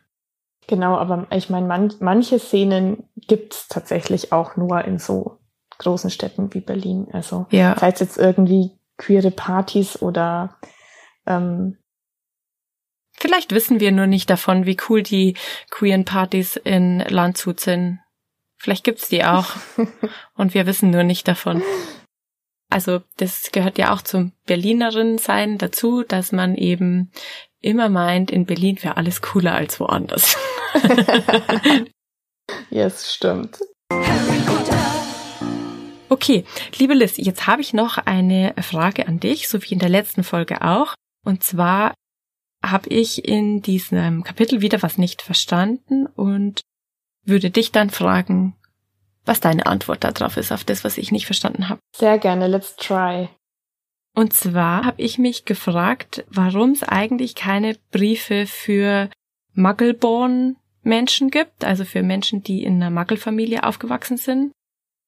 Genau, 0.68 0.96
aber 0.96 1.26
ich 1.30 1.50
meine, 1.50 1.66
man, 1.66 1.92
manche 1.98 2.38
Szenen 2.38 3.08
gibt's 3.16 3.66
tatsächlich 3.66 4.32
auch 4.32 4.56
nur 4.56 4.84
in 4.84 4.98
so 4.98 5.38
großen 5.78 6.10
Städten 6.10 6.54
wie 6.54 6.60
Berlin. 6.60 7.08
Also 7.12 7.46
ja. 7.50 7.76
sei 7.76 7.88
es 7.90 7.98
jetzt 7.98 8.18
irgendwie 8.18 8.70
queere 8.98 9.32
Partys 9.32 10.00
oder 10.00 10.56
ähm, 11.26 11.78
Vielleicht 13.22 13.54
wissen 13.54 13.78
wir 13.78 13.92
nur 13.92 14.08
nicht 14.08 14.28
davon, 14.30 14.66
wie 14.66 14.76
cool 14.88 15.04
die 15.04 15.36
queeren 15.70 16.04
Partys 16.04 16.56
in 16.56 16.98
Landshut 16.98 17.60
sind. 17.60 18.00
Vielleicht 18.58 18.82
gibt's 18.82 19.08
die 19.08 19.24
auch. 19.24 19.46
und 20.34 20.54
wir 20.54 20.66
wissen 20.66 20.90
nur 20.90 21.04
nicht 21.04 21.28
davon. 21.28 21.62
Also, 22.68 23.00
das 23.18 23.52
gehört 23.52 23.78
ja 23.78 23.94
auch 23.94 24.02
zum 24.02 24.32
Berlinerin 24.46 25.18
sein 25.18 25.56
dazu, 25.56 26.02
dass 26.02 26.32
man 26.32 26.56
eben 26.56 27.12
immer 27.60 27.88
meint, 27.88 28.32
in 28.32 28.44
Berlin 28.44 28.82
wäre 28.82 28.96
alles 28.96 29.22
cooler 29.22 29.54
als 29.54 29.78
woanders. 29.78 30.36
yes, 32.70 33.14
stimmt. 33.14 33.60
Okay, 36.08 36.44
liebe 36.76 36.94
Liz, 36.94 37.18
jetzt 37.18 37.46
habe 37.46 37.62
ich 37.62 37.72
noch 37.72 37.98
eine 37.98 38.52
Frage 38.60 39.06
an 39.06 39.20
dich, 39.20 39.46
so 39.46 39.62
wie 39.62 39.74
in 39.74 39.78
der 39.78 39.90
letzten 39.90 40.24
Folge 40.24 40.62
auch. 40.62 40.94
Und 41.24 41.44
zwar, 41.44 41.94
habe 42.64 42.88
ich 42.88 43.26
in 43.26 43.62
diesem 43.62 44.22
Kapitel 44.24 44.60
wieder 44.60 44.82
was 44.82 44.98
nicht 44.98 45.22
verstanden 45.22 46.06
und 46.06 46.60
würde 47.24 47.50
dich 47.50 47.72
dann 47.72 47.90
fragen, 47.90 48.56
was 49.24 49.40
deine 49.40 49.66
Antwort 49.66 50.04
darauf 50.04 50.36
ist, 50.36 50.52
auf 50.52 50.64
das, 50.64 50.84
was 50.84 50.98
ich 50.98 51.12
nicht 51.12 51.26
verstanden 51.26 51.68
habe. 51.68 51.80
Sehr 51.94 52.18
gerne, 52.18 52.46
let's 52.48 52.76
try. 52.76 53.28
Und 54.14 54.32
zwar 54.32 54.84
habe 54.84 55.00
ich 55.00 55.18
mich 55.18 55.44
gefragt, 55.44 56.24
warum 56.28 56.72
es 56.72 56.82
eigentlich 56.82 57.34
keine 57.34 57.76
Briefe 57.90 58.46
für 58.46 59.08
Muggleborn 59.54 60.56
Menschen 60.82 61.30
gibt, 61.30 61.64
also 61.64 61.84
für 61.84 62.02
Menschen, 62.02 62.42
die 62.42 62.64
in 62.64 62.82
einer 62.82 62.90
Muggle-Familie 62.90 63.64
aufgewachsen 63.64 64.16
sind. 64.16 64.52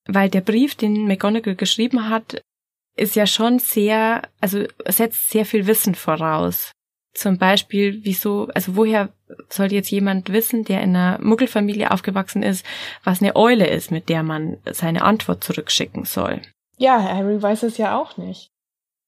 Weil 0.07 0.31
der 0.31 0.41
Brief, 0.41 0.75
den 0.75 1.07
McGonagall 1.07 1.57
geschrieben 1.57 2.09
hat, 2.09 2.41
ist 2.97 3.17
ja 3.17 3.27
schon 3.27 3.59
sehr, 3.59 4.23
also 4.41 4.65
setzt 4.87 5.31
sehr 5.31 5.45
viel 5.45 5.67
Wissen 5.67 5.95
voraus. 5.95 6.73
Zum 7.15 7.39
Beispiel, 7.39 8.01
wieso, 8.03 8.49
also 8.55 8.75
woher 8.75 9.11
soll 9.49 9.73
jetzt 9.73 9.91
jemand 9.91 10.33
wissen, 10.33 10.65
der 10.65 10.83
in 10.83 10.97
einer 10.97 11.19
Muggelfamilie 11.21 11.91
aufgewachsen 11.93 12.43
ist, 12.43 12.67
was 13.05 13.23
eine 13.23 13.37
Eule 13.37 13.69
ist, 13.69 13.93
mit 13.93 14.09
der 14.09 14.25
man 14.25 14.59
seine 14.73 15.03
Antwort 15.03 15.45
zurückschicken 15.45 16.05
soll? 16.05 16.43
Ja, 16.77 17.01
Harry 17.01 17.41
weiß 17.41 17.63
es 17.63 17.79
ja 17.79 17.97
auch 17.97 18.17
nicht. 18.17 18.51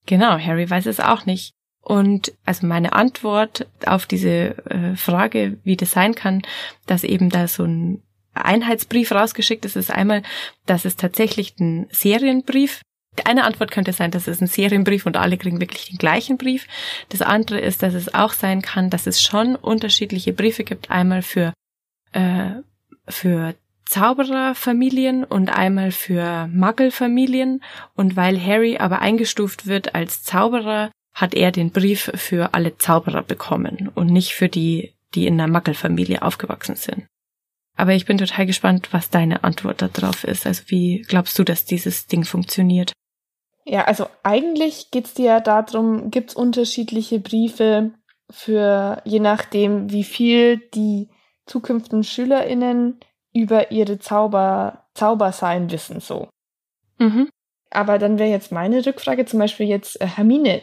Genau, 0.07 0.38
Harry 0.38 0.70
weiß 0.70 0.86
es 0.86 1.00
auch 1.00 1.26
nicht. 1.26 1.52
Und 1.80 2.32
also 2.44 2.66
meine 2.66 2.92
Antwort 2.92 3.66
auf 3.84 4.07
diese 4.07 4.57
äh, 4.68 4.96
Frage, 4.96 5.59
wie 5.64 5.76
das 5.76 5.90
sein 5.90 6.14
kann, 6.14 6.42
dass 6.86 7.04
eben 7.04 7.28
da 7.28 7.48
so 7.48 7.64
ein 7.64 8.02
Einheitsbrief 8.34 9.12
rausgeschickt 9.12 9.64
ist, 9.64 9.76
ist 9.76 9.90
einmal, 9.90 10.22
dass 10.66 10.84
es 10.84 10.96
tatsächlich 10.96 11.59
ein 11.59 11.86
Serienbrief 11.90 12.82
eine 13.24 13.44
Antwort 13.44 13.70
könnte 13.70 13.92
sein, 13.92 14.10
dass 14.10 14.26
es 14.26 14.40
ein 14.40 14.46
Serienbrief 14.46 15.06
und 15.06 15.16
alle 15.16 15.38
kriegen 15.38 15.60
wirklich 15.60 15.86
den 15.86 15.98
gleichen 15.98 16.36
Brief. 16.36 16.66
Das 17.08 17.22
andere 17.22 17.60
ist, 17.60 17.82
dass 17.82 17.94
es 17.94 18.12
auch 18.14 18.32
sein 18.32 18.62
kann, 18.62 18.90
dass 18.90 19.06
es 19.06 19.22
schon 19.22 19.56
unterschiedliche 19.56 20.32
Briefe 20.32 20.64
gibt. 20.64 20.90
Einmal 20.90 21.22
für, 21.22 21.52
äh, 22.12 22.50
für 23.08 23.54
Zaubererfamilien 23.86 25.24
und 25.24 25.48
einmal 25.48 25.92
für 25.92 26.48
Muggelfamilien. 26.48 27.62
Und 27.94 28.16
weil 28.16 28.44
Harry 28.44 28.78
aber 28.78 29.00
eingestuft 29.00 29.66
wird 29.66 29.94
als 29.94 30.22
Zauberer, 30.22 30.90
hat 31.14 31.34
er 31.34 31.50
den 31.50 31.70
Brief 31.70 32.10
für 32.14 32.52
alle 32.52 32.76
Zauberer 32.76 33.22
bekommen 33.22 33.90
und 33.94 34.08
nicht 34.08 34.34
für 34.34 34.48
die, 34.48 34.94
die 35.14 35.26
in 35.26 35.40
einer 35.40 35.50
Muggelfamilie 35.50 36.20
aufgewachsen 36.20 36.76
sind. 36.76 37.06
Aber 37.76 37.92
ich 37.92 38.06
bin 38.06 38.18
total 38.18 38.46
gespannt, 38.46 38.88
was 38.90 39.10
deine 39.10 39.44
Antwort 39.44 39.82
darauf 39.82 40.24
ist. 40.24 40.46
Also 40.46 40.64
wie 40.66 41.04
glaubst 41.08 41.38
du, 41.38 41.44
dass 41.44 41.64
dieses 41.64 42.06
Ding 42.06 42.24
funktioniert? 42.24 42.92
Ja, 43.68 43.84
also 43.84 44.06
eigentlich 44.22 44.92
geht's 44.92 45.14
dir 45.14 45.24
ja 45.26 45.40
darum, 45.40 46.10
gibt's 46.10 46.34
unterschiedliche 46.36 47.18
Briefe 47.18 47.90
für 48.30 49.02
je 49.04 49.18
nachdem, 49.18 49.90
wie 49.90 50.04
viel 50.04 50.58
die 50.74 51.08
zukünftigen 51.46 52.04
SchülerInnen 52.04 53.00
über 53.32 53.72
ihre 53.72 53.98
Zauber, 53.98 54.86
Zaubersein 54.94 55.70
wissen, 55.70 56.00
so. 56.00 56.28
Mhm. 56.98 57.28
Aber 57.70 57.98
dann 57.98 58.18
wäre 58.18 58.30
jetzt 58.30 58.52
meine 58.52 58.86
Rückfrage 58.86 59.26
zum 59.26 59.40
Beispiel 59.40 59.66
jetzt 59.66 60.00
äh, 60.00 60.06
Hermine. 60.06 60.62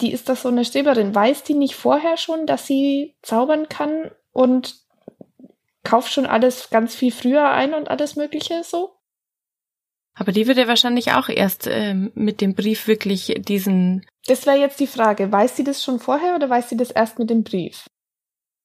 Die 0.00 0.12
ist 0.12 0.28
doch 0.28 0.36
so 0.36 0.48
eine 0.48 0.64
Streberin. 0.64 1.14
Weiß 1.14 1.44
die 1.44 1.54
nicht 1.54 1.76
vorher 1.76 2.16
schon, 2.16 2.46
dass 2.46 2.66
sie 2.66 3.16
zaubern 3.22 3.68
kann 3.68 4.10
und 4.32 4.74
kauft 5.84 6.12
schon 6.12 6.26
alles 6.26 6.70
ganz 6.70 6.94
viel 6.96 7.12
früher 7.12 7.48
ein 7.50 7.74
und 7.74 7.88
alles 7.88 8.16
Mögliche 8.16 8.64
so? 8.64 8.96
Aber 10.16 10.32
die 10.32 10.46
würde 10.46 10.68
wahrscheinlich 10.68 11.12
auch 11.12 11.28
erst 11.28 11.66
ähm, 11.66 12.12
mit 12.14 12.40
dem 12.40 12.54
Brief 12.54 12.86
wirklich 12.86 13.34
diesen. 13.46 14.06
Das 14.26 14.46
wäre 14.46 14.58
jetzt 14.58 14.78
die 14.78 14.86
Frage. 14.86 15.30
Weiß 15.30 15.56
sie 15.56 15.64
das 15.64 15.82
schon 15.82 15.98
vorher 15.98 16.36
oder 16.36 16.48
weiß 16.48 16.68
sie 16.68 16.76
das 16.76 16.90
erst 16.90 17.18
mit 17.18 17.30
dem 17.30 17.42
Brief? 17.42 17.86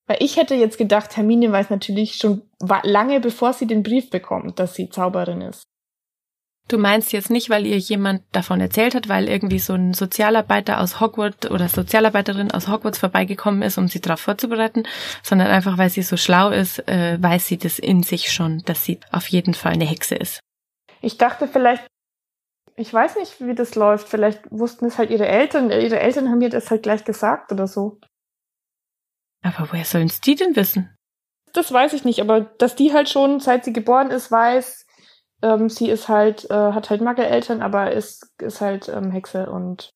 Weil 0.07 0.17
ich 0.21 0.37
hätte 0.37 0.55
jetzt 0.55 0.77
gedacht, 0.77 1.15
Hermine 1.17 1.51
weiß 1.51 1.69
natürlich 1.69 2.15
schon 2.15 2.41
lange 2.83 3.19
bevor 3.19 3.53
sie 3.53 3.67
den 3.67 3.83
Brief 3.83 4.09
bekommt, 4.09 4.59
dass 4.59 4.73
sie 4.73 4.89
Zauberin 4.89 5.41
ist. 5.41 5.63
Du 6.67 6.77
meinst 6.77 7.13
jetzt 7.13 7.31
nicht, 7.31 7.49
weil 7.49 7.65
ihr 7.65 7.77
jemand 7.77 8.21
davon 8.31 8.61
erzählt 8.61 8.93
hat, 8.93 9.09
weil 9.09 9.27
irgendwie 9.27 9.57
so 9.57 9.73
ein 9.73 9.95
Sozialarbeiter 9.95 10.79
aus 10.79 10.99
Hogwarts 10.99 11.49
oder 11.49 11.67
Sozialarbeiterin 11.67 12.51
aus 12.51 12.67
Hogwarts 12.67 12.99
vorbeigekommen 12.99 13.63
ist, 13.63 13.79
um 13.79 13.87
sie 13.87 14.01
darauf 14.01 14.19
vorzubereiten, 14.19 14.83
sondern 15.23 15.47
einfach, 15.47 15.79
weil 15.79 15.89
sie 15.89 16.03
so 16.03 16.15
schlau 16.15 16.49
ist, 16.49 16.87
äh, 16.87 17.17
weiß 17.19 17.47
sie 17.47 17.57
das 17.57 17.79
in 17.79 18.03
sich 18.03 18.31
schon, 18.31 18.61
dass 18.65 18.85
sie 18.85 18.99
auf 19.11 19.27
jeden 19.27 19.55
Fall 19.55 19.73
eine 19.73 19.85
Hexe 19.85 20.13
ist. 20.13 20.41
Ich 21.01 21.17
dachte 21.17 21.47
vielleicht, 21.47 21.87
ich 22.75 22.93
weiß 22.93 23.17
nicht, 23.17 23.41
wie 23.41 23.55
das 23.55 23.75
läuft. 23.75 24.07
Vielleicht 24.07 24.49
wussten 24.51 24.85
es 24.85 24.97
halt 24.97 25.09
ihre 25.09 25.27
Eltern. 25.27 25.69
Ihre 25.69 25.99
Eltern 25.99 26.29
haben 26.29 26.39
mir 26.39 26.49
das 26.49 26.71
halt 26.71 26.83
gleich 26.83 27.03
gesagt 27.03 27.51
oder 27.51 27.67
so. 27.67 27.99
Aber 29.41 29.71
woher 29.71 29.85
sollen 29.85 30.07
es 30.07 30.21
die 30.21 30.35
denn 30.35 30.55
wissen? 30.55 30.95
Das 31.53 31.71
weiß 31.73 31.93
ich 31.93 32.05
nicht, 32.05 32.21
aber 32.21 32.41
dass 32.41 32.75
die 32.75 32.93
halt 32.93 33.09
schon, 33.09 33.39
seit 33.39 33.65
sie 33.65 33.73
geboren 33.73 34.11
ist, 34.11 34.31
weiß, 34.31 34.85
ähm, 35.41 35.69
sie 35.69 35.89
ist 35.89 36.07
halt, 36.07 36.49
äh, 36.49 36.73
hat 36.73 36.89
halt 36.89 37.01
Magge-Eltern, 37.01 37.61
aber 37.61 37.91
ist, 37.91 38.33
ist 38.39 38.61
halt 38.61 38.87
ähm, 38.89 39.11
Hexe 39.11 39.49
und 39.49 39.89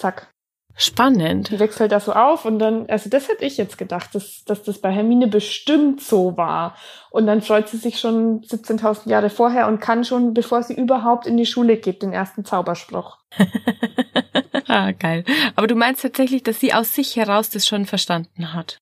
zack. 0.00 0.30
Spannend. 0.80 1.50
Die 1.50 1.58
wächst 1.58 1.80
halt 1.80 1.90
da 1.90 1.98
so 1.98 2.12
auf 2.12 2.44
und 2.44 2.60
dann, 2.60 2.88
also 2.88 3.10
das 3.10 3.28
hätte 3.28 3.44
ich 3.44 3.56
jetzt 3.56 3.78
gedacht, 3.78 4.14
dass, 4.14 4.44
dass 4.44 4.62
das 4.62 4.80
bei 4.80 4.92
Hermine 4.92 5.26
bestimmt 5.26 6.00
so 6.00 6.36
war. 6.36 6.76
Und 7.10 7.26
dann 7.26 7.42
freut 7.42 7.68
sie 7.68 7.78
sich 7.78 7.98
schon 7.98 8.42
17.000 8.42 9.08
Jahre 9.08 9.28
vorher 9.28 9.66
und 9.66 9.80
kann 9.80 10.04
schon, 10.04 10.34
bevor 10.34 10.62
sie 10.62 10.74
überhaupt 10.74 11.26
in 11.26 11.36
die 11.36 11.46
Schule 11.46 11.78
geht, 11.78 12.02
den 12.02 12.12
ersten 12.12 12.44
Zauberspruch. 12.44 13.18
ah, 14.68 14.92
geil. 14.92 15.24
Aber 15.56 15.66
du 15.66 15.74
meinst 15.74 16.02
tatsächlich, 16.02 16.44
dass 16.44 16.60
sie 16.60 16.72
aus 16.72 16.94
sich 16.94 17.16
heraus 17.16 17.50
das 17.50 17.66
schon 17.66 17.84
verstanden 17.84 18.54
hat? 18.54 18.78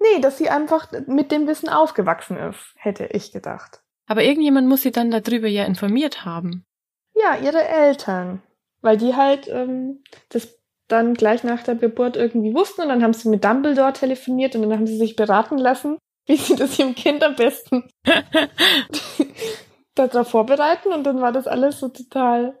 Nee, 0.00 0.20
dass 0.20 0.36
sie 0.36 0.50
einfach 0.50 0.88
mit 1.06 1.32
dem 1.32 1.46
Wissen 1.46 1.70
aufgewachsen 1.70 2.36
ist, 2.36 2.74
hätte 2.76 3.06
ich 3.06 3.32
gedacht. 3.32 3.80
Aber 4.06 4.22
irgendjemand 4.22 4.68
muss 4.68 4.82
sie 4.82 4.92
dann 4.92 5.10
darüber 5.10 5.48
ja 5.48 5.64
informiert 5.64 6.26
haben. 6.26 6.66
Ja, 7.14 7.38
ihre 7.42 7.66
Eltern. 7.66 8.42
Weil 8.82 8.98
die 8.98 9.14
halt 9.14 9.48
ähm, 9.48 10.02
das 10.28 10.59
dann 10.92 11.14
gleich 11.14 11.44
nach 11.44 11.62
der 11.62 11.74
Geburt 11.74 12.16
irgendwie 12.16 12.54
wussten 12.54 12.82
und 12.82 12.88
dann 12.88 13.02
haben 13.02 13.12
sie 13.12 13.28
mit 13.28 13.44
Dumbledore 13.44 13.92
telefoniert 13.92 14.54
und 14.54 14.62
dann 14.62 14.72
haben 14.72 14.86
sie 14.86 14.96
sich 14.96 15.16
beraten 15.16 15.58
lassen, 15.58 15.98
wie 16.26 16.36
sie 16.36 16.56
das 16.56 16.78
ihrem 16.78 16.94
Kind 16.94 17.22
am 17.22 17.36
besten 17.36 17.88
darauf 19.94 20.28
vorbereiten 20.28 20.92
und 20.92 21.04
dann 21.04 21.20
war 21.20 21.32
das 21.32 21.46
alles 21.46 21.80
so 21.80 21.88
total. 21.88 22.58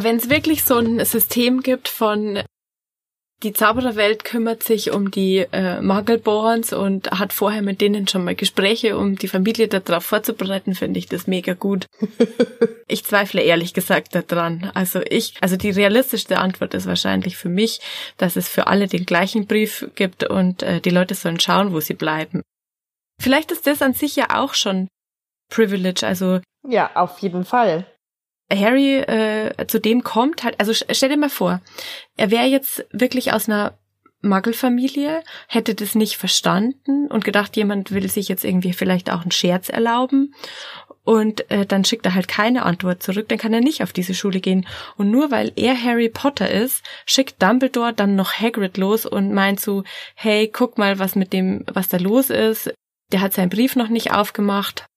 Wenn 0.00 0.16
es 0.16 0.30
wirklich 0.30 0.64
so 0.64 0.76
ein 0.76 1.04
System 1.04 1.60
gibt 1.60 1.88
von 1.88 2.42
die 3.44 3.52
Zaubererwelt 3.52 4.24
kümmert 4.24 4.64
sich 4.64 4.90
um 4.90 5.10
die 5.12 5.46
äh, 5.52 5.80
Muggleborns 5.80 6.72
und 6.72 7.10
hat 7.12 7.32
vorher 7.32 7.62
mit 7.62 7.80
denen 7.80 8.08
schon 8.08 8.24
mal 8.24 8.34
Gespräche, 8.34 8.98
um 8.98 9.16
die 9.16 9.28
Familie 9.28 9.68
darauf 9.68 10.04
vorzubereiten, 10.04 10.74
finde 10.74 10.98
ich 10.98 11.06
das 11.06 11.28
mega 11.28 11.54
gut. 11.54 11.86
ich 12.88 13.04
zweifle 13.04 13.40
ehrlich 13.40 13.74
gesagt 13.74 14.14
daran. 14.14 14.72
Also 14.74 15.00
ich, 15.08 15.34
also 15.40 15.56
die 15.56 15.70
realistischste 15.70 16.38
Antwort 16.38 16.74
ist 16.74 16.86
wahrscheinlich 16.86 17.36
für 17.36 17.48
mich, 17.48 17.80
dass 18.16 18.34
es 18.34 18.48
für 18.48 18.66
alle 18.66 18.88
den 18.88 19.06
gleichen 19.06 19.46
Brief 19.46 19.88
gibt 19.94 20.24
und 20.24 20.64
äh, 20.64 20.80
die 20.80 20.90
Leute 20.90 21.14
sollen 21.14 21.38
schauen, 21.38 21.72
wo 21.72 21.80
sie 21.80 21.94
bleiben. 21.94 22.42
Vielleicht 23.20 23.52
ist 23.52 23.66
das 23.68 23.82
an 23.82 23.94
sich 23.94 24.16
ja 24.16 24.40
auch 24.40 24.54
schon 24.54 24.88
Privilege, 25.48 26.06
also. 26.06 26.40
Ja, 26.66 26.90
auf 26.94 27.20
jeden 27.20 27.44
Fall. 27.44 27.86
Harry 28.50 28.98
äh, 28.98 29.66
zu 29.66 29.80
dem 29.80 30.02
kommt 30.02 30.42
halt, 30.42 30.58
also 30.58 30.72
stell 30.72 31.08
dir 31.08 31.16
mal 31.16 31.28
vor, 31.28 31.60
er 32.16 32.30
wäre 32.30 32.46
jetzt 32.46 32.86
wirklich 32.92 33.32
aus 33.32 33.48
einer 33.48 33.78
Muggelfamilie, 34.20 35.22
hätte 35.46 35.74
das 35.74 35.94
nicht 35.94 36.16
verstanden 36.16 37.06
und 37.08 37.24
gedacht, 37.24 37.56
jemand 37.56 37.92
will 37.92 38.08
sich 38.10 38.28
jetzt 38.28 38.44
irgendwie 38.44 38.72
vielleicht 38.72 39.10
auch 39.10 39.22
einen 39.22 39.30
Scherz 39.30 39.68
erlauben 39.68 40.34
und 41.04 41.50
äh, 41.50 41.66
dann 41.66 41.84
schickt 41.84 42.04
er 42.04 42.14
halt 42.14 42.26
keine 42.26 42.64
Antwort 42.64 43.02
zurück, 43.02 43.28
dann 43.28 43.38
kann 43.38 43.54
er 43.54 43.60
nicht 43.60 43.82
auf 43.82 43.92
diese 43.92 44.14
Schule 44.14 44.40
gehen. 44.40 44.66
Und 44.96 45.10
nur 45.10 45.30
weil 45.30 45.52
er 45.56 45.80
Harry 45.80 46.08
Potter 46.08 46.50
ist, 46.50 46.82
schickt 47.06 47.42
Dumbledore 47.42 47.94
dann 47.94 48.16
noch 48.16 48.34
Hagrid 48.34 48.76
los 48.76 49.06
und 49.06 49.32
meint 49.32 49.60
so, 49.60 49.84
hey, 50.14 50.48
guck 50.48 50.78
mal, 50.78 50.98
was 50.98 51.14
mit 51.14 51.32
dem, 51.32 51.64
was 51.72 51.88
da 51.88 51.96
los 51.96 52.28
ist. 52.28 52.74
Der 53.12 53.20
hat 53.20 53.32
seinen 53.32 53.48
Brief 53.48 53.74
noch 53.74 53.88
nicht 53.88 54.12
aufgemacht 54.12 54.87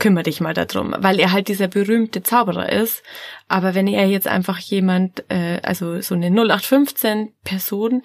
kümmere 0.00 0.24
dich 0.24 0.40
mal 0.40 0.54
darum, 0.54 0.94
weil 0.98 1.20
er 1.20 1.30
halt 1.30 1.46
dieser 1.46 1.68
berühmte 1.68 2.24
Zauberer 2.24 2.72
ist. 2.72 3.04
Aber 3.46 3.76
wenn 3.76 3.86
er 3.86 4.06
jetzt 4.06 4.26
einfach 4.26 4.58
jemand, 4.58 5.24
äh, 5.30 5.60
also 5.62 6.00
so 6.00 6.16
eine 6.16 6.30
0815 6.30 7.32
Person, 7.44 8.02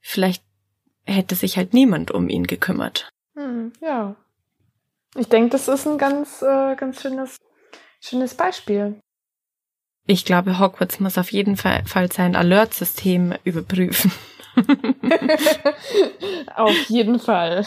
vielleicht 0.00 0.42
hätte 1.04 1.36
sich 1.36 1.56
halt 1.56 1.72
niemand 1.72 2.10
um 2.10 2.28
ihn 2.28 2.48
gekümmert. 2.48 3.08
Hm, 3.36 3.72
ja. 3.80 4.16
Ich 5.16 5.28
denke, 5.28 5.50
das 5.50 5.68
ist 5.68 5.86
ein 5.86 5.98
ganz, 5.98 6.42
äh, 6.42 6.74
ganz 6.74 7.00
schönes, 7.00 7.36
schönes 8.00 8.34
Beispiel. 8.34 8.98
Ich 10.06 10.24
glaube, 10.24 10.58
Hogwarts 10.58 10.98
muss 11.00 11.16
auf 11.16 11.30
jeden 11.32 11.56
Fall 11.56 11.84
sein 12.12 12.36
Alert-System 12.36 13.34
überprüfen. 13.44 14.12
auf 16.56 16.76
jeden 16.88 17.18
Fall. 17.18 17.64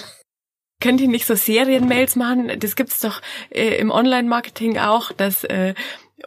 Könnt 0.80 1.02
ihr 1.02 1.08
nicht 1.08 1.26
so 1.26 1.36
Serienmails 1.36 2.16
machen? 2.16 2.52
Das 2.60 2.76
gibt's 2.76 3.00
doch 3.00 3.22
äh, 3.50 3.78
im 3.78 3.90
Online-Marketing 3.90 4.78
auch, 4.78 5.12
dass 5.12 5.44
äh, 5.44 5.74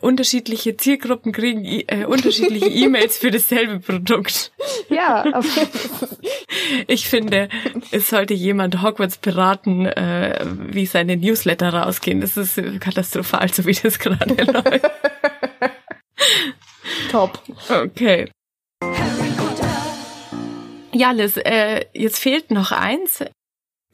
unterschiedliche 0.01 0.76
Zielgruppen 0.76 1.32
kriegen 1.32 1.64
äh, 1.64 2.05
unterschiedliche 2.05 2.66
E-Mails 2.68 3.18
für 3.18 3.30
dasselbe 3.30 3.80
Produkt. 3.80 4.53
Ja, 4.88 5.24
auf 5.32 5.46
Ich 6.86 7.09
finde, 7.09 7.48
es 7.90 8.09
sollte 8.09 8.34
jemand 8.34 8.82
Hogwarts 8.82 9.18
beraten, 9.18 9.86
äh, 9.86 10.44
wie 10.68 10.86
seine 10.86 11.16
Newsletter 11.16 11.72
rausgehen. 11.72 12.20
Das 12.20 12.36
ist 12.36 12.61
katastrophal, 12.80 13.53
so 13.53 13.66
wie 13.66 13.72
das 13.72 13.98
gerade 13.98 14.34
läuft. 14.44 14.90
Top. 17.11 17.42
Okay. 17.68 18.30
Ja, 20.92 21.12
Liz, 21.12 21.36
äh, 21.36 21.86
jetzt 21.92 22.18
fehlt 22.18 22.51
noch 22.51 22.72
eins. 22.72 23.24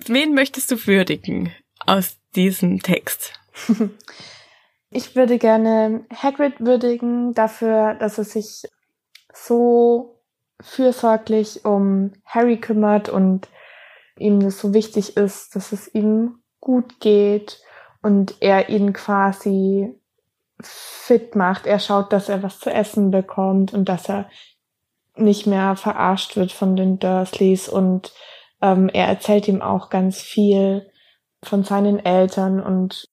Wen 0.08 0.34
möchtest 0.34 0.70
du 0.70 0.86
würdigen 0.86 1.52
aus 1.86 2.16
diesem 2.34 2.80
Text? 2.82 3.32
Ich 4.90 5.16
würde 5.16 5.36
gerne 5.36 6.06
Hagrid 6.14 6.60
würdigen 6.60 7.34
dafür, 7.34 7.94
dass 7.94 8.18
er 8.18 8.24
sich 8.24 8.62
so 9.34 10.22
fürsorglich 10.60 11.64
um 11.64 12.12
Harry 12.24 12.58
kümmert 12.58 13.08
und 13.08 13.48
ihm 14.18 14.40
das 14.40 14.58
so 14.58 14.72
wichtig 14.72 15.16
ist, 15.16 15.54
dass 15.54 15.72
es 15.72 15.92
ihm 15.92 16.38
gut 16.60 17.00
geht 17.00 17.60
und 18.00 18.36
er 18.40 18.68
ihn 18.68 18.92
quasi 18.92 19.92
fit 20.62 21.34
macht. 21.34 21.66
Er 21.66 21.80
schaut, 21.80 22.12
dass 22.12 22.28
er 22.28 22.42
was 22.42 22.58
zu 22.58 22.70
essen 22.70 23.10
bekommt 23.10 23.74
und 23.74 23.88
dass 23.88 24.08
er 24.08 24.30
nicht 25.16 25.46
mehr 25.46 25.76
verarscht 25.76 26.36
wird 26.36 26.52
von 26.52 26.76
den 26.76 26.98
Dursleys 26.98 27.68
und 27.68 28.12
ähm, 28.62 28.88
er 28.88 29.06
erzählt 29.06 29.48
ihm 29.48 29.62
auch 29.62 29.90
ganz 29.90 30.20
viel 30.20 30.90
von 31.42 31.64
seinen 31.64 31.98
Eltern 32.04 32.60
und 32.60 33.04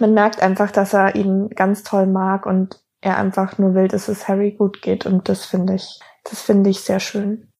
man 0.00 0.14
merkt 0.14 0.42
einfach, 0.42 0.70
dass 0.70 0.94
er 0.94 1.14
ihn 1.14 1.50
ganz 1.50 1.82
toll 1.82 2.06
mag 2.06 2.46
und 2.46 2.80
er 3.00 3.18
einfach 3.18 3.58
nur 3.58 3.74
will, 3.74 3.88
dass 3.88 4.08
es 4.08 4.28
Harry 4.28 4.52
gut 4.52 4.82
geht 4.82 5.06
und 5.06 5.28
das 5.28 5.46
finde 5.46 5.74
ich, 5.74 6.00
das 6.24 6.42
finde 6.42 6.70
ich 6.70 6.80
sehr 6.80 7.00
schön. 7.00 7.50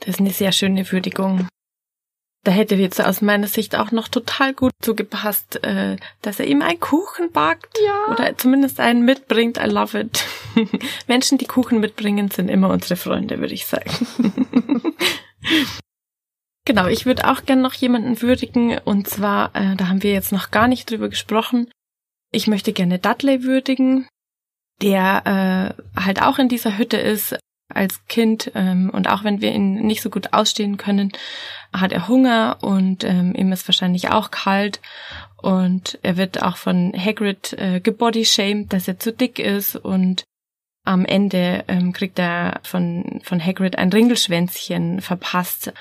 Das 0.00 0.14
ist 0.14 0.20
eine 0.20 0.30
sehr 0.30 0.52
schöne 0.52 0.90
Würdigung. 0.90 1.46
Da 2.42 2.52
hätte 2.52 2.74
jetzt 2.74 3.00
aus 3.04 3.20
meiner 3.20 3.48
Sicht 3.48 3.76
auch 3.76 3.90
noch 3.90 4.08
total 4.08 4.54
gut 4.54 4.72
zugepasst, 4.80 5.62
äh, 5.62 5.96
dass 6.22 6.40
er 6.40 6.46
ihm 6.46 6.62
einen 6.62 6.80
Kuchen 6.80 7.30
backt. 7.32 7.78
Ja. 7.84 8.14
Oder 8.14 8.36
zumindest 8.38 8.80
einen 8.80 9.04
mitbringt. 9.04 9.58
I 9.58 9.66
love 9.66 9.98
it. 9.98 10.24
Menschen, 11.06 11.38
die 11.38 11.46
Kuchen 11.46 11.80
mitbringen, 11.80 12.30
sind 12.30 12.48
immer 12.48 12.70
unsere 12.70 12.96
Freunde, 12.96 13.38
würde 13.40 13.54
ich 13.54 13.66
sagen. 13.66 13.90
genau, 16.64 16.86
ich 16.86 17.06
würde 17.06 17.30
auch 17.30 17.44
gern 17.44 17.62
noch 17.62 17.74
jemanden 17.74 18.20
würdigen. 18.22 18.78
Und 18.78 19.08
zwar, 19.08 19.54
äh, 19.54 19.76
da 19.76 19.88
haben 19.88 20.02
wir 20.02 20.12
jetzt 20.12 20.32
noch 20.32 20.50
gar 20.50 20.68
nicht 20.68 20.90
drüber 20.90 21.08
gesprochen. 21.08 21.70
Ich 22.32 22.46
möchte 22.46 22.72
gerne 22.72 22.98
Dudley 22.98 23.42
würdigen, 23.42 24.06
der 24.82 25.76
äh, 25.96 26.00
halt 26.00 26.22
auch 26.22 26.38
in 26.38 26.48
dieser 26.48 26.78
Hütte 26.78 26.96
ist, 26.96 27.36
als 27.72 28.06
Kind 28.06 28.50
ähm, 28.54 28.90
und 28.90 29.08
auch 29.08 29.24
wenn 29.24 29.40
wir 29.40 29.52
ihn 29.52 29.74
nicht 29.86 30.02
so 30.02 30.10
gut 30.10 30.32
ausstehen 30.32 30.76
können, 30.76 31.12
hat 31.72 31.92
er 31.92 32.08
Hunger 32.08 32.58
und 32.62 33.04
ähm, 33.04 33.34
ihm 33.34 33.52
ist 33.52 33.68
wahrscheinlich 33.68 34.10
auch 34.10 34.30
kalt 34.30 34.80
und 35.36 35.98
er 36.02 36.16
wird 36.16 36.42
auch 36.42 36.56
von 36.56 36.92
Hagrid 36.96 37.52
äh, 37.54 37.80
gebodyshamed, 37.80 38.72
dass 38.72 38.88
er 38.88 38.98
zu 38.98 39.12
dick 39.12 39.38
ist 39.38 39.76
und 39.76 40.24
am 40.84 41.04
Ende 41.04 41.64
ähm, 41.68 41.92
kriegt 41.92 42.18
er 42.18 42.60
von, 42.62 43.20
von 43.22 43.44
Hagrid 43.44 43.78
ein 43.78 43.92
Ringelschwänzchen 43.92 45.00
verpasst. 45.00 45.72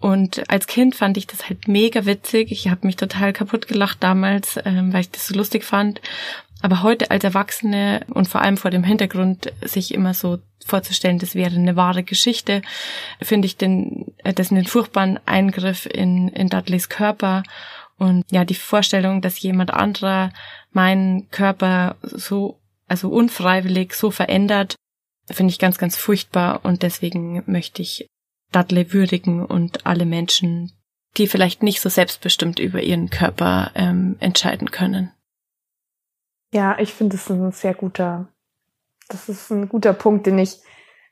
Und 0.00 0.50
als 0.50 0.66
Kind 0.66 0.96
fand 0.96 1.16
ich 1.16 1.26
das 1.26 1.48
halt 1.48 1.68
mega 1.68 2.06
witzig. 2.06 2.50
Ich 2.50 2.68
habe 2.68 2.86
mich 2.86 2.96
total 2.96 3.32
kaputt 3.32 3.68
gelacht 3.68 3.98
damals, 4.02 4.58
ähm, 4.64 4.92
weil 4.92 5.02
ich 5.02 5.10
das 5.10 5.28
so 5.28 5.34
lustig 5.34 5.64
fand. 5.64 6.00
Aber 6.60 6.82
heute 6.82 7.10
als 7.10 7.24
Erwachsene 7.24 8.06
und 8.08 8.28
vor 8.28 8.40
allem 8.40 8.56
vor 8.56 8.70
dem 8.70 8.84
Hintergrund, 8.84 9.52
sich 9.62 9.92
immer 9.92 10.14
so 10.14 10.38
vorzustellen, 10.64 11.18
das 11.18 11.34
wäre 11.34 11.56
eine 11.56 11.76
wahre 11.76 12.04
Geschichte, 12.04 12.62
finde 13.20 13.46
ich 13.46 13.56
den, 13.56 14.06
äh, 14.18 14.32
das 14.32 14.50
einen 14.50 14.64
furchtbaren 14.64 15.18
Eingriff 15.26 15.86
in, 15.86 16.28
in 16.28 16.48
Dudleys 16.48 16.88
Körper. 16.88 17.42
Und 17.98 18.24
ja, 18.30 18.44
die 18.44 18.54
Vorstellung, 18.54 19.20
dass 19.20 19.40
jemand 19.40 19.72
anderer 19.72 20.32
meinen 20.72 21.30
Körper 21.30 21.96
so, 22.02 22.58
also 22.92 23.08
unfreiwillig 23.08 23.94
so 23.94 24.10
verändert, 24.10 24.76
finde 25.30 25.50
ich 25.50 25.58
ganz, 25.58 25.78
ganz 25.78 25.96
furchtbar. 25.96 26.62
Und 26.62 26.82
deswegen 26.82 27.42
möchte 27.46 27.80
ich 27.80 28.06
Dudley 28.52 28.92
würdigen 28.92 29.46
und 29.46 29.86
alle 29.86 30.04
Menschen, 30.04 30.72
die 31.16 31.26
vielleicht 31.26 31.62
nicht 31.62 31.80
so 31.80 31.88
selbstbestimmt 31.88 32.58
über 32.58 32.82
ihren 32.82 33.08
Körper 33.08 33.70
ähm, 33.74 34.16
entscheiden 34.20 34.70
können. 34.70 35.10
Ja, 36.52 36.78
ich 36.78 36.92
finde 36.92 37.16
es 37.16 37.30
ein 37.30 37.50
sehr 37.52 37.72
guter, 37.72 38.28
das 39.08 39.30
ist 39.30 39.50
ein 39.50 39.70
guter 39.70 39.94
Punkt, 39.94 40.26
den 40.26 40.38
ich 40.38 40.58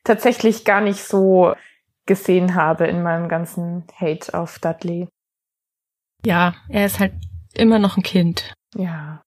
tatsächlich 0.04 0.66
gar 0.66 0.82
nicht 0.82 1.02
so 1.02 1.54
gesehen 2.04 2.54
habe 2.54 2.88
in 2.88 3.02
meinem 3.02 3.30
ganzen 3.30 3.86
Hate 3.98 4.34
auf 4.34 4.58
Dudley. 4.58 5.08
Ja, 6.26 6.56
er 6.68 6.84
ist 6.84 7.00
halt 7.00 7.14
immer 7.54 7.78
noch 7.78 7.96
ein 7.96 8.02
Kind. 8.02 8.52
Ja. 8.76 9.22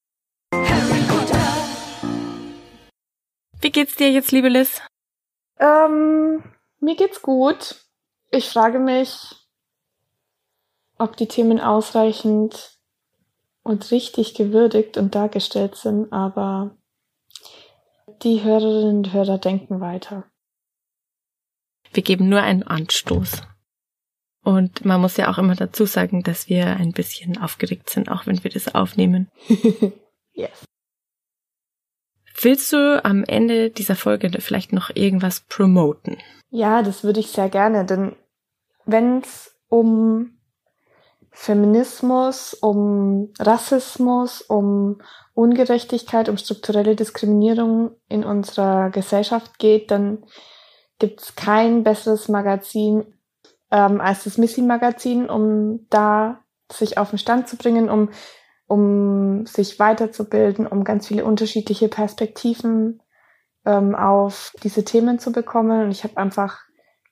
Wie 3.64 3.72
geht's 3.72 3.96
dir 3.96 4.12
jetzt, 4.12 4.34
liebe 4.34 4.50
Liz? 4.50 4.82
Ähm, 5.58 6.44
mir 6.82 6.98
geht's 6.98 7.22
gut. 7.22 7.86
Ich 8.30 8.50
frage 8.50 8.78
mich, 8.78 9.18
ob 10.98 11.16
die 11.16 11.30
Themen 11.30 11.62
ausreichend 11.62 12.78
und 13.64 13.90
richtig 13.90 14.34
gewürdigt 14.34 14.98
und 14.98 15.16
dargestellt 15.16 15.78
sind, 15.78 16.12
aber 16.12 16.76
die 18.24 18.44
Hörerinnen 18.44 18.98
und 18.98 19.14
Hörer 19.14 19.38
denken 19.38 19.80
weiter. 19.80 20.26
Wir 21.94 22.04
geben 22.04 22.28
nur 22.28 22.42
einen 22.42 22.64
Anstoß. 22.64 23.44
Und 24.44 24.84
man 24.84 25.00
muss 25.00 25.16
ja 25.16 25.32
auch 25.32 25.38
immer 25.38 25.56
dazu 25.56 25.86
sagen, 25.86 26.22
dass 26.24 26.50
wir 26.50 26.68
ein 26.68 26.92
bisschen 26.92 27.38
aufgeregt 27.38 27.90
sind, 27.90 28.12
auch 28.12 28.28
wenn 28.28 28.44
wir 28.44 28.52
das 28.52 28.76
aufnehmen. 28.76 29.32
yes. 30.34 30.66
Willst 32.44 32.74
du 32.74 33.04
am 33.06 33.24
Ende 33.24 33.70
dieser 33.70 33.96
Folge 33.96 34.30
vielleicht 34.42 34.74
noch 34.74 34.92
irgendwas 34.94 35.40
promoten? 35.48 36.18
Ja, 36.50 36.82
das 36.82 37.06
würde 37.06 37.22
ich 37.22 37.30
sehr 37.30 37.48
gerne, 37.48 37.86
denn 37.86 38.18
wenn 38.86 39.20
es 39.20 39.56
um 39.70 40.38
Feminismus, 41.32 42.54
um 42.54 43.32
Rassismus, 43.40 44.42
um 44.42 45.00
Ungerechtigkeit, 45.34 46.28
um 46.28 46.38
strukturelle 46.38 46.98
Diskriminierung 46.98 47.96
in 48.10 48.26
unserer 48.26 48.90
Gesellschaft 48.90 49.58
geht, 49.58 49.90
dann 49.90 50.26
gibt 51.00 51.22
es 51.22 51.36
kein 51.36 51.84
besseres 51.84 52.28
Magazin 52.28 53.06
ähm, 53.72 54.02
als 54.02 54.26
das 54.26 54.38
Missy-Magazin, 54.38 55.30
um 55.30 55.88
da 55.90 56.44
sich 56.70 56.98
auf 56.98 57.12
den 57.12 57.20
Stand 57.20 57.48
zu 57.48 57.56
bringen, 57.56 57.90
um, 57.90 58.10
um 58.68 59.46
sich 59.46 59.80
weiterzubilden, 59.80 60.68
um 60.68 60.84
ganz 60.84 61.08
viele 61.08 61.26
unterschiedliche 61.26 61.90
Perspektiven 61.90 63.02
ähm, 63.66 63.96
auf 63.96 64.54
diese 64.64 64.84
Themen 64.84 65.20
zu 65.20 65.32
bekommen. 65.32 65.86
Und 65.86 65.92
ich 65.92 66.04
habe 66.04 66.18
einfach 66.18 66.62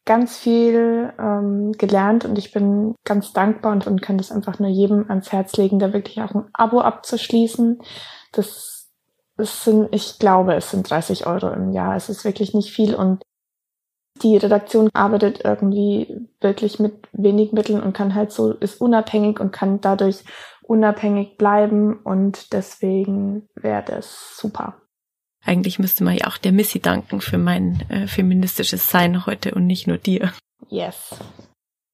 ganz 0.06 0.38
viel 0.38 1.14
ähm, 1.20 1.74
gelernt 1.74 2.26
und 2.26 2.38
ich 2.38 2.52
bin 2.52 2.96
ganz 3.04 3.34
dankbar 3.34 3.72
und, 3.72 3.86
und 3.86 4.02
kann 4.02 4.18
das 4.18 4.32
einfach 4.32 4.60
nur 4.60 4.70
jedem 4.70 5.10
ans 5.10 5.32
Herz 5.32 5.56
legen, 5.58 5.80
da 5.80 5.94
wirklich 5.94 6.22
auch 6.22 6.34
ein 6.34 6.50
Abo 6.54 6.82
abzuschließen. 6.82 7.80
Das, 8.32 8.90
das 9.38 9.64
sind, 9.64 9.90
ich 9.92 10.18
glaube, 10.18 10.56
es 10.56 10.72
sind 10.72 10.90
30 10.90 11.28
Euro 11.28 11.52
im 11.52 11.72
Jahr. 11.72 11.96
Es 11.96 12.10
ist 12.10 12.26
wirklich 12.26 12.54
nicht 12.54 12.72
viel 12.72 12.96
und 12.96 13.22
die 14.24 14.38
Redaktion 14.38 14.90
arbeitet 14.94 15.42
irgendwie 15.44 16.28
wirklich 16.40 16.80
mit 16.80 17.08
wenig 17.12 17.52
Mitteln 17.52 17.82
und 17.82 17.94
kann 17.94 18.16
halt 18.16 18.32
so, 18.32 18.54
ist 18.54 18.82
unabhängig 18.82 19.40
und 19.40 19.52
kann 19.52 19.82
dadurch 19.82 20.24
unabhängig 20.64 21.38
bleiben 21.38 21.98
und 21.98 22.54
deswegen 22.54 23.50
wäre 23.56 23.84
das 23.86 24.38
super. 24.38 24.76
Eigentlich 25.44 25.80
müsste 25.80 26.04
man 26.04 26.16
ja 26.16 26.28
auch 26.28 26.38
der 26.38 26.52
Missy 26.52 26.80
danken 26.80 27.20
für 27.20 27.38
mein 27.38 27.84
äh, 27.90 28.08
feministisches 28.08 28.90
Sein 28.90 29.26
heute 29.26 29.56
und 29.56 29.66
nicht 29.66 29.88
nur 29.88 29.98
dir. 29.98 30.32
Yes. 30.70 31.16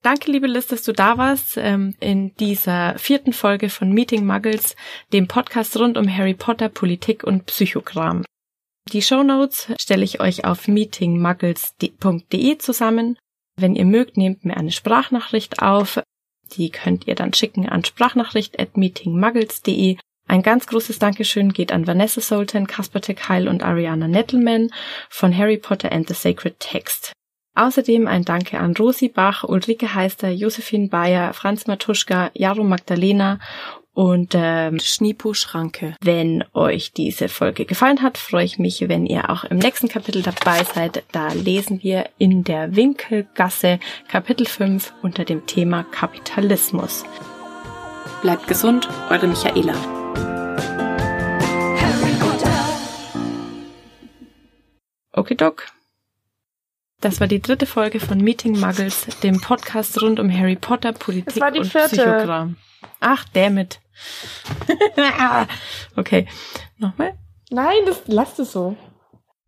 Danke, 0.03 0.32
liebe 0.32 0.47
Liz, 0.47 0.67
dass 0.67 0.84
du 0.84 0.91
da 0.91 1.17
warst 1.17 1.57
ähm, 1.57 1.95
in 1.99 2.36
dieser 2.36 2.97
vierten 2.99 3.34
Folge 3.34 3.69
von 3.69 3.91
Meeting 3.91 4.25
Muggles, 4.25 4.75
dem 5.11 5.28
Podcast 5.28 5.78
rund 5.78 5.97
um 5.97 6.07
Harry 6.07 6.34
Potter, 6.34 6.69
Politik 6.69 7.23
und 7.23 7.45
Psychogramm. 7.45 8.23
Die 8.93 9.01
Show 9.01 9.23
Notes 9.23 9.67
stelle 9.79 10.03
ich 10.03 10.21
euch 10.21 10.45
auf 10.45 10.67
meetingmuggles.de 10.67 12.57
zusammen. 12.57 13.17
Wenn 13.57 13.75
ihr 13.75 13.85
mögt, 13.85 14.17
nehmt 14.17 14.45
mir 14.45 14.55
eine 14.55 14.71
Sprachnachricht 14.71 15.61
auf. 15.61 15.99
Die 16.53 16.69
könnt 16.69 17.07
ihr 17.07 17.15
dann 17.15 17.33
schicken 17.33 17.67
an 17.67 17.83
sprachnachricht@meetingmuggles.de 17.83 19.97
ein 20.29 20.41
ganz 20.41 20.67
großes 20.67 20.99
Dankeschön 20.99 21.53
geht 21.53 21.71
an 21.71 21.88
Vanessa 21.88 22.19
Sultan, 22.19 22.67
Kasper 22.67 22.99
Tekheil 22.99 23.47
und 23.47 23.63
Ariana 23.63 24.09
Nettleman 24.09 24.71
von 25.09 25.35
Harry 25.35 25.57
Potter 25.57 25.91
and 25.91 26.09
the 26.09 26.13
Sacred 26.13 26.59
Text. 26.59 27.13
Außerdem 27.55 28.07
ein 28.07 28.25
Danke 28.25 28.59
an 28.59 28.75
Rosi 28.75 29.07
Bach, 29.07 29.45
Ulrike 29.45 29.95
Heister, 29.95 30.29
Josephine 30.29 30.89
Bayer, 30.89 31.33
Franz 31.33 31.65
Matuschka, 31.65 32.29
Jaro 32.33 32.63
Magdalena 32.63 33.39
und 33.97 34.35
ähm, 34.35 34.79
Schniepo-Schranke. 34.79 35.95
Wenn 36.01 36.43
euch 36.53 36.91
diese 36.93 37.29
Folge 37.29 37.65
gefallen 37.65 38.03
hat, 38.03 38.19
freue 38.19 38.45
ich 38.45 38.59
mich, 38.59 38.87
wenn 38.87 39.07
ihr 39.07 39.31
auch 39.31 39.43
im 39.43 39.57
nächsten 39.57 39.87
Kapitel 39.87 40.21
dabei 40.21 40.63
seid. 40.63 41.03
Da 41.11 41.29
lesen 41.33 41.81
wir 41.81 42.07
in 42.19 42.43
der 42.43 42.75
Winkelgasse 42.75 43.79
Kapitel 44.07 44.45
5 44.45 44.93
unter 45.01 45.25
dem 45.25 45.47
Thema 45.47 45.81
Kapitalismus. 45.81 47.05
Bleibt 48.21 48.45
gesund, 48.47 48.87
eure 49.09 49.25
Michaela. 49.25 49.73
Okay, 55.11 55.33
Doc. 55.33 55.65
Das 57.01 57.19
war 57.19 57.25
die 57.25 57.41
dritte 57.41 57.65
Folge 57.65 57.99
von 57.99 58.19
Meeting 58.19 58.59
Muggles, 58.59 59.07
dem 59.23 59.41
Podcast 59.41 59.99
rund 60.03 60.19
um 60.19 60.31
Harry 60.31 60.55
Potter, 60.55 60.93
Politik 60.93 61.43
und 61.43 61.65
vierte. 61.65 61.95
Psychogramm. 61.95 62.57
Ach, 62.99 63.25
damit. 63.33 63.79
okay. 65.95 66.27
Nochmal? 66.77 67.17
Nein, 67.49 67.77
das 67.85 68.01
lasst 68.07 68.39
es 68.39 68.51
so. 68.51 68.75